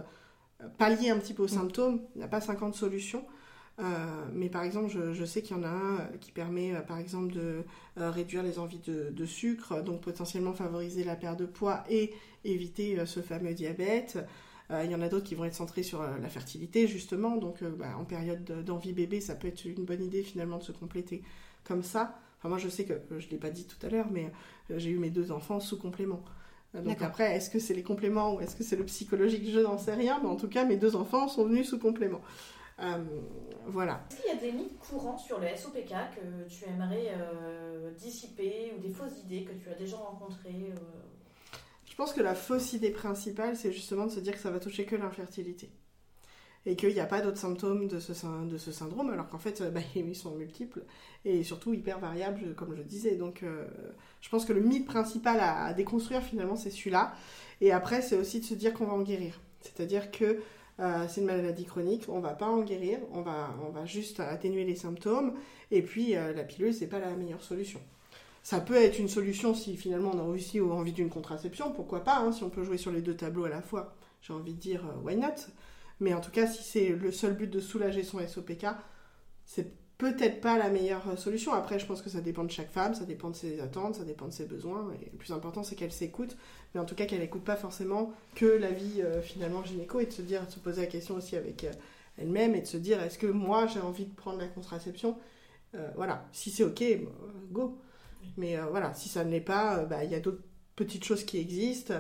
pallier 0.79 1.11
un 1.11 1.19
petit 1.19 1.35
peu 1.35 1.43
aux 1.43 1.47
mm. 1.47 1.59
symptômes, 1.59 2.01
il 2.15 2.19
n'y 2.19 2.25
a 2.25 2.29
pas 2.29 2.41
50 2.41 2.77
solutions. 2.77 3.25
Euh, 3.81 3.83
mais 4.33 4.49
par 4.49 4.63
exemple, 4.63 4.97
je, 5.13 5.25
sais 5.25 5.43
qu'il 5.43 5.57
y 5.57 5.59
en 5.59 5.65
a 5.65 5.69
un 5.69 5.99
qui 6.21 6.31
permet 6.31 6.75
par 6.87 7.01
exemple 7.01 7.35
de 7.35 7.65
réduire 7.97 8.45
les 8.45 8.61
envies 8.61 8.79
de, 8.79 9.27
sucre, 9.27 9.83
donc 9.83 10.01
potentiellement 10.01 10.53
favoriser 10.53 11.03
la 11.03 11.17
perte 11.17 11.41
de 11.41 11.45
poids 11.45 11.83
et 11.91 12.15
éviter 12.45 13.05
ce 13.05 13.19
fameux 13.19 13.53
diabète. 13.53 14.19
Il 14.71 14.91
y 14.91 14.95
en 14.95 15.03
a 15.03 15.09
d'autres 15.09 15.27
qui 15.27 15.35
vont 15.35 15.45
être 15.45 15.55
centrés 15.55 15.83
sur 15.83 16.03
la 16.03 16.29
fertilité 16.29 16.89
justement, 16.89 17.37
donc 17.37 17.63
bah, 17.63 17.99
en 17.99 18.05
période 18.05 18.45
d'envie 18.65 18.95
bébé, 18.95 19.21
ça 19.21 19.35
peut 19.35 19.47
être 19.47 19.67
une 19.67 19.85
bonne 19.85 20.03
idée 20.03 20.23
finalement 20.23 20.57
de 20.57 20.63
se 20.63 20.73
compléter 20.73 21.23
comme 21.65 21.83
ça. 21.83 22.19
Enfin, 22.39 22.49
moi 22.49 22.57
je 22.57 22.71
sais 22.71 22.85
que, 22.85 22.95
je 23.19 23.27
ne 23.27 23.31
l'ai 23.31 23.37
pas 23.37 23.51
dit 23.51 23.67
tout 23.67 23.87
à 23.87 23.91
l'heure, 23.91 24.09
mais 24.11 24.33
j'ai 24.71 24.91
eu 24.91 24.99
mes 24.99 25.11
deux 25.11 25.33
enfants 25.33 25.61
sous 25.61 25.79
complément. 25.79 26.25
Donc 26.83 27.03
après, 27.03 27.37
est-ce 27.37 27.51
que 27.51 27.59
c'est 27.59 27.75
les 27.75 27.83
compléments 27.83 28.35
ou 28.35 28.41
est-ce 28.41 28.57
que 28.57 28.65
c'est 28.65 28.77
le 28.77 28.85
psychologique 28.85 29.49
Je 29.49 29.61
n'en 29.61 29.79
sais 29.79 29.95
rien, 29.95 30.19
mais 30.23 30.29
en 30.29 30.37
tout 30.37 30.49
cas, 30.49 30.65
mes 30.65 30.77
deux 30.77 30.97
enfants 30.97 31.29
sont 31.29 31.45
venus 31.45 31.69
sous 31.69 31.79
complément. 31.79 32.21
Euh, 32.81 33.05
voilà. 33.67 34.05
Est-ce 34.11 34.21
qu'il 34.21 34.35
y 34.35 34.37
a 34.37 34.41
des 34.41 34.53
mythes 34.53 34.79
courants 34.79 35.17
sur 35.17 35.39
le 35.39 35.47
SOPK 35.57 35.95
que 36.17 36.49
tu 36.49 36.65
aimerais 36.65 37.13
euh, 37.17 37.93
dissiper 37.93 38.73
ou 38.77 38.81
des 38.81 38.91
fausses 38.91 39.21
idées 39.25 39.45
que 39.45 39.53
tu 39.53 39.69
as 39.69 39.75
déjà 39.75 39.97
rencontrées 39.97 40.73
euh? 40.73 40.81
Je 41.95 41.97
pense 41.97 42.13
que 42.13 42.21
la 42.21 42.35
fausse 42.35 42.73
idée 42.73 42.91
principale, 42.91 43.57
c'est 43.57 43.71
justement 43.71 44.07
de 44.07 44.11
se 44.11 44.19
dire 44.19 44.33
que 44.33 44.41
ça 44.41 44.51
va 44.51 44.59
toucher 44.59 44.85
que 44.85 44.97
l'infertilité 44.97 45.71
et 46.67 46.75
qu'il 46.75 46.93
n'y 46.93 46.99
a 46.99 47.07
pas 47.07 47.21
d'autres 47.21 47.39
symptômes 47.39 47.87
de 47.87 48.01
ce, 48.01 48.15
syndrome, 48.73 49.11
alors 49.11 49.29
qu'en 49.29 49.39
fait, 49.39 49.63
bah, 49.73 49.79
ils 49.95 50.17
sont 50.17 50.35
multiples 50.35 50.83
et 51.25 51.45
surtout 51.45 51.73
hyper 51.73 52.01
variables, 52.01 52.57
comme 52.57 52.75
je 52.75 52.83
disais. 52.83 53.15
Donc, 53.15 53.45
euh, 53.45 53.65
je 54.21 54.29
pense 54.29 54.45
que 54.45 54.53
le 54.53 54.61
mythe 54.61 54.87
principal 54.87 55.39
à, 55.39 55.73
déconstruire, 55.73 56.21
finalement, 56.21 56.57
c'est 56.57 56.71
celui-là. 56.71 57.15
Et 57.61 57.71
après, 57.71 58.03
c'est 58.03 58.17
aussi 58.17 58.41
de 58.41 58.45
se 58.45 58.55
dire 58.55 58.75
qu'on 58.75 58.87
va 58.87 58.95
en 58.95 59.03
guérir. 59.03 59.41
C'est-à-dire 59.61 60.11
que 60.11 60.41
euh, 60.81 61.07
c'est 61.09 61.21
une 61.21 61.29
maladie 61.29 61.65
chronique, 61.65 62.07
on 62.09 62.19
va 62.19 62.33
pas 62.33 62.49
en 62.49 62.63
guérir, 62.63 62.99
on 63.13 63.23
va, 63.23 63.55
on 63.65 63.71
va 63.71 63.85
juste 63.85 64.19
atténuer 64.19 64.65
les 64.65 64.75
symptômes, 64.75 65.35
et 65.71 65.81
puis 65.81 66.17
euh, 66.17 66.33
la 66.33 66.43
pilule, 66.43 66.75
c'est 66.75 66.89
pas 66.89 66.99
la 66.99 67.15
meilleure 67.15 67.45
solution. 67.45 67.81
Ça 68.45 68.61
peut 68.61 68.77
être 68.77 69.01
une 69.01 69.09
solution 69.09 69.55
si 69.55 69.77
finalement 69.77 70.13
on 70.15 70.21
a 70.21 70.23
aussi 70.23 70.61
envie 70.61 70.93
d'une 70.93 71.11
contraception, 71.11 71.73
pourquoi 71.73 72.05
pas, 72.05 72.19
hein, 72.19 72.31
si 72.31 72.45
on 72.45 72.51
peut 72.51 72.63
jouer 72.63 72.79
sur 72.79 72.93
les 72.93 73.03
deux 73.03 73.17
tableaux 73.17 73.47
à 73.47 73.49
la 73.49 73.63
fois. 73.63 73.95
J'ai 74.23 74.33
envie 74.35 74.55
de 74.55 74.61
dire, 74.61 74.85
why 75.03 75.17
not? 75.17 75.35
Mais 76.01 76.15
en 76.15 76.21
tout 76.21 76.31
cas, 76.31 76.47
si 76.47 76.63
c'est 76.63 76.91
le 76.91 77.11
seul 77.11 77.35
but 77.35 77.51
de 77.51 77.59
soulager 77.61 78.05
son 78.05 78.21
SOPK, 78.27 78.67
c'est 79.47 79.73
peut-être 79.97 80.41
pas 80.43 80.59
la 80.59 80.69
meilleure 80.69 81.19
solution. 81.19 81.55
Après, 81.55 81.79
je 81.79 81.87
pense 81.87 82.03
que 82.03 82.11
ça 82.11 82.21
dépend 82.21 82.45
de 82.45 82.51
chaque 82.51 82.71
femme, 82.71 82.95
ça 82.95 83.05
dépend 83.07 83.31
de 83.31 83.37
ses 83.37 83.61
attentes, 83.61 83.95
ça 83.95 84.05
dépend 84.05 84.27
de 84.27 84.33
ses 84.33 84.45
besoins. 84.45 84.93
Le 85.13 85.19
plus 85.19 85.33
important, 85.33 85.63
c'est 85.63 85.75
qu'elle 85.77 85.93
s'écoute, 85.93 86.37
mais 86.75 86.81
en 86.81 86.85
tout 86.85 86.95
cas 86.95 87.07
qu'elle 87.07 87.21
n'écoute 87.21 87.45
pas 87.45 87.57
forcément 87.57 88.13
que 88.35 88.45
la 88.47 88.71
vie 88.71 89.01
euh, 89.03 89.23
finalement 89.23 89.65
gynéco 89.65 90.01
et 90.01 90.07
de 90.07 90.13
se 90.13 90.23
dire, 90.23 90.45
de 90.47 90.51
se 90.53 90.59
poser 90.59 90.83
la 90.83 90.87
question 90.89 91.15
aussi 91.15 91.37
avec 91.37 91.65
euh, 91.65 91.73
elle-même 92.19 92.55
et 92.55 92.61
de 92.61 92.67
se 92.67 92.77
dire, 92.77 93.01
est-ce 93.03 93.19
que 93.19 93.27
moi 93.27 93.67
j'ai 93.67 93.81
envie 93.81 94.05
de 94.05 94.15
prendre 94.15 94.39
la 94.39 94.49
contraception? 94.49 95.17
Euh, 95.75 95.91
Voilà, 95.97 96.29
si 96.33 96.51
c'est 96.51 96.65
ok, 96.65 96.85
go. 97.51 97.79
Mais 98.37 98.57
voilà, 98.71 98.95
si 98.95 99.09
ça 99.09 99.25
ne 99.25 99.31
l'est 99.31 99.41
pas, 99.41 99.85
bah, 99.85 100.05
il 100.05 100.11
y 100.11 100.15
a 100.15 100.21
d'autres 100.21 100.43
petites 100.77 101.05
choses 101.05 101.25
qui 101.25 101.39
existent. 101.39 101.95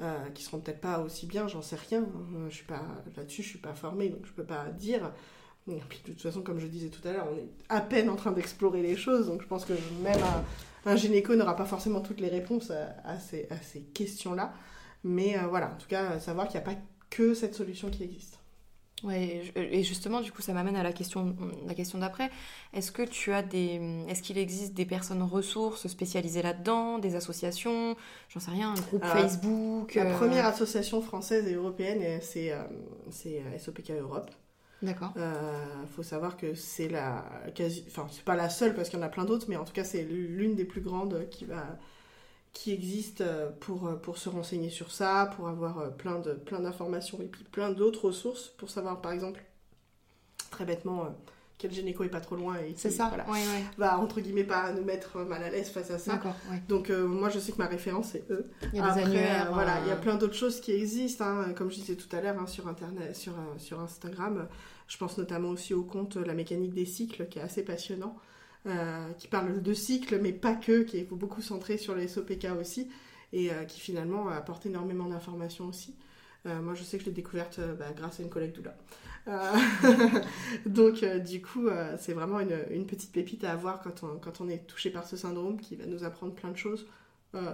Euh, 0.00 0.28
qui 0.30 0.42
seront 0.42 0.58
peut-être 0.58 0.80
pas 0.80 0.98
aussi 0.98 1.24
bien, 1.26 1.46
j'en 1.46 1.62
sais 1.62 1.76
rien. 1.76 2.00
Euh, 2.02 2.50
je 2.50 2.54
suis 2.54 2.64
pas 2.64 2.82
là-dessus, 3.16 3.44
je 3.44 3.48
suis 3.48 3.58
pas 3.58 3.74
formée, 3.74 4.08
donc 4.08 4.26
je 4.26 4.32
peux 4.32 4.44
pas 4.44 4.64
dire. 4.70 5.12
De 5.68 5.78
toute 6.04 6.20
façon, 6.20 6.42
comme 6.42 6.58
je 6.58 6.66
disais 6.66 6.88
tout 6.88 7.06
à 7.06 7.12
l'heure, 7.12 7.28
on 7.32 7.36
est 7.36 7.48
à 7.68 7.80
peine 7.80 8.10
en 8.10 8.16
train 8.16 8.32
d'explorer 8.32 8.82
les 8.82 8.96
choses, 8.96 9.28
donc 9.28 9.40
je 9.40 9.46
pense 9.46 9.64
que 9.64 9.72
même 10.02 10.20
un, 10.84 10.96
gynéco 10.96 11.36
n'aura 11.36 11.54
pas 11.56 11.64
forcément 11.64 12.00
toutes 12.00 12.20
les 12.20 12.28
réponses 12.28 12.70
à, 12.70 13.18
ces, 13.18 13.46
à 13.50 13.56
ces 13.62 13.82
questions-là. 13.82 14.52
Mais 15.04 15.38
euh, 15.38 15.46
voilà, 15.46 15.70
en 15.72 15.76
tout 15.76 15.88
cas, 15.88 16.18
savoir 16.18 16.48
qu'il 16.48 16.60
n'y 16.60 16.66
a 16.66 16.70
pas 16.74 16.80
que 17.08 17.32
cette 17.32 17.54
solution 17.54 17.88
qui 17.88 18.02
existe. 18.02 18.33
Ouais, 19.04 19.52
et 19.54 19.82
justement, 19.82 20.22
du 20.22 20.32
coup, 20.32 20.40
ça 20.40 20.54
m'amène 20.54 20.76
à 20.76 20.82
la 20.82 20.92
question, 20.92 21.36
la 21.66 21.74
question 21.74 21.98
d'après. 21.98 22.30
Est-ce 22.72 22.90
que 22.90 23.02
tu 23.02 23.32
as 23.32 23.42
des, 23.42 24.04
est-ce 24.08 24.22
qu'il 24.22 24.38
existe 24.38 24.72
des 24.72 24.86
personnes 24.86 25.22
ressources 25.22 25.86
spécialisées 25.88 26.40
là-dedans, 26.40 26.98
des 26.98 27.14
associations, 27.14 27.96
j'en 28.30 28.40
sais 28.40 28.50
rien, 28.50 28.70
un 28.70 28.80
groupe 28.80 29.04
Facebook 29.04 29.94
La 29.94 30.06
euh, 30.06 30.16
première 30.16 30.46
association 30.46 31.02
française 31.02 31.46
et 31.46 31.54
européenne, 31.54 32.18
c'est 32.22 32.52
euh, 32.52 32.62
c'est 33.10 33.40
euh, 33.40 33.58
SOPK 33.58 33.90
Europe. 33.90 34.30
D'accord. 34.82 35.12
Il 35.16 35.88
faut 35.94 36.02
savoir 36.02 36.36
que 36.36 36.54
c'est 36.54 36.88
la 36.88 37.24
quasi, 37.54 37.84
enfin 37.86 38.06
c'est 38.10 38.24
pas 38.24 38.36
la 38.36 38.50
seule 38.50 38.74
parce 38.74 38.88
qu'il 38.88 38.98
y 38.98 39.02
en 39.02 39.04
a 39.04 39.08
plein 39.08 39.24
d'autres, 39.24 39.46
mais 39.48 39.56
en 39.56 39.64
tout 39.64 39.72
cas 39.72 39.84
c'est 39.84 40.02
l'une 40.02 40.56
des 40.56 40.64
plus 40.64 40.82
grandes 40.82 41.26
qui 41.30 41.44
va 41.46 41.78
qui 42.54 42.72
existe 42.72 43.20
euh, 43.20 43.50
pour, 43.60 43.86
euh, 43.86 43.96
pour 43.96 44.16
se 44.16 44.30
renseigner 44.30 44.70
sur 44.70 44.90
ça, 44.90 45.30
pour 45.36 45.48
avoir 45.48 45.78
euh, 45.80 45.88
plein 45.90 46.20
d'informations 46.60 47.18
plein 47.18 47.26
et 47.26 47.28
puis 47.28 47.44
plein 47.44 47.70
d'autres 47.70 48.06
ressources 48.06 48.54
pour 48.56 48.70
savoir, 48.70 49.02
par 49.02 49.12
exemple, 49.12 49.44
très 50.50 50.64
bêtement, 50.64 51.14
quel 51.58 51.72
gynéco 51.72 52.04
est 52.04 52.08
pas 52.08 52.20
trop 52.20 52.36
loin 52.36 52.56
et 52.56 52.74
c'est 52.76 52.90
ça 52.90 53.08
voilà, 53.08 53.26
va 53.76 53.98
entre 53.98 54.20
guillemets 54.20 54.44
pas 54.44 54.72
nous 54.72 54.84
mettre 54.84 55.20
mal 55.20 55.42
à 55.42 55.50
l'aise 55.50 55.68
face 55.68 55.90
à 55.90 55.98
ça. 55.98 56.20
Donc 56.68 56.90
moi 56.90 57.28
je 57.28 57.38
sais 57.38 57.52
que 57.52 57.58
ma 57.58 57.66
référence 57.66 58.10
c'est 58.12 58.28
eux. 58.30 58.50
Il 58.72 58.78
y 58.78 58.80
a 58.80 58.86
Après, 58.86 59.04
des 59.04 59.52
voilà, 59.52 59.80
il 59.84 59.88
y 59.88 59.92
a 59.92 59.96
plein 59.96 60.16
d'autres 60.16 60.34
choses 60.34 60.60
qui 60.60 60.72
existent, 60.72 61.24
hein, 61.24 61.52
comme 61.56 61.70
je 61.70 61.76
disais 61.76 61.94
tout 61.94 62.14
à 62.14 62.20
l'heure 62.20 62.36
hein, 62.40 62.46
sur 62.46 62.68
internet, 62.68 63.16
sur 63.16 63.32
sur 63.58 63.80
Instagram. 63.80 64.46
Je 64.88 64.96
pense 64.96 65.16
notamment 65.16 65.50
aussi 65.50 65.74
au 65.74 65.84
compte 65.84 66.16
La 66.16 66.34
mécanique 66.34 66.74
des 66.74 66.86
cycles 66.86 67.26
qui 67.28 67.38
est 67.38 67.42
assez 67.42 67.64
passionnant. 67.64 68.16
Qui 69.18 69.28
parle 69.28 69.62
de 69.62 69.74
cycles, 69.74 70.18
mais 70.20 70.32
pas 70.32 70.54
que, 70.54 70.82
qui 70.82 70.98
est 70.98 71.04
beaucoup 71.04 71.42
centré 71.42 71.76
sur 71.76 71.94
les 71.94 72.08
SOPK 72.08 72.46
aussi, 72.58 72.88
et 73.32 73.50
qui 73.68 73.78
finalement 73.78 74.28
apporte 74.28 74.64
énormément 74.66 75.06
d'informations 75.06 75.66
aussi. 75.66 75.94
Euh, 76.46 76.60
moi, 76.60 76.74
je 76.74 76.82
sais 76.82 76.98
que 76.98 77.04
je 77.04 77.08
l'ai 77.08 77.14
découverte 77.14 77.58
euh, 77.58 77.74
bah, 77.74 77.86
grâce 77.96 78.20
à 78.20 78.22
une 78.22 78.28
collègue 78.28 78.52
doula. 78.52 78.76
Euh, 79.28 79.52
donc, 80.66 81.04
du 81.04 81.40
coup, 81.40 81.68
c'est 81.98 82.12
vraiment 82.12 82.40
une, 82.40 82.86
petite 82.86 83.12
pépite 83.12 83.44
à 83.44 83.52
avoir 83.52 83.80
quand 83.80 84.02
on, 84.02 84.18
quand 84.18 84.40
on 84.40 84.48
est 84.48 84.66
touché 84.66 84.90
par 84.90 85.06
ce 85.06 85.16
syndrome 85.16 85.58
qui 85.58 85.76
va 85.76 85.86
nous 85.86 86.04
apprendre 86.04 86.34
plein 86.34 86.50
de 86.50 86.56
choses 86.56 86.86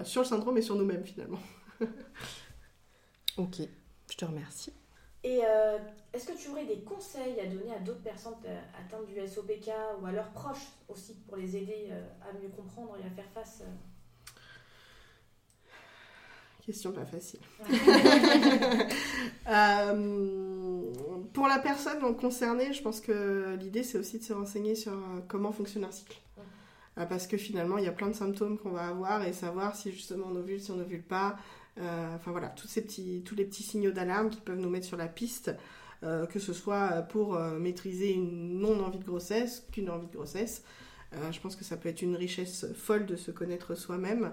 sur 0.05 0.20
le 0.20 0.27
syndrome 0.27 0.59
et 0.59 0.62
sur 0.62 0.75
nous-mêmes 0.75 1.05
finalement. 1.05 1.40
ok, 3.38 3.62
je 4.11 4.16
te 4.16 4.25
remercie. 4.27 4.73
Et 5.22 5.40
est-ce 6.12 6.26
que 6.26 6.37
tu 6.37 6.48
aurais 6.50 6.64
des 6.64 6.80
conseils 6.80 7.38
à 7.40 7.46
donner 7.46 7.74
à 7.74 7.78
d'autres 7.78 8.02
personnes 8.02 8.35
atteintes 8.78 9.06
du 9.06 9.14
SOPK 9.26 9.70
ou 10.00 10.06
à 10.06 10.12
leurs 10.12 10.30
proches 10.30 10.68
aussi 10.88 11.14
pour 11.26 11.37
les 11.37 11.56
aider 11.56 11.90
à 12.22 12.33
mieux 12.33 12.48
comprendre 12.48 12.96
et 13.02 13.06
à 13.06 13.11
faire 13.11 13.30
face 13.35 13.62
Question 16.64 16.92
pas 16.92 17.04
facile. 17.04 17.40
Euh, 19.48 20.92
pour 21.33 21.48
la 21.48 21.59
personne 21.59 22.16
concernée, 22.16 22.72
je 22.72 22.83
pense 22.83 23.00
que 23.00 23.56
l'idée 23.59 23.83
c'est 23.83 23.98
aussi 23.98 24.20
de 24.20 24.22
se 24.22 24.33
renseigner 24.33 24.76
sur 24.76 24.92
euh, 24.92 25.20
comment 25.26 25.50
fonctionne 25.50 25.83
un 25.85 25.90
cycle. 25.90 26.20
Euh, 26.98 27.04
parce 27.06 27.26
que 27.26 27.37
finalement, 27.37 27.78
il 27.78 27.85
y 27.85 27.88
a 27.88 27.92
plein 27.92 28.06
de 28.06 28.14
symptômes 28.14 28.59
qu'on 28.59 28.70
va 28.70 28.87
avoir 28.87 29.24
et 29.24 29.33
savoir 29.33 29.74
si 29.74 29.90
justement 29.90 30.26
on 30.30 30.37
ovule, 30.37 30.61
si 30.61 30.70
on 30.70 30.78
ovule 30.78 31.02
pas. 31.02 31.37
Enfin 31.78 32.30
voilà, 32.30 32.48
tous, 32.48 32.68
ces 32.68 32.83
petits, 32.83 33.22
tous 33.24 33.35
les 33.35 33.44
petits 33.44 33.62
signaux 33.62 33.92
d'alarme 33.92 34.30
qui 34.30 34.40
peuvent 34.40 34.59
nous 34.59 34.70
mettre 34.70 34.87
sur 34.87 34.96
la 34.96 35.09
piste, 35.09 35.50
que 36.02 36.38
ce 36.38 36.52
soit 36.52 37.02
pour 37.02 37.38
maîtriser 37.38 38.12
une 38.12 38.59
non-envie 38.59 38.98
de 38.98 39.04
grossesse 39.04 39.66
qu'une 39.72 39.88
envie 39.88 40.06
de 40.06 40.12
grossesse. 40.12 40.62
je 41.12 41.40
pense 41.40 41.56
que 41.56 41.64
ça 41.64 41.76
peut 41.76 41.88
être 41.88 42.02
une 42.02 42.16
richesse 42.16 42.66
folle 42.74 43.06
de 43.06 43.16
se 43.16 43.30
connaître 43.30 43.74
soi-même. 43.74 44.33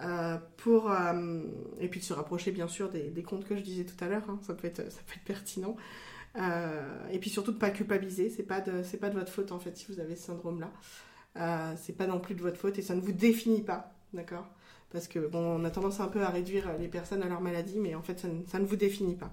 Euh, 0.00 0.36
pour, 0.58 0.92
euh, 0.92 1.42
et 1.80 1.88
puis 1.88 1.98
de 1.98 2.04
se 2.04 2.12
rapprocher 2.12 2.52
bien 2.52 2.68
sûr 2.68 2.88
des, 2.88 3.10
des 3.10 3.22
comptes 3.24 3.44
que 3.44 3.56
je 3.56 3.62
disais 3.62 3.84
tout 3.84 4.02
à 4.04 4.08
l'heure, 4.08 4.22
hein, 4.28 4.38
ça, 4.42 4.54
peut 4.54 4.68
être, 4.68 4.92
ça 4.92 5.00
peut 5.06 5.14
être 5.16 5.24
pertinent. 5.24 5.76
Euh, 6.36 7.08
et 7.10 7.18
puis 7.18 7.30
surtout 7.30 7.50
de 7.50 7.56
ne 7.56 7.60
pas 7.60 7.70
culpabiliser, 7.70 8.30
c'est 8.30 8.44
pas, 8.44 8.60
de, 8.60 8.82
pas 8.96 9.08
de 9.08 9.18
votre 9.18 9.32
faute 9.32 9.50
en 9.50 9.58
fait 9.58 9.76
si 9.76 9.86
vous 9.90 9.98
avez 9.98 10.14
ce 10.14 10.26
syndrome-là. 10.26 10.70
c'est 11.76 11.96
pas 11.96 12.06
non 12.06 12.20
plus 12.20 12.34
de 12.34 12.42
votre 12.42 12.58
faute 12.58 12.78
et 12.78 12.82
ça 12.82 12.94
ne 12.94 13.00
vous 13.00 13.12
définit 13.12 13.62
pas, 13.62 13.92
d'accord? 14.12 14.46
Parce 14.90 15.08
que 15.08 15.18
bon, 15.18 15.60
on 15.60 15.64
a 15.64 15.70
tendance 15.70 16.00
un 16.00 16.08
peu 16.08 16.22
à 16.22 16.30
réduire 16.30 16.70
les 16.78 16.88
personnes 16.88 17.22
à 17.22 17.28
leur 17.28 17.40
maladie, 17.40 17.78
mais 17.78 17.94
en 17.94 18.02
fait 18.02 18.18
ça 18.20 18.28
ne, 18.28 18.44
ça 18.46 18.58
ne 18.58 18.64
vous 18.64 18.76
définit 18.76 19.16
pas. 19.16 19.30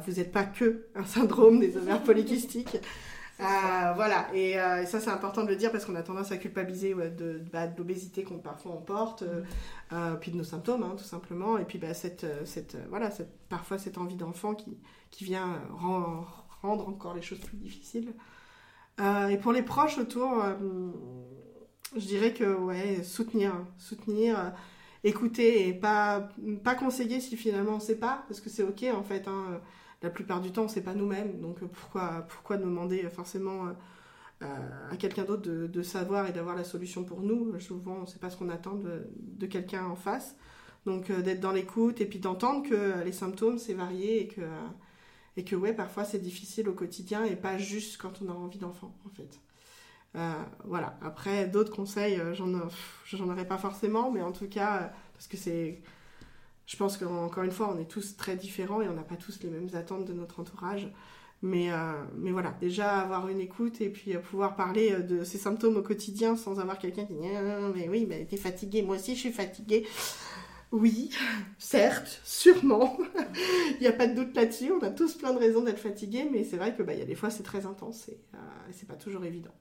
vous 0.00 0.12
n'êtes 0.12 0.32
pas 0.32 0.44
que 0.44 0.86
un 0.94 1.04
syndrome 1.04 1.60
des 1.60 1.76
ovaires 1.76 2.02
polykystiques. 2.02 2.78
Euh, 3.40 3.92
voilà, 3.94 4.26
euh, 4.34 4.82
et, 4.82 4.86
ça 4.86 4.98
c'est 4.98 5.10
important 5.10 5.44
de 5.44 5.48
le 5.48 5.54
dire 5.54 5.70
parce 5.70 5.84
qu'on 5.84 5.94
a 5.94 6.02
tendance 6.02 6.32
à 6.32 6.38
culpabiliser 6.38 6.92
de, 6.94 7.40
bah, 7.52 7.68
de 7.68 7.78
l'obésité 7.78 8.24
qu'on 8.24 8.38
parfois 8.38 8.72
on 8.72 8.80
porte, 8.80 9.22
euh, 9.92 10.14
puis 10.16 10.32
de 10.32 10.36
nos 10.36 10.44
symptômes 10.44 10.82
hein, 10.82 10.96
tout 10.98 11.04
simplement, 11.04 11.56
et 11.56 11.64
puis 11.64 11.78
bah, 11.78 11.94
cette, 11.94 12.26
cette, 12.44 12.76
voilà, 12.88 13.12
cette, 13.12 13.30
parfois 13.48 13.78
cette 13.78 13.96
envie 13.96 14.16
d'enfant 14.16 14.54
qui, 14.54 14.76
qui 15.12 15.22
vient 15.22 15.62
rendre 16.62 16.88
encore 16.88 17.14
les 17.14 17.22
choses 17.22 17.38
plus 17.38 17.56
difficiles. 17.56 18.12
et 18.98 19.36
pour 19.36 19.52
les 19.52 19.62
proches 19.62 19.98
autour, 19.98 20.42
je 21.96 22.06
dirais 22.06 22.34
que 22.34 22.54
ouais, 22.54 23.02
soutenir, 23.02 23.52
soutenir, 23.78 24.52
écouter 25.04 25.68
et 25.68 25.74
pas, 25.74 26.28
pas 26.64 26.74
conseiller 26.74 27.20
si 27.20 27.36
finalement 27.36 27.72
on 27.72 27.76
ne 27.76 27.80
sait 27.80 27.98
pas, 27.98 28.24
parce 28.28 28.40
que 28.40 28.50
c'est 28.50 28.62
ok 28.62 28.84
en 28.94 29.02
fait. 29.02 29.28
Hein, 29.28 29.60
la 30.02 30.10
plupart 30.10 30.40
du 30.40 30.52
temps, 30.52 30.68
c'est 30.68 30.82
pas 30.82 30.94
nous-mêmes. 30.94 31.40
Donc 31.40 31.64
pourquoi, 31.64 32.26
pourquoi 32.28 32.56
demander 32.56 33.02
forcément 33.10 33.66
euh, 34.42 34.46
à 34.90 34.96
quelqu'un 34.96 35.24
d'autre 35.24 35.42
de, 35.42 35.82
savoir 35.82 36.28
et 36.28 36.32
d'avoir 36.32 36.56
la 36.56 36.64
solution 36.64 37.04
pour 37.04 37.20
nous? 37.20 37.58
Souvent, 37.60 38.06
c'est 38.06 38.20
pas 38.20 38.30
ce 38.30 38.36
qu'on 38.36 38.48
attend 38.48 38.74
de, 38.74 39.46
quelqu'un 39.46 39.86
en 39.86 39.96
face. 39.96 40.36
Donc 40.86 41.10
euh, 41.10 41.22
d'être 41.22 41.40
dans 41.40 41.52
l'écoute 41.52 42.00
et 42.00 42.06
puis 42.06 42.18
d'entendre 42.18 42.68
que 42.68 43.02
les 43.04 43.12
symptômes, 43.12 43.58
c'est 43.58 43.74
varié 43.74 44.22
et 44.22 44.28
que, 44.28 44.42
et 45.36 45.44
que 45.44 45.56
ouais, 45.56 45.72
parfois 45.72 46.04
c'est 46.04 46.20
difficile 46.20 46.68
au 46.68 46.74
quotidien 46.74 47.24
et 47.24 47.36
pas 47.36 47.58
juste 47.58 48.00
quand 48.00 48.22
on 48.22 48.28
a 48.30 48.34
envie 48.34 48.58
d'enfant, 48.58 48.94
en 49.04 49.10
fait. 49.10 49.40
Euh, 50.16 50.32
voilà. 50.64 50.98
Après, 51.02 51.46
d'autres 51.46 51.74
conseils, 51.74 52.20
j'en, 52.34 52.50
j'en 53.04 53.28
aurais 53.28 53.46
pas 53.46 53.58
forcément, 53.58 54.10
mais 54.10 54.22
en 54.22 54.32
tout 54.32 54.48
cas, 54.48 54.92
parce 55.14 55.26
que 55.26 55.36
c'est 55.36 55.80
je 56.68 56.76
pense 56.76 56.98
qu'encore 56.98 57.44
une 57.44 57.50
fois, 57.50 57.74
on 57.74 57.80
est 57.80 57.86
tous 57.90 58.16
très 58.18 58.36
différents 58.36 58.82
et 58.82 58.88
on 58.88 58.92
n'a 58.92 59.02
pas 59.02 59.16
tous 59.16 59.40
les 59.42 59.48
mêmes 59.48 59.70
attentes 59.72 60.04
de 60.04 60.12
notre 60.12 60.38
entourage. 60.38 60.92
Mais, 61.40 61.72
euh, 61.72 61.92
mais 62.16 62.30
voilà, 62.30 62.54
déjà 62.60 62.98
avoir 62.98 63.28
une 63.28 63.40
écoute 63.40 63.80
et 63.80 63.88
puis 63.88 64.14
euh, 64.14 64.18
pouvoir 64.18 64.54
parler 64.54 64.92
euh, 64.92 65.00
de 65.00 65.24
ces 65.24 65.38
symptômes 65.38 65.76
au 65.76 65.82
quotidien 65.82 66.36
sans 66.36 66.60
avoir 66.60 66.78
quelqu'un 66.78 67.06
qui 67.06 67.14
dit 67.14 67.28
ah, 67.34 67.70
mais 67.74 67.88
oui, 67.88 68.06
mais 68.06 68.26
t'es 68.26 68.36
fatigué, 68.36 68.82
moi 68.82 68.96
aussi 68.96 69.14
je 69.14 69.20
suis 69.20 69.32
fatiguée. 69.32 69.86
Oui, 70.70 71.10
certes, 71.56 72.20
sûrement. 72.24 72.98
Il 73.76 73.80
n'y 73.80 73.86
a 73.86 73.92
pas 73.92 74.06
de 74.06 74.14
doute 74.14 74.36
là-dessus. 74.36 74.70
On 74.70 74.82
a 74.84 74.90
tous 74.90 75.14
plein 75.14 75.32
de 75.32 75.38
raisons 75.38 75.62
d'être 75.62 75.78
fatigués, 75.78 76.28
mais 76.30 76.44
c'est 76.44 76.58
vrai 76.58 76.74
que 76.76 76.82
bah, 76.82 76.92
y 76.92 77.00
a 77.00 77.06
des 77.06 77.14
fois 77.14 77.30
c'est 77.30 77.44
très 77.44 77.64
intense 77.64 78.10
et 78.10 78.18
c'est 78.72 78.86
pas 78.86 78.96
toujours 78.96 79.24
évident. 79.24 79.54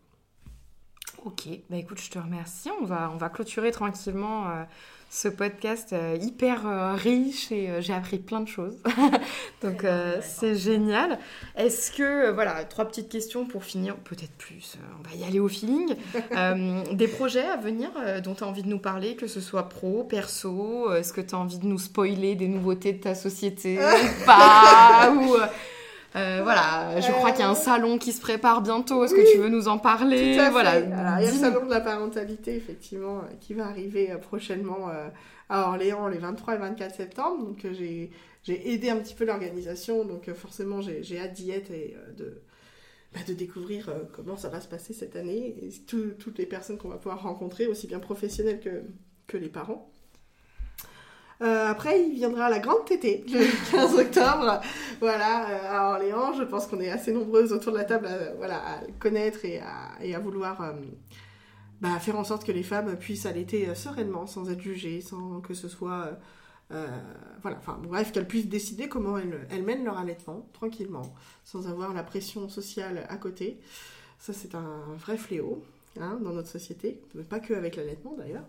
Ok, 1.25 1.47
bah 1.69 1.77
écoute, 1.77 1.99
je 1.99 2.09
te 2.09 2.19
remercie. 2.19 2.69
On 2.81 2.85
va, 2.85 3.11
on 3.13 3.17
va 3.17 3.29
clôturer 3.29 3.71
tranquillement 3.71 4.45
ce 5.09 5.29
podcast 5.29 5.93
euh, 5.93 6.17
hyper 6.21 6.67
euh, 6.67 6.93
riche 6.93 7.51
et 7.51 7.69
euh, 7.69 7.81
j'ai 7.81 7.93
appris 7.93 8.17
plein 8.17 8.41
de 8.41 8.47
choses. 8.47 8.75
Donc 9.61 9.85
c'est 10.21 10.55
génial. 10.55 11.17
Est-ce 11.55 11.91
que, 11.91 12.31
voilà, 12.31 12.63
trois 12.65 12.85
petites 12.85 13.09
questions 13.09 13.45
pour 13.45 13.63
finir, 13.63 13.95
peut-être 13.95 14.33
plus, 14.37 14.77
on 14.99 15.09
va 15.09 15.15
y 15.15 15.27
aller 15.27 15.39
au 15.39 15.47
feeling. 15.47 15.95
des 16.95 17.07
projets 17.07 17.47
à 17.47 17.57
venir 17.57 17.89
dont 18.23 18.35
tu 18.35 18.43
as 18.43 18.47
envie 18.47 18.63
de 18.63 18.67
nous 18.67 18.79
parler, 18.79 19.15
que 19.15 19.27
ce 19.27 19.41
soit 19.41 19.69
pro, 19.69 20.03
perso, 20.03 20.93
est-ce 20.93 21.13
que 21.13 21.21
tu 21.21 21.33
as 21.33 21.37
envie 21.37 21.59
de 21.59 21.65
nous 21.65 21.79
spoiler 21.79 22.35
des 22.35 22.47
nouveautés 22.47 22.93
de 22.93 23.01
ta 23.01 23.15
société 23.15 23.79
ou 23.79 24.25
pas 24.25 25.11
ou, 25.11 25.35
euh, 26.15 26.39
voilà, 26.41 26.99
je 26.99 27.11
crois 27.11 27.31
qu'il 27.31 27.41
y 27.41 27.43
a 27.43 27.49
un 27.49 27.55
salon 27.55 27.97
qui 27.97 28.11
se 28.11 28.21
prépare 28.21 28.61
bientôt. 28.61 29.03
Est-ce 29.03 29.13
que 29.13 29.31
tu 29.31 29.37
veux 29.37 29.49
nous 29.49 29.67
en 29.67 29.77
parler 29.77 30.37
Voilà. 30.51 30.79
il 30.79 30.89
y 30.89 31.27
a 31.27 31.31
le 31.31 31.37
salon 31.37 31.65
de 31.65 31.69
la 31.69 31.81
parentalité, 31.81 32.55
effectivement, 32.55 33.19
euh, 33.19 33.35
qui 33.39 33.53
va 33.53 33.67
arriver 33.67 34.11
euh, 34.11 34.17
prochainement 34.17 34.89
à 35.49 35.67
Orléans 35.67 36.07
les 36.07 36.17
23 36.17 36.55
et 36.55 36.57
24 36.57 36.95
septembre. 36.95 37.45
Donc, 37.45 37.65
j'ai 37.73 38.11
aidé 38.47 38.89
un 38.89 38.97
petit 38.97 39.15
peu 39.15 39.25
l'organisation. 39.25 40.05
Donc, 40.05 40.31
forcément, 40.33 40.81
j'ai 40.81 41.19
hâte 41.19 41.33
d'y 41.33 41.51
être 41.51 41.71
et 41.71 41.95
de, 42.17 42.41
bah, 43.13 43.19
de 43.27 43.33
découvrir 43.33 43.91
comment 44.13 44.37
ça 44.37 44.49
va 44.49 44.61
se 44.61 44.67
passer 44.67 44.93
cette 44.93 45.15
année 45.15 45.55
et 45.61 45.69
toutes 45.85 46.37
les 46.37 46.45
personnes 46.45 46.77
qu'on 46.77 46.89
va 46.89 46.97
pouvoir 46.97 47.21
rencontrer, 47.21 47.67
aussi 47.67 47.87
bien 47.87 47.99
professionnelles 47.99 48.59
que, 48.59 48.83
que 49.27 49.37
les 49.37 49.49
parents. 49.49 49.91
Euh, 51.41 51.67
après, 51.67 52.03
il 52.03 52.15
viendra 52.15 52.49
la 52.49 52.59
grande 52.59 52.85
tétée 52.85 53.23
le 53.27 53.71
15 53.71 53.93
octobre, 53.99 54.61
voilà, 54.99 55.49
euh, 55.49 55.71
à 55.71 55.91
Orléans. 55.91 56.33
Je 56.33 56.43
pense 56.43 56.65
qu'on 56.67 56.79
est 56.79 56.89
assez 56.89 57.11
nombreuses 57.11 57.53
autour 57.53 57.73
de 57.73 57.77
la 57.77 57.83
table 57.83 58.07
à, 58.07 58.33
voilà, 58.35 58.55
à 58.55 58.81
connaître 58.99 59.45
et 59.45 59.59
à, 59.59 59.91
et 60.01 60.15
à 60.15 60.19
vouloir 60.19 60.61
euh, 60.61 60.73
bah, 61.79 61.99
faire 61.99 62.17
en 62.17 62.23
sorte 62.23 62.43
que 62.43 62.51
les 62.51 62.63
femmes 62.63 62.97
puissent 62.97 63.27
allaiter 63.27 63.73
sereinement, 63.75 64.25
sans 64.25 64.49
être 64.49 64.61
jugées, 64.61 65.01
sans 65.01 65.41
que 65.41 65.53
ce 65.53 65.67
soit... 65.67 66.17
voilà, 67.41 67.57
enfin 67.57 67.79
bref, 67.83 68.11
qu'elles 68.11 68.27
puissent 68.27 68.49
décider 68.49 68.89
comment 68.89 69.17
elles, 69.17 69.47
elles, 69.51 69.63
mènent 69.63 69.85
leur 69.85 69.97
allaitement, 69.99 70.49
tranquillement, 70.53 71.13
sans 71.43 71.67
avoir 71.67 71.93
la 71.93 72.03
pression 72.03 72.49
sociale 72.49 73.05
à 73.09 73.17
côté. 73.17 73.59
Ça, 74.17 74.33
c'est 74.33 74.55
un 74.55 74.81
vrai 74.97 75.17
fléau. 75.17 75.63
Hein, 75.99 76.19
dans 76.21 76.33
notre 76.33 76.47
société, 76.47 76.99
pas 77.29 77.39
que 77.39 77.53
avec 77.53 77.75
l'allaitement 77.75 78.15
d'ailleurs, 78.17 78.45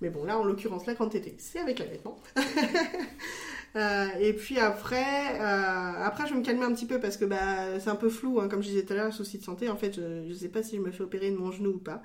mais 0.00 0.10
bon 0.10 0.24
là 0.24 0.38
en 0.38 0.44
l'occurrence 0.44 0.86
la 0.86 0.94
quantité 0.94 1.34
c'est 1.38 1.58
avec 1.58 1.78
l'allaitement. 1.78 2.20
euh, 3.76 4.06
et 4.20 4.32
puis 4.32 4.58
après, 4.58 5.40
euh, 5.40 6.04
après 6.04 6.26
je 6.26 6.34
vais 6.34 6.40
me 6.40 6.44
calmer 6.44 6.64
un 6.64 6.72
petit 6.72 6.86
peu 6.86 7.00
parce 7.00 7.16
que 7.16 7.24
bah, 7.24 7.78
c'est 7.78 7.88
un 7.88 7.96
peu 7.96 8.10
flou, 8.10 8.40
hein, 8.40 8.48
comme 8.48 8.62
je 8.62 8.68
disais 8.68 8.82
tout 8.84 8.92
à 8.92 8.96
l'heure, 8.96 9.12
souci 9.14 9.38
de 9.38 9.44
santé, 9.44 9.68
en 9.68 9.76
fait 9.76 9.94
je, 9.94 10.28
ne 10.28 10.34
sais 10.34 10.48
pas 10.48 10.62
si 10.62 10.76
je 10.76 10.82
me 10.82 10.90
fais 10.90 11.02
opérer 11.02 11.30
de 11.30 11.36
mon 11.36 11.50
genou 11.50 11.70
ou 11.70 11.78
pas. 11.78 12.02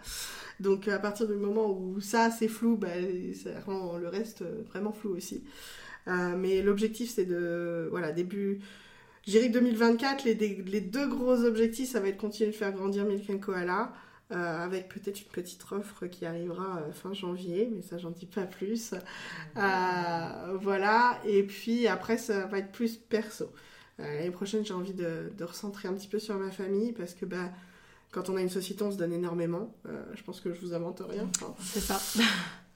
Donc 0.60 0.88
à 0.88 1.00
partir 1.00 1.28
du 1.28 1.36
moment 1.36 1.70
où 1.72 2.00
ça 2.00 2.32
c'est 2.32 2.48
flou, 2.48 2.78
bah, 2.78 2.88
ça 3.34 3.50
rend 3.66 3.98
le 3.98 4.08
reste 4.08 4.44
vraiment 4.70 4.94
flou 4.94 5.16
aussi. 5.16 5.44
Euh, 6.08 6.36
mais 6.38 6.62
l'objectif 6.62 7.10
c'est 7.10 7.26
de, 7.26 7.88
voilà, 7.92 8.12
début... 8.12 8.60
Dirais 9.28 9.48
que 9.48 9.54
2024, 9.54 10.24
les, 10.24 10.36
les, 10.36 10.82
deux 10.82 11.08
gros 11.08 11.46
objectifs, 11.46 11.90
ça 11.90 12.00
va 12.00 12.10
être 12.10 12.18
continuer 12.18 12.52
de 12.52 12.56
faire 12.56 12.72
grandir 12.72 13.06
Milk 13.06 13.40
Koala, 13.44 13.92
euh, 14.32 14.64
avec 14.64 14.90
peut-être 14.90 15.22
une 15.22 15.28
petite 15.28 15.64
offre 15.72 16.08
qui 16.08 16.26
arrivera 16.26 16.80
euh, 16.80 16.92
fin 16.92 17.14
janvier, 17.14 17.70
mais 17.72 17.84
ça 17.84 18.00
j'en 18.00 18.10
dis 18.10 18.26
pas 18.26 18.46
plus. 18.46 18.96
Euh, 19.56 20.58
voilà, 20.62 21.20
et 21.26 21.44
puis 21.44 21.88
après 21.88 22.18
ça 22.18 22.48
va 22.48 22.58
être 22.58 22.72
plus 22.72 22.98
perso. 22.98 23.52
L'année 24.00 24.32
prochaine 24.32 24.66
j'ai 24.66 24.74
envie 24.74 24.96
de, 24.96 25.32
de, 25.38 25.44
recentrer 25.44 25.88
un 25.88 25.94
petit 25.94 26.08
peu 26.08 26.18
sur 26.18 26.36
ma 26.40 26.50
famille 26.50 26.92
parce 26.92 27.14
que 27.14 27.26
bah, 27.26 27.52
quand 28.12 28.30
on 28.30 28.36
a 28.36 28.42
une 28.42 28.50
société, 28.50 28.84
on 28.84 28.92
se 28.92 28.98
donne 28.98 29.14
énormément. 29.14 29.76
je 30.16 30.24
pense 30.24 30.42
que 30.42 30.52
je 30.54 30.60
vous 30.60 30.74
invente 30.74 31.04
rien. 31.08 31.30
C'est 31.60 31.80
ça. 31.80 32.02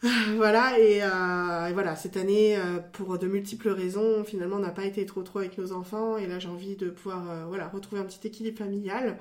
voilà, 0.35 0.77
et, 0.79 0.99
voilà, 1.73 1.95
cette 1.95 2.15
année, 2.15 2.57
pour 2.93 3.17
de 3.17 3.27
multiples 3.27 3.69
raisons, 3.69 4.23
finalement, 4.23 4.57
on 4.57 4.59
n'a 4.59 4.69
pas 4.69 4.85
été 4.85 5.05
trop 5.05 5.23
trop 5.23 5.39
avec 5.39 5.57
nos 5.57 5.71
enfants. 5.71 6.17
Et 6.17 6.27
là, 6.27 6.39
j'ai 6.39 6.49
envie 6.49 6.75
de 6.75 6.89
pouvoir 6.89 7.47
voilà, 7.47 7.69
retrouver 7.69 8.01
un 8.01 8.05
petit 8.05 8.27
équilibre 8.27 8.57
familial. 8.57 9.17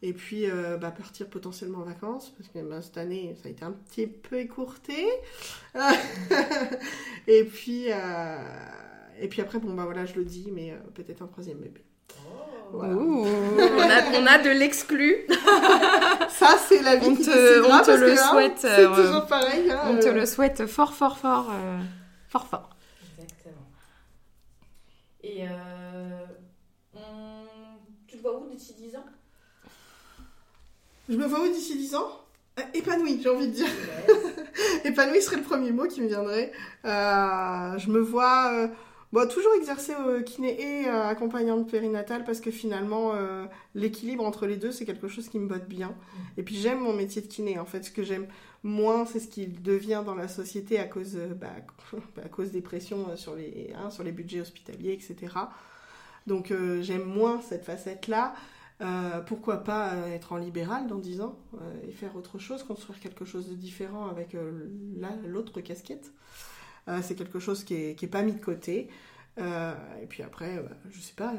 Et 0.00 0.12
puis 0.12 0.46
bah, 0.80 0.90
partir 0.90 1.28
potentiellement 1.28 1.78
en 1.78 1.84
vacances, 1.84 2.30
parce 2.36 2.48
que 2.48 2.58
bah, 2.60 2.80
cette 2.82 2.98
année, 2.98 3.36
ça 3.42 3.48
a 3.48 3.50
été 3.50 3.64
un 3.64 3.72
petit 3.72 4.06
peu 4.06 4.38
écourté. 4.38 5.06
et 7.26 7.44
puis, 7.44 7.86
et 7.88 9.28
puis 9.28 9.42
après, 9.42 9.58
bon, 9.58 9.74
bah 9.74 9.84
voilà, 9.84 10.06
je 10.06 10.14
le 10.14 10.24
dis, 10.24 10.50
mais 10.52 10.72
peut-être 10.94 11.22
un 11.22 11.26
troisième 11.26 11.58
bébé. 11.58 11.82
on, 12.72 14.26
a, 14.26 14.38
de 14.38 14.50
l'exclu. 14.50 15.26
Ça, 16.28 16.56
c'est 16.68 16.82
la 16.82 16.96
vie 16.96 17.06
on 17.08 17.16
te, 17.16 17.60
on 17.64 17.82
te 17.82 17.90
le 17.90 18.12
hein, 18.12 18.30
souhaite. 18.30 18.58
c'est 18.58 18.86
euh, 18.86 18.94
toujours 18.94 19.26
pareil. 19.26 19.70
Hein, 19.70 19.80
on 19.86 19.98
te 19.98 20.06
euh. 20.06 20.12
le 20.12 20.26
souhaite 20.26 20.66
fort, 20.66 20.92
fort, 20.92 21.18
fort, 21.18 21.50
euh, 21.50 21.80
fort, 22.28 22.46
fort. 22.46 22.70
Exactement. 23.16 23.66
Et 25.22 25.44
tu 28.06 28.16
te 28.16 28.22
vois 28.22 28.38
où 28.38 28.48
d'ici 28.50 28.74
10 28.74 28.96
ans? 28.96 29.04
Je 31.08 31.16
me 31.16 31.26
vois 31.26 31.40
où 31.40 31.48
d'ici 31.48 31.76
10 31.76 31.94
ans 31.94 32.10
Épanoui, 32.74 33.20
j'ai 33.22 33.28
envie 33.28 33.46
de 33.46 33.52
dire. 33.52 33.68
Épanoui 34.84 35.22
serait 35.22 35.36
le 35.36 35.42
premier 35.42 35.70
mot 35.70 35.86
qui 35.86 36.00
me 36.00 36.08
viendrait. 36.08 36.52
je 36.84 37.90
me 37.90 38.00
vois 38.00 38.68
Bon, 39.10 39.26
toujours 39.26 39.54
exercer 39.54 39.94
au 39.94 40.22
kiné 40.22 40.60
et 40.60 40.86
euh, 40.86 41.08
accompagnante 41.08 41.70
périnatale 41.70 42.24
parce 42.24 42.40
que 42.40 42.50
finalement, 42.50 43.12
euh, 43.14 43.46
l'équilibre 43.74 44.22
entre 44.22 44.46
les 44.46 44.56
deux, 44.56 44.70
c'est 44.70 44.84
quelque 44.84 45.08
chose 45.08 45.30
qui 45.30 45.38
me 45.38 45.48
botte 45.48 45.66
bien. 45.66 45.94
Et 46.36 46.42
puis 46.42 46.56
j'aime 46.56 46.80
mon 46.80 46.92
métier 46.92 47.22
de 47.22 47.26
kiné. 47.26 47.58
En 47.58 47.64
fait, 47.64 47.84
ce 47.84 47.90
que 47.90 48.02
j'aime 48.02 48.26
moins, 48.62 49.06
c'est 49.06 49.18
ce 49.18 49.28
qu'il 49.28 49.62
devient 49.62 50.02
dans 50.04 50.14
la 50.14 50.28
société 50.28 50.78
à 50.78 50.84
cause, 50.84 51.16
euh, 51.16 51.32
bah, 51.32 51.52
à 52.22 52.28
cause 52.28 52.50
des 52.50 52.60
pressions 52.60 53.16
sur 53.16 53.34
les, 53.34 53.72
hein, 53.82 53.88
sur 53.88 54.04
les 54.04 54.12
budgets 54.12 54.42
hospitaliers, 54.42 54.92
etc. 54.92 55.34
Donc 56.26 56.52
j'aime 56.82 57.04
moins 57.04 57.40
cette 57.40 57.64
facette-là. 57.64 58.34
Pourquoi 59.26 59.64
pas 59.64 59.94
être 60.08 60.32
en 60.32 60.36
libéral 60.36 60.86
dans 60.86 60.98
10 60.98 61.20
ans 61.20 61.38
et 61.86 61.90
faire 61.90 62.14
autre 62.16 62.38
chose, 62.38 62.62
construire 62.62 63.00
quelque 63.00 63.24
chose 63.24 63.48
de 63.48 63.54
différent 63.54 64.08
avec 64.08 64.36
l'autre 65.26 65.60
casquette. 65.60 66.12
Euh, 66.88 66.98
c'est 67.02 67.14
quelque 67.14 67.38
chose 67.38 67.64
qui 67.64 67.74
n'est 67.74 67.90
est 67.90 68.10
pas 68.10 68.22
mis 68.22 68.32
de 68.32 68.42
côté. 68.42 68.88
Euh, 69.38 69.72
et 70.02 70.06
puis 70.06 70.22
après, 70.22 70.54
je 70.54 70.60
euh, 70.60 70.90
je 70.90 71.00
sais 71.00 71.12
pas, 71.14 71.32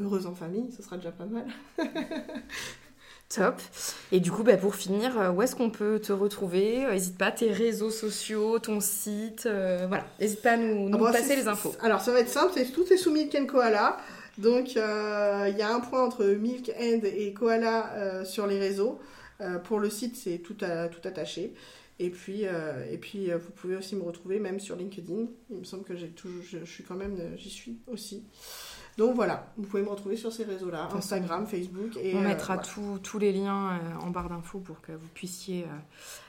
heureuse 0.00 0.26
en 0.26 0.34
famille, 0.34 0.72
ce 0.76 0.82
sera 0.82 0.96
déjà 0.96 1.12
pas 1.12 1.26
mal. 1.26 1.46
Top. 3.28 3.60
Et 4.12 4.20
du 4.20 4.30
coup, 4.30 4.42
bah, 4.42 4.56
pour 4.56 4.74
finir, 4.74 5.32
où 5.34 5.42
est-ce 5.42 5.56
qu'on 5.56 5.70
peut 5.70 5.98
te 5.98 6.12
retrouver? 6.12 6.86
N'hésite 6.90 7.18
pas, 7.18 7.30
tes 7.30 7.50
réseaux 7.50 7.90
sociaux, 7.90 8.58
ton 8.58 8.80
site, 8.80 9.42
voilà. 9.42 10.04
N'hésite 10.20 10.42
pas 10.42 10.52
à 10.52 10.56
nous, 10.56 10.88
nous 10.88 11.04
ah, 11.04 11.12
passer 11.12 11.36
les 11.36 11.48
infos. 11.48 11.74
Alors, 11.80 12.00
ça 12.00 12.12
va 12.12 12.20
être 12.20 12.28
simple, 12.28 12.52
tout 12.72 12.92
est 12.92 12.96
sous 12.96 13.10
Milk 13.10 13.34
and 13.34 13.46
Koala. 13.46 13.98
Donc, 14.38 14.74
il 14.74 15.56
y 15.58 15.62
a 15.62 15.74
un 15.74 15.80
point 15.80 16.04
entre 16.04 16.24
Milk 16.24 16.70
and 16.78 17.00
et 17.04 17.32
Koala 17.32 18.24
sur 18.24 18.46
les 18.46 18.58
réseaux. 18.58 19.00
pour 19.64 19.78
le 19.78 19.90
site, 19.90 20.16
c'est 20.16 20.38
tout, 20.38 20.56
attaché. 20.62 21.54
Et 22.00 22.10
puis, 22.10 22.46
euh, 22.46 22.84
euh, 22.92 23.38
vous 23.38 23.52
pouvez 23.52 23.76
aussi 23.76 23.94
me 23.94 24.02
retrouver 24.02 24.40
même 24.40 24.58
sur 24.58 24.76
LinkedIn. 24.76 25.26
Il 25.50 25.56
me 25.56 25.64
semble 25.64 25.84
que 25.84 25.94
j'y 25.96 27.50
suis 27.50 27.78
aussi. 27.86 28.24
Donc 28.96 29.16
voilà, 29.16 29.52
vous 29.56 29.64
pouvez 29.64 29.82
me 29.82 29.88
retrouver 29.88 30.16
sur 30.16 30.32
ces 30.32 30.44
réseaux-là, 30.44 30.88
Instagram, 30.94 31.46
Facebook. 31.46 31.96
Et, 32.00 32.14
on 32.14 32.20
mettra 32.20 32.56
euh, 32.58 32.98
tous 32.98 33.18
les 33.18 33.32
liens 33.32 33.80
en 34.00 34.10
barre 34.10 34.28
d'infos 34.28 34.60
pour 34.60 34.80
que 34.80 34.92
vous 34.92 35.08
puissiez 35.14 35.66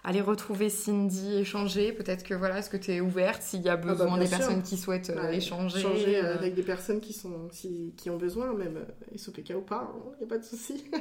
aller 0.03 0.21
retrouver 0.21 0.69
Cindy, 0.69 1.35
échanger. 1.35 1.91
Peut-être 1.91 2.23
que 2.23 2.33
voilà, 2.33 2.59
est-ce 2.59 2.69
que 2.69 2.77
tu 2.77 2.91
es 2.91 3.01
ouverte 3.01 3.43
s'il 3.43 3.61
y 3.61 3.69
a 3.69 3.73
ah 3.73 3.77
bah, 3.77 3.93
besoin 3.93 4.17
des 4.17 4.27
personnes 4.27 4.63
qui 4.63 4.77
souhaitent 4.77 5.11
échanger 5.31 5.79
Échanger 5.79 6.19
avec 6.19 6.55
des 6.55 6.63
personnes 6.63 7.01
qui, 7.01 7.13
sont, 7.13 7.49
qui 7.51 8.09
ont 8.09 8.17
besoin, 8.17 8.53
même 8.53 8.85
SOPK 9.15 9.53
ou 9.57 9.61
pas, 9.61 9.91
il 9.93 9.99
hein, 9.99 10.15
n'y 10.19 10.23
a 10.25 10.27
pas 10.27 10.37
de 10.39 10.43
souci. 10.43 10.85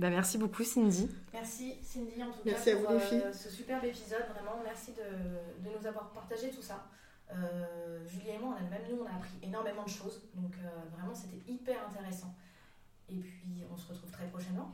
Bah, 0.00 0.08
merci 0.08 0.38
beaucoup 0.38 0.64
Cindy. 0.64 1.10
Merci 1.30 1.74
Cindy 1.82 2.22
en 2.22 2.30
tout 2.30 2.38
merci 2.42 2.70
cas 2.70 2.76
pour 2.76 2.90
euh, 2.90 3.32
ce 3.34 3.50
superbe 3.50 3.84
épisode. 3.84 4.24
Vraiment, 4.32 4.58
merci 4.64 4.92
de, 4.92 5.68
de 5.68 5.78
nous 5.78 5.86
avoir 5.86 6.10
partagé 6.12 6.48
tout 6.48 6.62
ça. 6.62 6.86
Euh, 7.34 8.04
Julie 8.06 8.30
et 8.30 8.38
moi, 8.38 8.54
on 8.54 8.66
a, 8.66 8.70
même 8.70 8.82
nous, 8.90 9.02
on 9.02 9.06
a 9.06 9.16
appris 9.16 9.38
énormément 9.42 9.84
de 9.84 9.90
choses. 9.90 10.22
Donc 10.34 10.52
euh, 10.64 10.68
vraiment, 10.96 11.14
c'était 11.14 11.40
hyper 11.50 11.76
intéressant. 11.88 12.34
Et 13.08 13.16
puis, 13.16 13.64
on 13.72 13.76
se 13.76 13.88
retrouve 13.88 14.10
très 14.10 14.26
prochainement. 14.26 14.70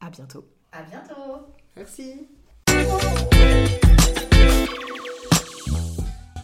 À 0.00 0.10
bientôt. 0.10 0.44
À 0.72 0.82
bientôt. 0.82 1.46
Merci. 1.76 2.28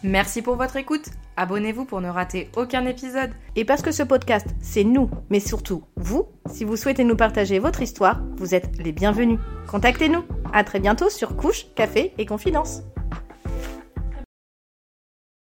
Merci 0.03 0.41
pour 0.43 0.55
votre 0.55 0.75
écoute. 0.75 1.09
Abonnez-vous 1.35 1.85
pour 1.85 1.99
ne 1.99 2.09
rater 2.09 2.49
aucun 2.55 2.85
épisode. 2.85 3.31
Et 3.55 3.65
parce 3.65 3.81
que 3.81 3.91
ce 3.91 4.03
podcast, 4.03 4.47
c'est 4.61 4.83
nous, 4.83 5.09
mais 5.29 5.39
surtout 5.39 5.83
vous, 5.95 6.27
si 6.45 6.63
vous 6.63 6.77
souhaitez 6.77 7.03
nous 7.03 7.15
partager 7.15 7.59
votre 7.59 7.81
histoire, 7.81 8.21
vous 8.37 8.53
êtes 8.53 8.77
les 8.77 8.91
bienvenus. 8.91 9.39
Contactez-nous. 9.67 10.23
À 10.53 10.63
très 10.63 10.79
bientôt 10.79 11.09
sur 11.09 11.35
Couche, 11.35 11.65
Café 11.75 12.13
et 12.17 12.25
Confidence. 12.25 12.83